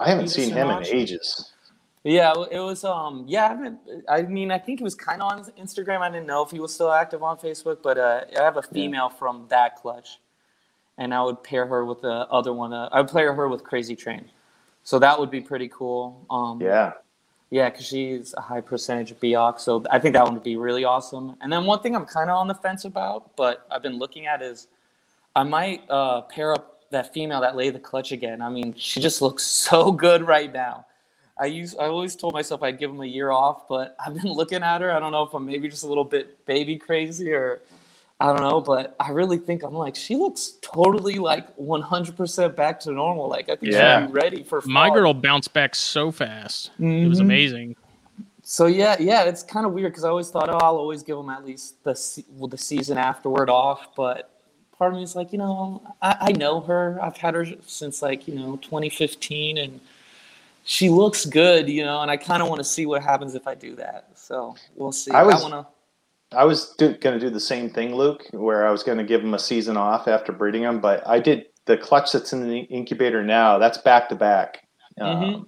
[0.00, 1.52] I haven't Vita seen him in ages.
[2.02, 2.84] Yeah, it was.
[2.84, 3.70] Um, yeah,
[4.08, 6.00] I, I mean, I think he was kind of on Instagram.
[6.00, 8.62] I didn't know if he was still active on Facebook, but uh, I have a
[8.62, 9.18] female yeah.
[9.18, 10.20] from that clutch,
[10.98, 12.74] and I would pair her with the other one.
[12.74, 14.26] Uh, I would pair her with Crazy Train,
[14.82, 16.26] so that would be pretty cool.
[16.28, 16.92] Um, yeah,
[17.48, 20.56] yeah, because she's a high percentage of Biak, so I think that one would be
[20.56, 21.36] really awesome.
[21.40, 24.26] And then one thing I'm kind of on the fence about, but I've been looking
[24.26, 24.66] at is
[25.36, 28.42] I might uh, pair up that female that laid the clutch again.
[28.42, 30.86] I mean, she just looks so good right now.
[31.38, 34.32] I use I always told myself I'd give him a year off, but I've been
[34.32, 34.92] looking at her.
[34.92, 37.60] I don't know if I'm maybe just a little bit baby crazy or
[38.20, 42.80] I don't know, but I really think I'm like she looks totally like 100% back
[42.80, 43.28] to normal.
[43.28, 44.00] Like I think yeah.
[44.00, 44.72] she'll be ready for fall.
[44.72, 46.70] my girl bounced back so fast.
[46.74, 46.84] Mm-hmm.
[46.84, 47.26] It was mm-hmm.
[47.26, 47.76] amazing.
[48.46, 51.16] So yeah, yeah, it's kind of weird because I always thought, oh, I'll always give
[51.16, 51.98] them at least the
[52.28, 54.33] well, the season afterward off, but
[54.84, 56.98] part of me is like, you know, I, I know her.
[57.02, 59.80] I've had her since like you know 2015, and
[60.64, 63.46] she looks good, you know, and I kind of want to see what happens if
[63.46, 64.08] I do that.
[64.14, 65.10] So we'll see.
[65.10, 65.66] I was, I, wanna...
[66.32, 69.22] I was going to do the same thing, Luc, where I was going to give
[69.22, 72.58] him a season off after breeding him, but I did the clutch that's in the
[72.58, 73.56] incubator now.
[73.56, 74.66] That's back to back
[75.00, 75.46] um,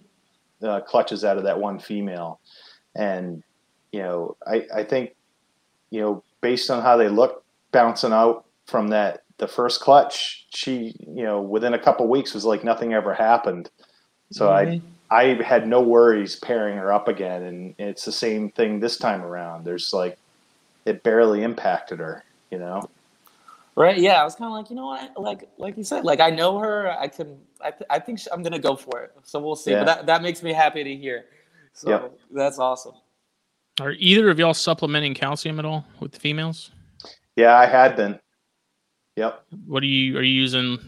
[0.63, 0.87] mm-hmm.
[0.87, 2.41] clutches out of that one female,
[2.95, 3.43] and
[3.93, 5.15] you know, I I think
[5.91, 10.95] you know based on how they look bouncing out from that the first clutch, she
[11.01, 13.71] you know within a couple weeks was like nothing ever happened.
[14.33, 14.87] So mm-hmm.
[15.11, 18.97] I I had no worries pairing her up again, and it's the same thing this
[18.97, 19.65] time around.
[19.65, 20.19] There's like,
[20.85, 22.89] it barely impacted her, you know.
[23.77, 23.99] Right?
[23.99, 26.31] Yeah, I was kind of like, you know what, like like you said, like I
[26.31, 26.91] know her.
[26.91, 27.39] I can.
[27.61, 29.13] I, th- I think she, I'm gonna go for it.
[29.23, 29.71] So we'll see.
[29.71, 29.85] Yeah.
[29.85, 31.27] But that that makes me happy to hear.
[31.73, 32.19] So yep.
[32.31, 32.95] that's awesome.
[33.81, 36.71] Are either of y'all supplementing calcium at all with the females?
[37.37, 38.19] Yeah, I had been.
[39.17, 39.45] Yep.
[39.67, 40.79] What are you are you using?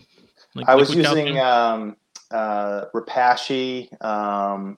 [0.55, 1.97] Like I was using um,
[2.31, 3.89] uh, Repashy.
[4.05, 4.77] um,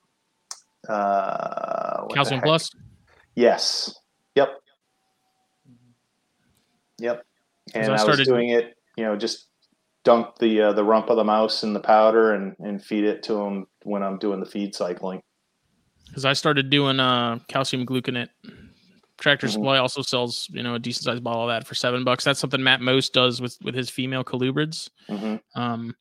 [0.89, 2.70] uh, Calcium Plus.
[3.35, 3.94] Yes.
[4.36, 4.60] Yep.
[6.98, 7.27] Yep.
[7.74, 9.47] And I, I, was doing it, you know, just
[10.05, 13.22] dunk the uh, the rump of the mouse in the powder and and feed it
[13.24, 15.22] to them when I'm doing the feed cycling.
[16.06, 18.28] Because I started doing uh, calcium gluconate.
[19.20, 19.55] Tractor mm-hmm.
[19.55, 22.24] Supply also sells, you know, a decent sized bottle of that for seven bucks.
[22.24, 24.90] That's something Matt Most does with with his female colubrids.
[25.09, 25.60] Mm-hmm.
[25.60, 25.94] Um,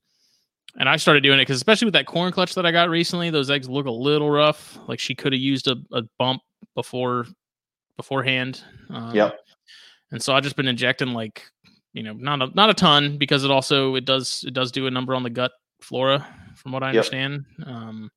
[0.77, 3.29] and I started doing it because, especially with that corn clutch that I got recently,
[3.29, 4.77] those eggs look a little rough.
[4.87, 6.41] Like she could have used a, a bump
[6.75, 7.25] before
[7.97, 8.63] beforehand.
[8.89, 9.39] Um, yep.
[10.11, 11.43] And so I've just been injecting like,
[11.93, 14.87] you know, not a not a ton because it also it does it does do
[14.87, 15.51] a number on the gut
[15.81, 16.25] flora
[16.55, 17.45] from what I understand.
[17.59, 17.67] Yep.
[17.67, 18.11] Um,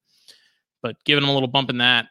[0.83, 2.07] but giving them a little bump in that,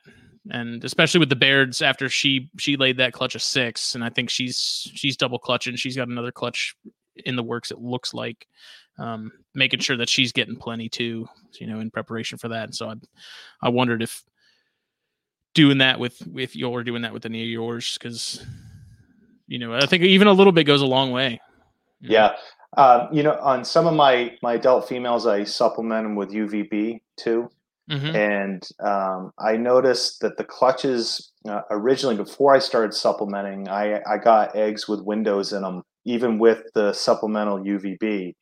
[0.50, 4.10] and especially with the Bairds after she she laid that clutch of six, and I
[4.10, 5.76] think she's she's double clutching.
[5.76, 6.76] She's got another clutch
[7.26, 7.72] in the works.
[7.72, 8.48] It looks like
[8.98, 11.28] um, making sure that she's getting plenty too,
[11.60, 12.66] you know, in preparation for that.
[12.66, 12.96] And so I,
[13.62, 14.24] I wondered if
[15.54, 18.46] doing that with if you're doing that with any of yours, because
[19.48, 21.40] you know, I think even a little bit goes a long way.
[22.00, 22.36] Yeah.
[22.78, 27.02] Uh, you know, on some of my my adult females, I supplement them with UVB
[27.18, 27.50] too.
[27.92, 28.16] Mm-hmm.
[28.16, 34.18] And um, I noticed that the clutches uh, originally, before I started supplementing, I, I
[34.18, 38.34] got eggs with windows in them, even with the supplemental UVB.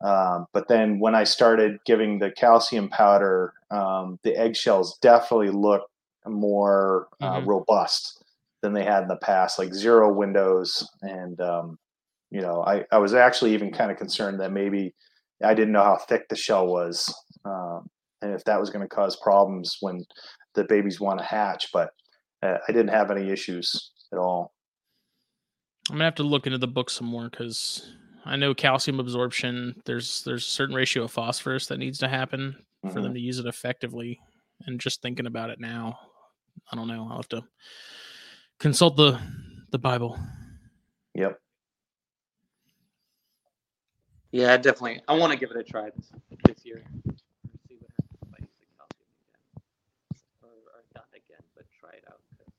[0.00, 5.82] Um, but then when I started giving the calcium powder, um, the eggshells definitely look
[6.26, 7.48] more uh, mm-hmm.
[7.48, 8.22] robust
[8.62, 10.88] than they had in the past, like zero windows.
[11.02, 11.78] And, um,
[12.30, 14.94] you know, I, I was actually even kind of concerned that maybe
[15.42, 17.12] I didn't know how thick the shell was
[17.44, 17.88] um,
[18.24, 20.04] and if that was going to cause problems when
[20.54, 21.68] the babies want to hatch.
[21.72, 21.90] But
[22.42, 24.52] uh, I didn't have any issues at all.
[25.90, 27.92] I'm gonna have to look into the book some more because
[28.24, 29.80] I know calcium absorption.
[29.84, 32.56] There's there's a certain ratio of phosphorus that needs to happen
[32.92, 34.18] for them to use it effectively.
[34.66, 35.98] And just thinking about it now,
[36.72, 37.06] I don't know.
[37.10, 37.44] I'll have to
[38.58, 39.20] consult the
[39.72, 40.18] the Bible.
[41.14, 41.38] Yep.
[44.32, 45.00] Yeah, definitely.
[45.06, 46.10] I want to give it a try this,
[46.46, 46.82] this year.
[47.68, 49.62] See what happens if I use the calcium again,
[50.42, 52.18] or, or not again, but try it out.
[52.36, 52.50] 'cause,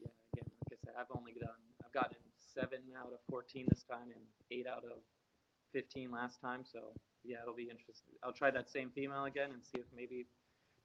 [0.00, 3.84] yeah, again, like I said, I've only done, I've gotten seven out of 14 this
[3.84, 5.00] time and eight out of
[5.72, 6.60] 15 last time.
[6.64, 6.80] So
[7.24, 8.14] yeah, it'll be interesting.
[8.22, 10.26] I'll try that same female again and see if maybe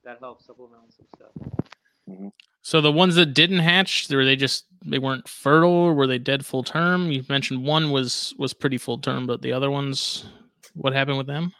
[0.03, 1.61] that helps supplement some stuff.
[2.09, 2.29] Mm-hmm.
[2.61, 5.69] So the ones that didn't hatch, were they just they weren't fertile?
[5.69, 7.11] Or were they dead full term?
[7.11, 10.25] You mentioned one was was pretty full term, but the other ones,
[10.73, 11.53] what happened with them?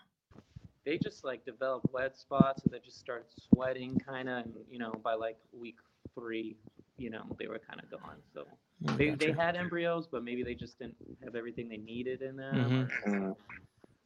[0.86, 4.80] They just like developed wet spots and they just started sweating kind of, and you
[4.80, 5.78] know, by like week
[6.16, 6.56] three,
[6.98, 8.18] you know, they were kind of gone.
[8.34, 8.46] So
[8.88, 12.36] Oh, they, they had embryos, but maybe they just didn't have everything they needed in
[12.36, 12.56] them.
[12.56, 13.12] Mhm.
[13.12, 13.36] or,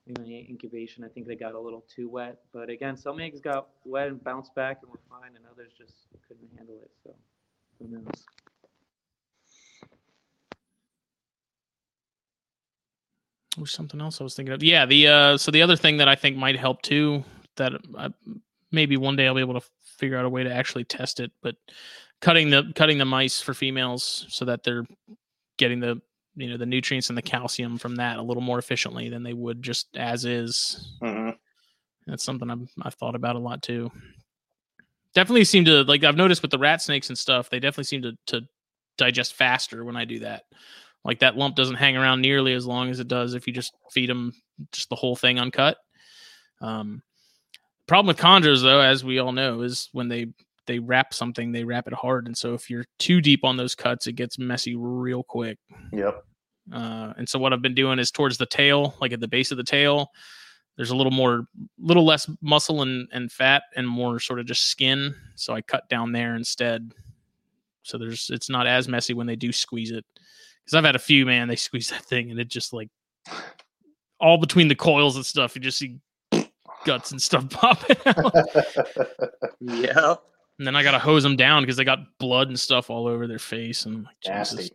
[0.06, 2.40] you know, incubation, I think they got a little too wet.
[2.54, 6.08] But again, some eggs got wet and bounced back and were fine, and others just
[6.28, 6.92] couldn't handle it.
[7.04, 7.14] So
[7.80, 8.26] who knows?
[13.58, 14.64] There's something else I was thinking of.
[14.64, 17.24] Yeah, the uh, so the other thing that I think might help too,
[17.58, 18.10] that I,
[18.72, 19.68] maybe one day I'll be able to
[20.02, 21.56] figure out a way to actually test it, but
[22.22, 24.86] cutting the cutting the mice for females so that they're
[25.58, 26.02] getting the
[26.36, 29.34] you know the nutrients and the calcium from that a little more efficiently than they
[29.34, 30.98] would just as is.
[31.02, 31.38] Mhm.
[32.08, 33.92] That's something I've I've thought about a lot too.
[35.14, 38.02] Definitely seem to like I've noticed with the rat snakes and stuff, they definitely seem
[38.02, 38.42] to to
[38.98, 40.44] digest faster when I do that.
[41.04, 43.74] Like that lump doesn't hang around nearly as long as it does if you just
[43.92, 44.34] feed them
[44.72, 45.78] just the whole thing uncut.
[46.62, 47.02] Um,
[47.92, 50.28] problem with chondros though, as we all know, is when they
[50.66, 53.76] they wrap something, they wrap it hard, and so if you're too deep on those
[53.76, 55.58] cuts, it gets messy real quick.
[55.92, 56.24] Yep.
[56.72, 59.52] Uh, and so what I've been doing is towards the tail, like at the base
[59.52, 60.10] of the tail,
[60.78, 61.48] there's a little more,
[61.80, 65.14] little less muscle and, and fat and more sort of just skin.
[65.36, 66.94] So I cut down there instead.
[67.84, 70.06] So there's, it's not as messy when they do squeeze it.
[70.66, 72.90] Cause I've had a few, man, they squeeze that thing and it just like
[74.20, 75.98] all between the coils and stuff, you just see
[76.86, 78.34] guts and stuff popping out.
[79.60, 80.16] Yeah.
[80.58, 83.08] and then I got to hose them down because they got blood and stuff all
[83.08, 83.86] over their face.
[83.86, 84.58] And I'm like, Nasty.
[84.58, 84.72] Jesus.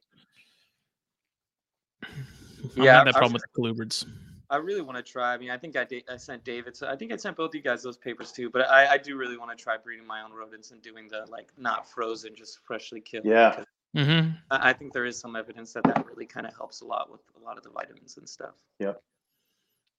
[2.04, 4.06] I Yeah, have that I- problem with the colubrids.
[4.48, 5.34] I really want to try.
[5.34, 6.76] I mean, I think I, did, I sent David.
[6.76, 8.48] So I think I sent both you guys those papers too.
[8.48, 11.26] But I, I do really want to try breeding my own rodents and doing the
[11.28, 13.24] like not frozen, just freshly killed.
[13.24, 13.64] Yeah.
[13.96, 14.30] Mm-hmm.
[14.52, 17.10] I I think there is some evidence that that really kind of helps a lot
[17.10, 18.54] with a lot of the vitamins and stuff.
[18.78, 18.92] Yeah.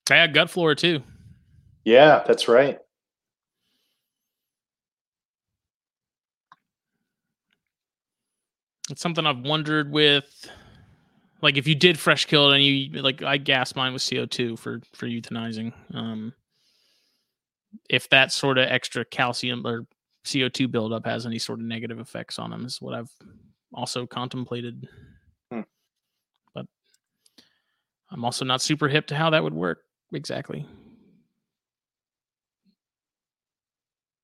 [0.10, 1.04] I had gut flora too.
[1.88, 2.80] Yeah, that's right.
[8.90, 10.52] It's something I've wondered with,
[11.42, 14.26] like if you did fresh kill it and you like I gas mine with CO
[14.26, 15.72] two for for euthanizing.
[15.94, 16.34] Um,
[17.90, 19.88] if that sort of extra calcium or
[20.30, 23.12] CO two buildup has any sort of negative effects on them is what I've
[23.74, 24.90] also contemplated.
[25.54, 25.62] Hmm.
[26.54, 26.66] But
[28.12, 30.66] I'm also not super hip to how that would work exactly.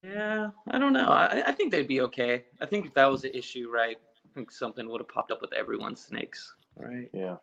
[0.04, 1.08] Yeah, I don't know.
[1.08, 2.44] I, I think they'd be okay.
[2.62, 3.98] I think if that was the issue, right?
[3.98, 7.10] I think something would have popped up with everyone's snakes, right?
[7.14, 7.38] Yeah.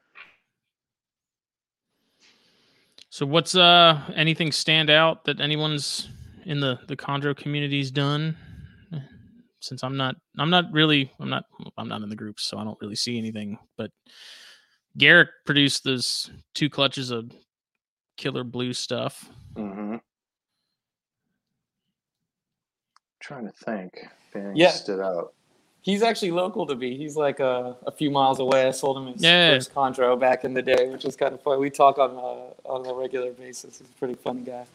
[3.09, 6.09] So what's uh anything stand out that anyone's
[6.45, 8.37] in the the chondro community's done?
[9.61, 11.45] Since I'm not I'm not really I'm not
[11.79, 13.59] I'm not in the groups, so I don't really see anything.
[13.77, 13.91] But
[14.99, 17.31] Garrick produced those two clutches of
[18.17, 19.29] killer blue stuff.
[19.57, 19.97] hmm
[23.21, 24.07] Trying to think.
[24.35, 24.71] if Yeah.
[24.71, 25.35] stood out.
[25.83, 26.97] He's actually local to me.
[26.97, 28.67] He's like a, a few miles away.
[28.67, 29.55] I sold him his Yeah.
[29.55, 31.59] first chondro back in the day, which was kind of fun.
[31.59, 33.79] We talk on uh, on a regular basis.
[33.79, 34.67] He's a pretty funny guy.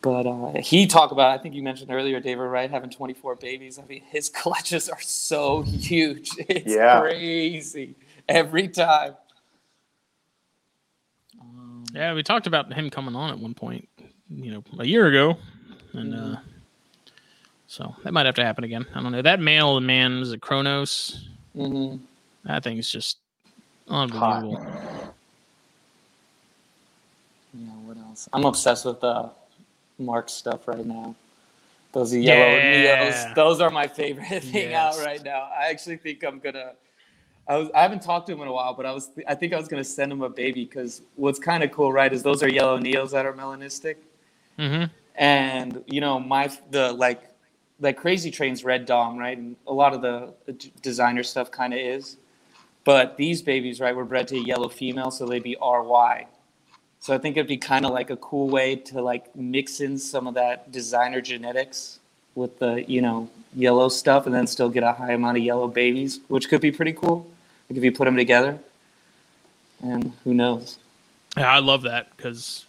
[0.00, 2.70] But uh, he talked about, I think you mentioned earlier, David, right?
[2.70, 3.78] Having 24 babies.
[3.78, 6.30] I mean, his clutches are so huge.
[6.48, 7.00] It's Yeah.
[7.00, 7.94] crazy
[8.28, 9.14] every time.
[11.40, 13.88] Um, Yeah, we talked about him coming on at one point,
[14.28, 15.38] you know, a year ago,
[15.92, 16.36] and uh,
[17.74, 18.86] so that might have to happen again.
[18.94, 19.20] I don't know.
[19.20, 21.28] That male, man, is a Kronos.
[21.56, 21.98] mhm.
[22.44, 23.18] That thing's just
[23.88, 24.64] unbelievable.
[27.52, 28.28] Yeah, what else?
[28.32, 29.28] I'm obsessed with the
[29.98, 31.16] Mark stuff right now.
[31.92, 33.10] Those yellow Yeah.
[33.10, 33.34] neos.
[33.34, 34.98] Those are my favorite thing Yes.
[34.98, 35.48] out right now.
[35.58, 36.72] I actually think I'm gonna.
[37.48, 37.70] I was.
[37.74, 39.10] I haven't talked to him in a while, but I was.
[39.26, 42.12] I think I was gonna send him a baby because what's kind of cool, right?
[42.12, 43.96] Is those are yellow neos that are melanistic,
[44.60, 44.84] Mm-hmm.
[45.16, 47.22] and you know my the like
[47.80, 50.32] like crazy trains red dom right and a lot of the
[50.82, 52.16] designer stuff kind of is
[52.84, 56.26] but these babies right were bred to a yellow female so they'd be ry
[57.00, 59.98] So I think it'd be kind of like a cool way to like mix in
[59.98, 61.98] some of that designer genetics
[62.34, 65.68] with the you know yellow stuff, and then still get a high amount of yellow
[65.68, 67.26] babies, which could be pretty cool.
[67.68, 68.58] Like if you put them together,
[69.82, 70.78] and who knows?
[71.36, 72.64] Yeah, I love that because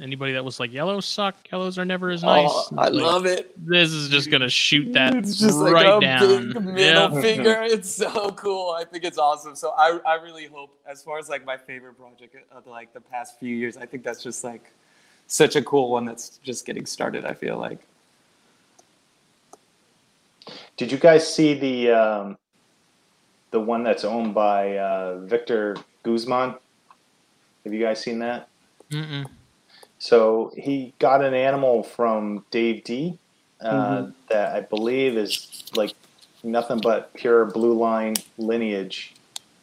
[0.00, 2.48] anybody that was like yellows suck, yellows are never as nice.
[2.50, 3.52] Oh, I like, love it.
[3.66, 6.52] This is just gonna shoot that It's just right like a down.
[6.52, 6.76] big middle
[7.14, 7.20] Yeah.
[7.20, 7.62] finger.
[7.64, 8.70] It's so cool.
[8.78, 9.54] I think it's awesome.
[9.54, 13.00] So I, I really hope, as far as like my favorite project of like the
[13.00, 14.70] past few years, I think that's just like
[15.26, 17.24] such a cool one that's just getting started.
[17.24, 17.78] I feel like.
[20.76, 22.38] Did you guys see the um,
[23.50, 26.54] the one that's owned by uh, Victor Guzman?
[27.64, 28.48] Have you guys seen that?
[28.90, 29.26] Mm-mm.
[30.00, 33.18] So he got an animal from Dave D
[33.60, 35.92] uh, that I believe is like
[36.42, 39.14] nothing but pure blue line lineage,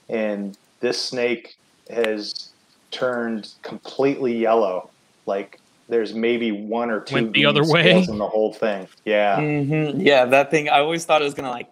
[0.08, 1.58] and this snake
[1.90, 2.50] has
[2.92, 4.92] turned completely yellow.
[5.26, 5.60] Like
[5.90, 8.04] there's maybe one or two Went the other way?
[8.08, 8.88] in the whole thing.
[9.06, 10.02] Yeah, Mm-hmm.
[10.02, 10.70] Yeah, that thing.
[10.70, 11.70] I always thought it was gonna like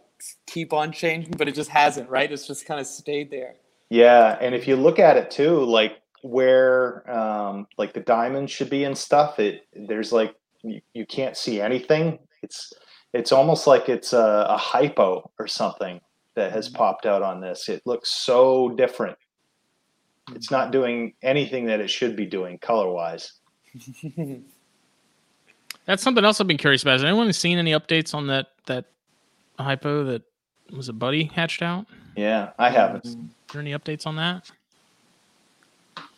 [0.48, 2.10] keep on changing, but it just hasn't.
[2.10, 2.32] Right?
[2.32, 3.54] It's just kind of stayed there.
[3.90, 8.70] Yeah, and if you look at it too, like where um, like the diamonds should
[8.70, 12.18] be and stuff, it there's like you, you can't see anything.
[12.42, 12.74] It's
[13.14, 16.02] it's almost like it's a, a hypo or something
[16.36, 17.70] that has popped out on this.
[17.70, 19.18] It looks so different.
[20.34, 23.34] It's not doing anything that it should be doing color wise.
[25.86, 26.94] That's something else I've been curious about.
[26.94, 28.86] Has anyone seen any updates on that that
[29.60, 30.24] hypo that
[30.76, 31.86] was a buddy hatched out?
[32.16, 33.06] Yeah, I haven't.
[33.06, 33.16] Is
[33.54, 34.50] there any updates on that?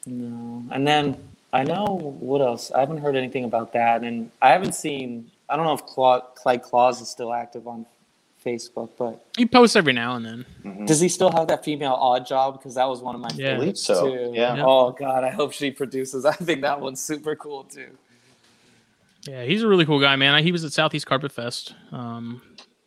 [0.08, 0.64] No.
[0.72, 1.18] And then
[1.54, 1.86] I know
[2.20, 2.72] what else.
[2.72, 5.30] I haven't heard anything about that, and I haven't seen.
[5.50, 7.86] I don't know if Claw, Clyde Claus is still active on
[8.46, 10.46] Facebook, but He posts every now and then.
[10.64, 10.88] Mhm.
[10.88, 12.58] does he still have that female odd job?
[12.58, 13.54] Because that was one of my Yeah.
[13.56, 14.08] I favorites so.
[14.10, 14.32] too.
[14.34, 14.56] Yeah.
[14.56, 14.64] Yeah.
[14.66, 16.26] Oh God, I hope she produces.
[16.26, 17.98] I think that one's super cool too.
[19.28, 20.42] Yeah, he's a really cool guy, man.
[20.44, 21.74] He was at Southeast Carpet Fest.
[21.92, 22.42] Um,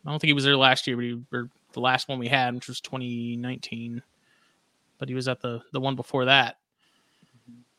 [0.07, 2.29] I don't think he was there last year, but he or the last one we
[2.29, 4.03] had, which was 2019.
[4.99, 6.57] But he was at the the one before that,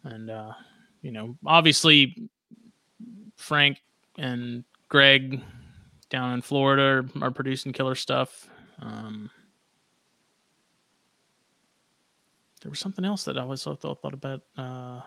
[0.04, 0.54] and uh,
[1.02, 2.30] you know, obviously,
[3.36, 3.82] Frank
[4.18, 5.42] and Greg
[6.10, 6.82] down in Florida
[7.20, 8.48] are, are producing killer stuff.
[8.82, 9.30] Um,
[12.62, 14.42] there was something else that I always thought, thought about.
[14.58, 15.02] Uh,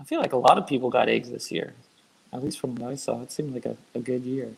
[0.00, 1.74] I feel like a lot of people got eggs this year.
[2.32, 4.50] At least from what I saw, it seemed like a, a good year.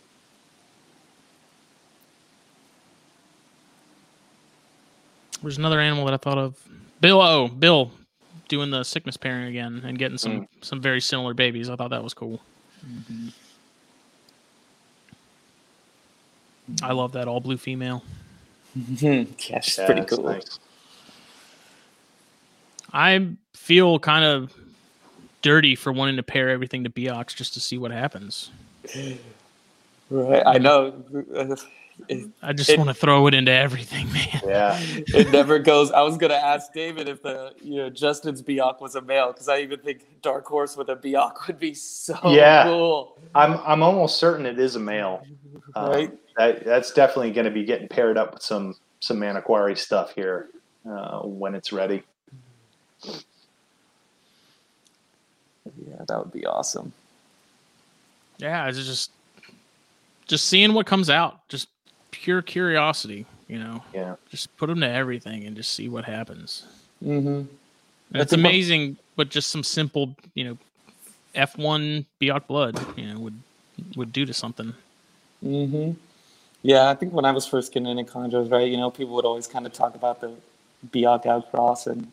[5.41, 6.57] There's another animal that I thought of.
[7.01, 7.93] Bill, oh, Bill,
[8.51, 10.48] doing the sickness pairing again and getting some mm.
[10.60, 11.70] some very similar babies.
[11.70, 12.40] I thought that was cool.
[12.86, 13.28] Mm-hmm.
[16.82, 18.02] I love that all blue female.
[18.74, 20.24] yeah, she's Yeah, pretty cool.
[20.24, 20.59] nice.
[22.93, 24.52] I feel kind of
[25.43, 28.51] dirty for wanting to pair everything to Biaks just to see what happens.
[30.12, 30.93] Right, I know.
[32.09, 34.40] It, I just want to throw it into everything, man.
[34.44, 34.78] Yeah.
[34.81, 35.90] it never goes.
[35.93, 39.48] I was gonna ask David if the you know Justin's Biak was a male because
[39.48, 42.64] I even think Dark Horse with a Biak would be so Yeah.
[42.64, 45.24] cool, I'm I'm almost certain it is a male.
[45.74, 46.18] Um, right?
[46.36, 50.48] that that's definitely going to be getting paired up with some some Manokwari stuff here
[50.89, 52.02] uh, when it's ready.
[53.05, 53.14] Yeah,
[56.09, 56.93] that would be awesome.
[58.39, 59.10] Yeah, it's just
[60.27, 61.47] just seeing what comes out.
[61.48, 61.68] Just
[62.11, 63.82] pure curiosity, you know.
[63.95, 64.16] Yeah.
[64.31, 66.66] Just put them to everything and just see what happens.
[67.05, 67.43] Mm-hmm.
[68.11, 70.59] That's it's a bu- amazing, but just some simple, you know,
[71.35, 73.41] F one Biak blood, you know, would
[73.97, 74.74] would do to something.
[75.45, 75.93] Mm-hmm.
[76.62, 79.24] Yeah, I think when I was first getting into chondros, right, you know, people would
[79.24, 80.32] always kind of talk about the
[80.91, 82.12] Biak outcross, and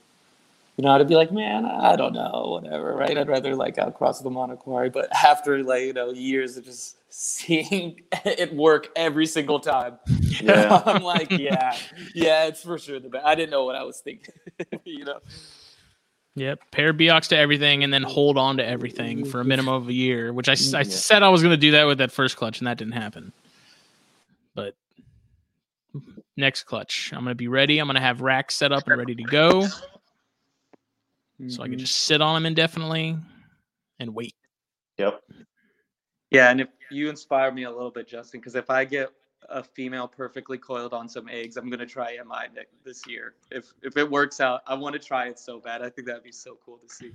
[0.78, 3.18] you know, I'd be like, man, I don't know, whatever, right?
[3.18, 8.00] I'd rather like outcross the Manokwari, but after like you know years of just seeing
[8.26, 9.98] it work every single time,
[10.40, 10.84] Yeah.
[10.86, 11.76] I'm like, yeah,
[12.14, 13.26] yeah, it's for sure the best.
[13.26, 14.36] I didn't know what I was thinking,
[14.86, 15.20] you know.
[16.36, 19.50] Yep, pair Biaks to everything, and then hold on to everything for a mm-hmm.
[19.50, 20.32] minimum of a year.
[20.32, 20.84] Which I mm, Yeah.
[20.84, 23.34] said I was going to do that with that first clutch, and that didn't happen.
[24.54, 24.76] But
[26.36, 27.80] next clutch, I'm going to be ready.
[27.80, 29.68] I'm going to have racks set up and ready to go,
[31.40, 31.62] so Mm-hmm.
[31.62, 33.18] I can just sit on them indefinitely
[34.00, 34.34] and wait.
[34.98, 35.22] Yep.
[36.32, 39.10] Yeah, and if you inspire me a little bit, Justin, because if I get
[39.50, 42.48] a female perfectly coiled on some eggs, I'm gonna try MI
[42.84, 43.36] this year.
[43.52, 45.82] If if it works out, I want to try it so bad.
[45.82, 47.14] I think that'd be so cool to see.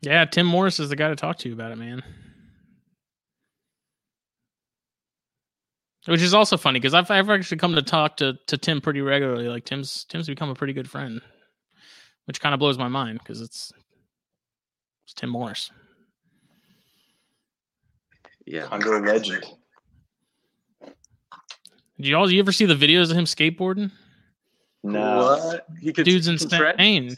[0.00, 2.02] Yeah, Tim Morris is the guy to talk to about it, man.
[6.06, 9.02] Which is also funny because I've, I've actually come to talk to, to Tim pretty
[9.02, 9.48] regularly.
[9.48, 11.20] Like Tim's Tim's become a pretty good friend,
[12.28, 13.72] which kind of blows my mind because it's
[15.04, 15.72] it's Tim Morris.
[18.44, 18.68] Yeah.
[18.70, 19.44] Under legend.
[21.96, 23.90] Did you all you ever see the videos of him skateboarding?
[24.84, 25.38] No.
[25.42, 25.66] What?
[25.80, 26.74] He could Dude's he can shred?
[26.78, 27.16] insane.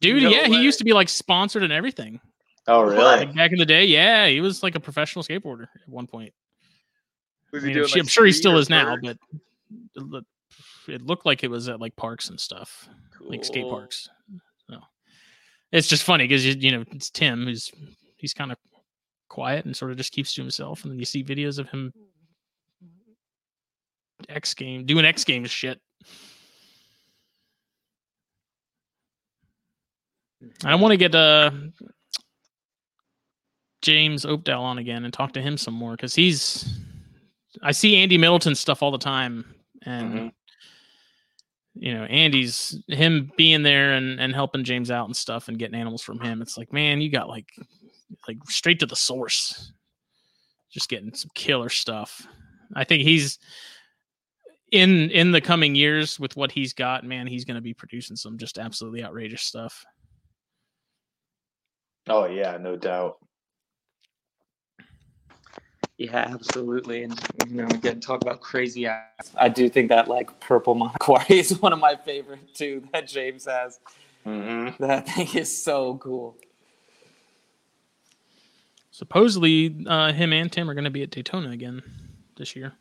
[0.00, 2.20] Dude, No yeah, he used to be like sponsored and everything.
[2.66, 2.96] Oh, really?
[2.96, 6.32] Like back in the day, yeah, he was like a professional skateboarder at one point.
[7.52, 9.18] Was I he mean, doing, I'm like, sure he still or is now, but
[10.88, 12.88] it looked like it was at like parks and stuff,
[13.20, 14.08] like skate parks.
[15.72, 17.72] It's just funny because you, you know it's Tim who's
[18.16, 18.58] he's kind of
[19.28, 21.92] quiet and sort of just keeps to himself, and then you see videos of him
[24.28, 25.80] X game doing X Games shit.
[30.64, 31.50] I want to get uh
[33.80, 36.78] James Oakdale on again and talk to him some more because he's.
[37.62, 39.44] I see Andy Middleton stuff all the time,
[39.82, 40.32] and Mhm.
[41.74, 45.78] You know Andy's him being there and and helping James out and stuff and getting
[45.78, 46.42] animals from him.
[46.42, 47.48] It's like, man, you got like
[48.28, 49.72] like straight to the source,
[50.70, 52.26] just getting some killer stuff.
[52.74, 53.38] I think he's
[54.70, 57.04] in in the coming years with what he's got.
[57.04, 59.84] Man, he's going to be producing some just absolutely outrageous stuff.
[62.08, 63.18] Oh, yeah, no doubt.
[66.02, 67.04] Yeah, absolutely.
[67.04, 69.30] And you know, again, talk about crazy ass.
[69.36, 73.44] I do think that like purple Manokwari is one of my favorite too that James
[73.44, 73.78] has.
[74.24, 76.36] hmm That thing is so cool.
[78.90, 81.82] Supposedly, uh, him and Tim are going to be at Daytona again
[82.36, 82.72] this year.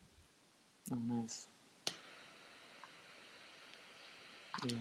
[0.91, 1.45] Oh, nice.
[4.65, 4.73] Yeah,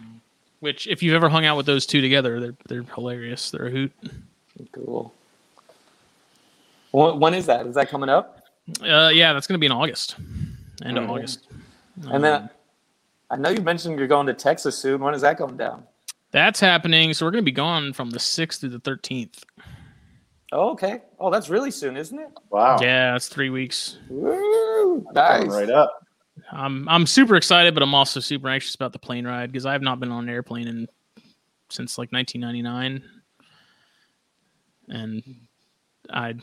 [0.61, 3.51] Which, if you've ever hung out with those two together, they're they're hilarious.
[3.51, 3.93] They're a hoot.
[4.73, 5.13] cool.
[6.93, 7.67] When, when is that?
[7.67, 8.43] Is that coming up?
[8.83, 10.17] Uh, yeah, that's going to be in August,
[10.85, 11.11] end of Mhm.
[11.11, 11.49] August.
[12.11, 12.51] And then Um,
[13.31, 15.01] I know you mentioned you're going to Texas soon.
[15.01, 15.85] When is that going down?
[16.33, 17.13] that's happening.
[17.13, 19.43] So we're going to be gone from the sixth to the thirteenth.
[20.53, 21.03] Oh, okay.
[21.19, 22.29] Oh, that's really soon, isn't it?
[22.51, 22.79] Wow.
[22.81, 23.99] Yeah, it's three weeks.
[24.09, 25.05] Woo!
[25.13, 25.47] Nice.
[25.49, 26.07] right up.
[26.53, 29.73] I'm I'm super excited, but I'm also super anxious about the plane ride because I
[29.73, 30.89] have not been on an airplane in
[31.69, 33.03] since like 1999,
[34.89, 35.23] and
[36.13, 36.35] I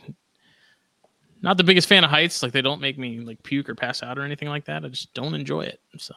[1.42, 2.42] not the biggest fan of heights.
[2.42, 4.84] Like they don't make me like puke or pass out or anything like that.
[4.84, 5.80] I just don't enjoy it.
[5.98, 6.14] So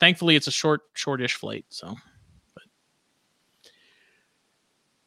[0.00, 1.64] thankfully, it's a short shortish flight.
[1.68, 1.94] So,
[2.54, 2.62] but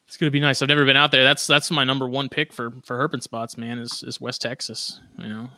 [0.08, 0.62] it's gonna be nice.
[0.62, 1.24] I've never been out there.
[1.24, 3.58] That's that's my number one pick for for herping spots.
[3.58, 5.00] Man, is is West Texas.
[5.18, 5.50] You know.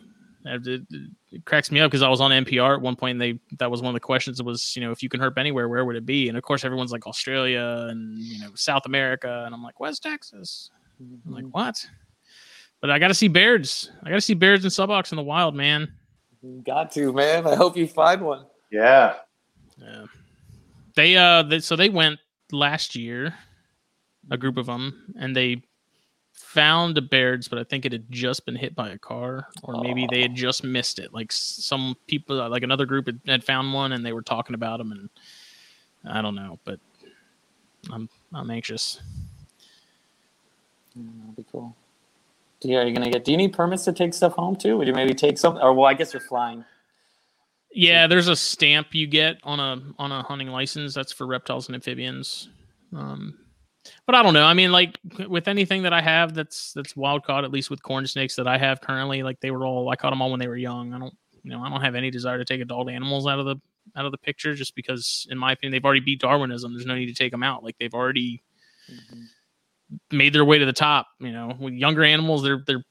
[0.44, 0.88] It, it-
[1.32, 3.12] it cracks me up because I was on NPR at one point.
[3.14, 5.38] And they that was one of the questions was you know if you can herp
[5.38, 6.28] anywhere, where would it be?
[6.28, 10.04] And of course, everyone's like Australia and you know South America, and I'm like West
[10.04, 10.70] Texas.
[11.00, 11.52] I'm like mm-hmm.
[11.52, 11.88] what?
[12.82, 13.92] But I got to see Baird's.
[14.04, 15.94] I got to see Baird's and subocs in the wild, man.
[16.42, 17.46] You got to, man.
[17.46, 18.46] I hope you find one.
[18.72, 19.16] Yeah.
[19.78, 20.06] Yeah.
[20.96, 22.20] They uh they, so they went
[22.52, 23.34] last year,
[24.30, 25.64] a group of them, and they
[26.34, 29.82] found the Baird's, but I think it had just been hit by a car, or
[29.82, 31.14] maybe they had just missed it.
[31.14, 34.80] Like some people, like another group had, had found one, and they were talking about
[34.80, 35.10] them, and
[36.04, 36.80] I don't know, but
[37.90, 39.00] I'm I'm anxious.
[40.96, 41.76] Yeah, that'd be cool.
[42.64, 43.26] Yeah, are you gonna get?
[43.26, 44.78] Do you need permits to take stuff home too?
[44.78, 45.58] Would you maybe take some?
[45.58, 46.64] Or well, I guess you're flying.
[47.74, 51.68] Yeah, there's a stamp you get on a on a hunting license that's for reptiles
[51.68, 52.50] and amphibians.
[52.94, 53.40] Um,
[54.06, 54.44] but I don't know.
[54.44, 57.82] I mean, like with anything that I have that's that's wild caught, at least with
[57.82, 60.40] corn snakes that I have currently, like they were all I caught them all when
[60.40, 60.94] they were young.
[60.94, 63.46] I don't, you know, I don't have any desire to take adult animals out of
[63.46, 63.56] the
[63.96, 66.74] out of the picture just because, in my opinion, they've already beat Darwinism.
[66.74, 67.64] There's no need to take them out.
[67.64, 68.44] Like they've already
[70.12, 71.08] made their way to the top.
[71.20, 72.84] You know, with younger animals, their their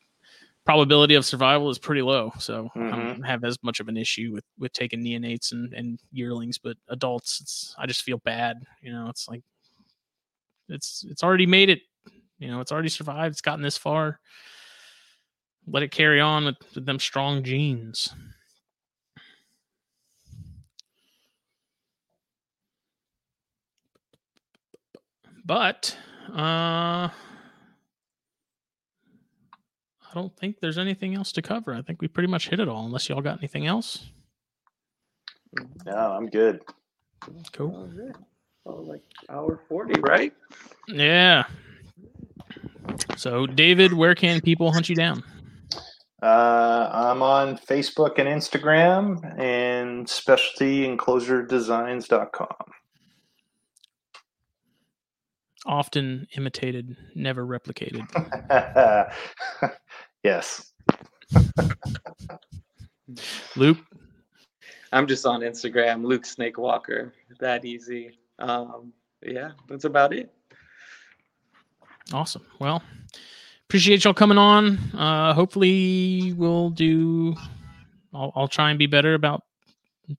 [0.64, 2.32] probability of survival is pretty low.
[2.39, 3.22] So I don't mm-hmm.
[3.22, 7.40] have as much of an issue with with taking neonates and and yearlings, but adults,
[7.40, 8.59] it's I just feel bad.
[8.82, 9.43] You know, it's like
[10.68, 11.81] it's it's already made it.
[12.39, 13.35] You know, it's already survived.
[13.35, 14.20] It's gotten this far.
[15.66, 18.14] Let it carry on with, with them strong genes.
[25.44, 25.97] But
[26.33, 27.09] uh
[30.11, 31.73] I don't think there's anything else to cover.
[31.73, 34.11] I think we pretty much hit it all, unless y'all got anything else.
[35.87, 36.63] No, I'm good.
[37.53, 37.89] Cool.
[38.67, 40.33] Oh, like hour 40, right?
[40.89, 41.45] Yeah.
[43.17, 45.23] So, David, where can people hunt you down?
[46.23, 52.73] Uh, I'm on Facebook and Instagram and specialtyenclosuredesigns.com.
[55.66, 58.07] Often imitated, never replicated.
[60.23, 60.73] yes.
[63.57, 63.78] Luc,
[64.93, 67.12] I'm just on Instagram, Luke Snake Walker.
[67.39, 68.19] That easy.
[68.39, 68.93] Um,
[69.23, 70.32] yeah, that's about it.
[72.12, 72.45] Awesome.
[72.59, 72.82] Well,
[73.69, 74.78] appreciate y'all coming on.
[74.95, 77.37] Uh, hopefully, we'll do.
[78.12, 79.43] I'll, I'll try and be better about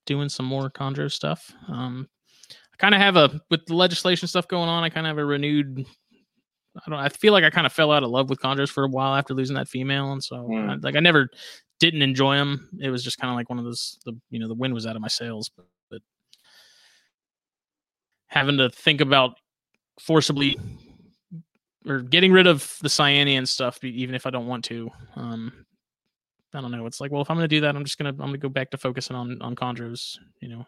[0.05, 1.51] doing some more Chondro stuff.
[1.67, 2.20] Um, I
[2.81, 4.83] kind of have a with the legislation stuff going on.
[4.83, 5.85] I kind of have a renewed.
[6.75, 6.99] I don't.
[6.99, 9.15] I feel like I kind of fell out of love with Chondros for a while
[9.15, 10.69] after losing that female, and so Hmm.
[10.69, 11.29] I, like I never
[11.79, 12.69] didn't enjoy them.
[12.81, 13.99] It was just kind of like one of those.
[14.05, 16.01] The you know the wind was out of my sails, but, but
[18.27, 19.35] having to think about
[19.99, 20.57] forcibly
[21.87, 24.89] or getting rid of the cyanea stuff, even if I don't want to.
[25.15, 25.65] Um,
[26.53, 26.85] I don't know.
[26.85, 28.49] It's like, well, if I'm going to do that, I'm just gonna I'm gonna go
[28.49, 30.65] back to focusing on on chondros, you know,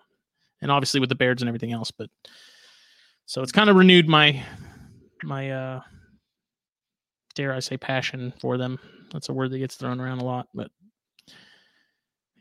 [0.64, 1.92] and obviously with the Baird's and everything else.
[1.92, 2.10] But
[3.28, 4.44] so it's kind of renewed my
[5.22, 5.82] my uh
[7.36, 8.80] dare I say passion for them.
[9.12, 10.72] That's a word that gets thrown around a lot, but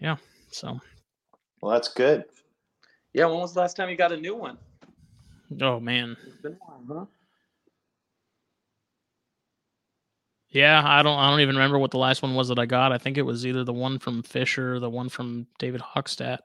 [0.00, 0.16] yeah.
[0.50, 0.80] So
[1.60, 2.24] Well, that's good.
[3.12, 4.56] Yeah, when was the last time you got a new one?
[5.60, 7.04] oh man, It's been a huh?
[10.48, 12.92] Yeah, I don't I don't even remember what the last one was that I got.
[12.92, 16.38] I think it was either the one from Fisher or the one from David Hockstadt.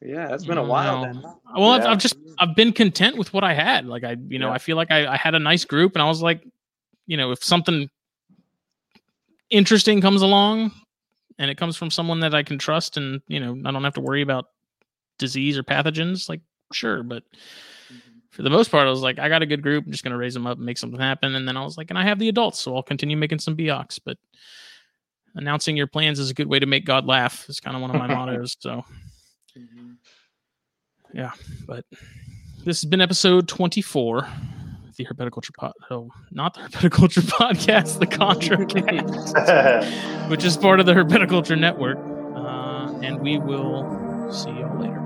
[0.00, 1.22] Yeah, it's been a while then.
[1.54, 3.86] Well, I've, I've just I've been content with what I had.
[3.86, 4.54] Like I, you know, Yeah.
[4.54, 6.42] I feel like I, I had a nice group, and I was like,
[7.06, 7.90] you know, if something
[9.50, 10.72] interesting comes along,
[11.38, 13.94] and it comes from someone that I can trust, and you know, I don't have
[13.94, 14.46] to worry about
[15.18, 16.40] disease or pathogens, like
[16.72, 17.02] sure.
[17.02, 17.22] But
[17.92, 17.96] mm-hmm.
[18.30, 19.84] for the most part, I was like, I got a good group.
[19.84, 21.34] I'm just gonna raise them up and make something happen.
[21.34, 23.56] And then I was like, and I have the adults, so I'll continue making some
[23.56, 24.00] Biaks.
[24.02, 24.16] But
[25.34, 27.46] announcing your plans is a good way to make God laugh.
[27.50, 28.56] Is kind of one of my mottos.
[28.58, 28.82] So.
[29.58, 29.96] Mhm.
[31.66, 31.84] but
[32.64, 34.26] this has been episode 24 of
[34.96, 40.92] the herpetoculture pod oh not the herpetoculture podcast the ChondroCast which is part of the
[40.94, 41.98] herpetoculture network
[42.36, 45.00] uh, and we will see y'all later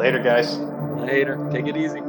[0.00, 0.56] Later, guys.
[0.56, 1.36] Later.
[1.52, 2.00] Take it easy.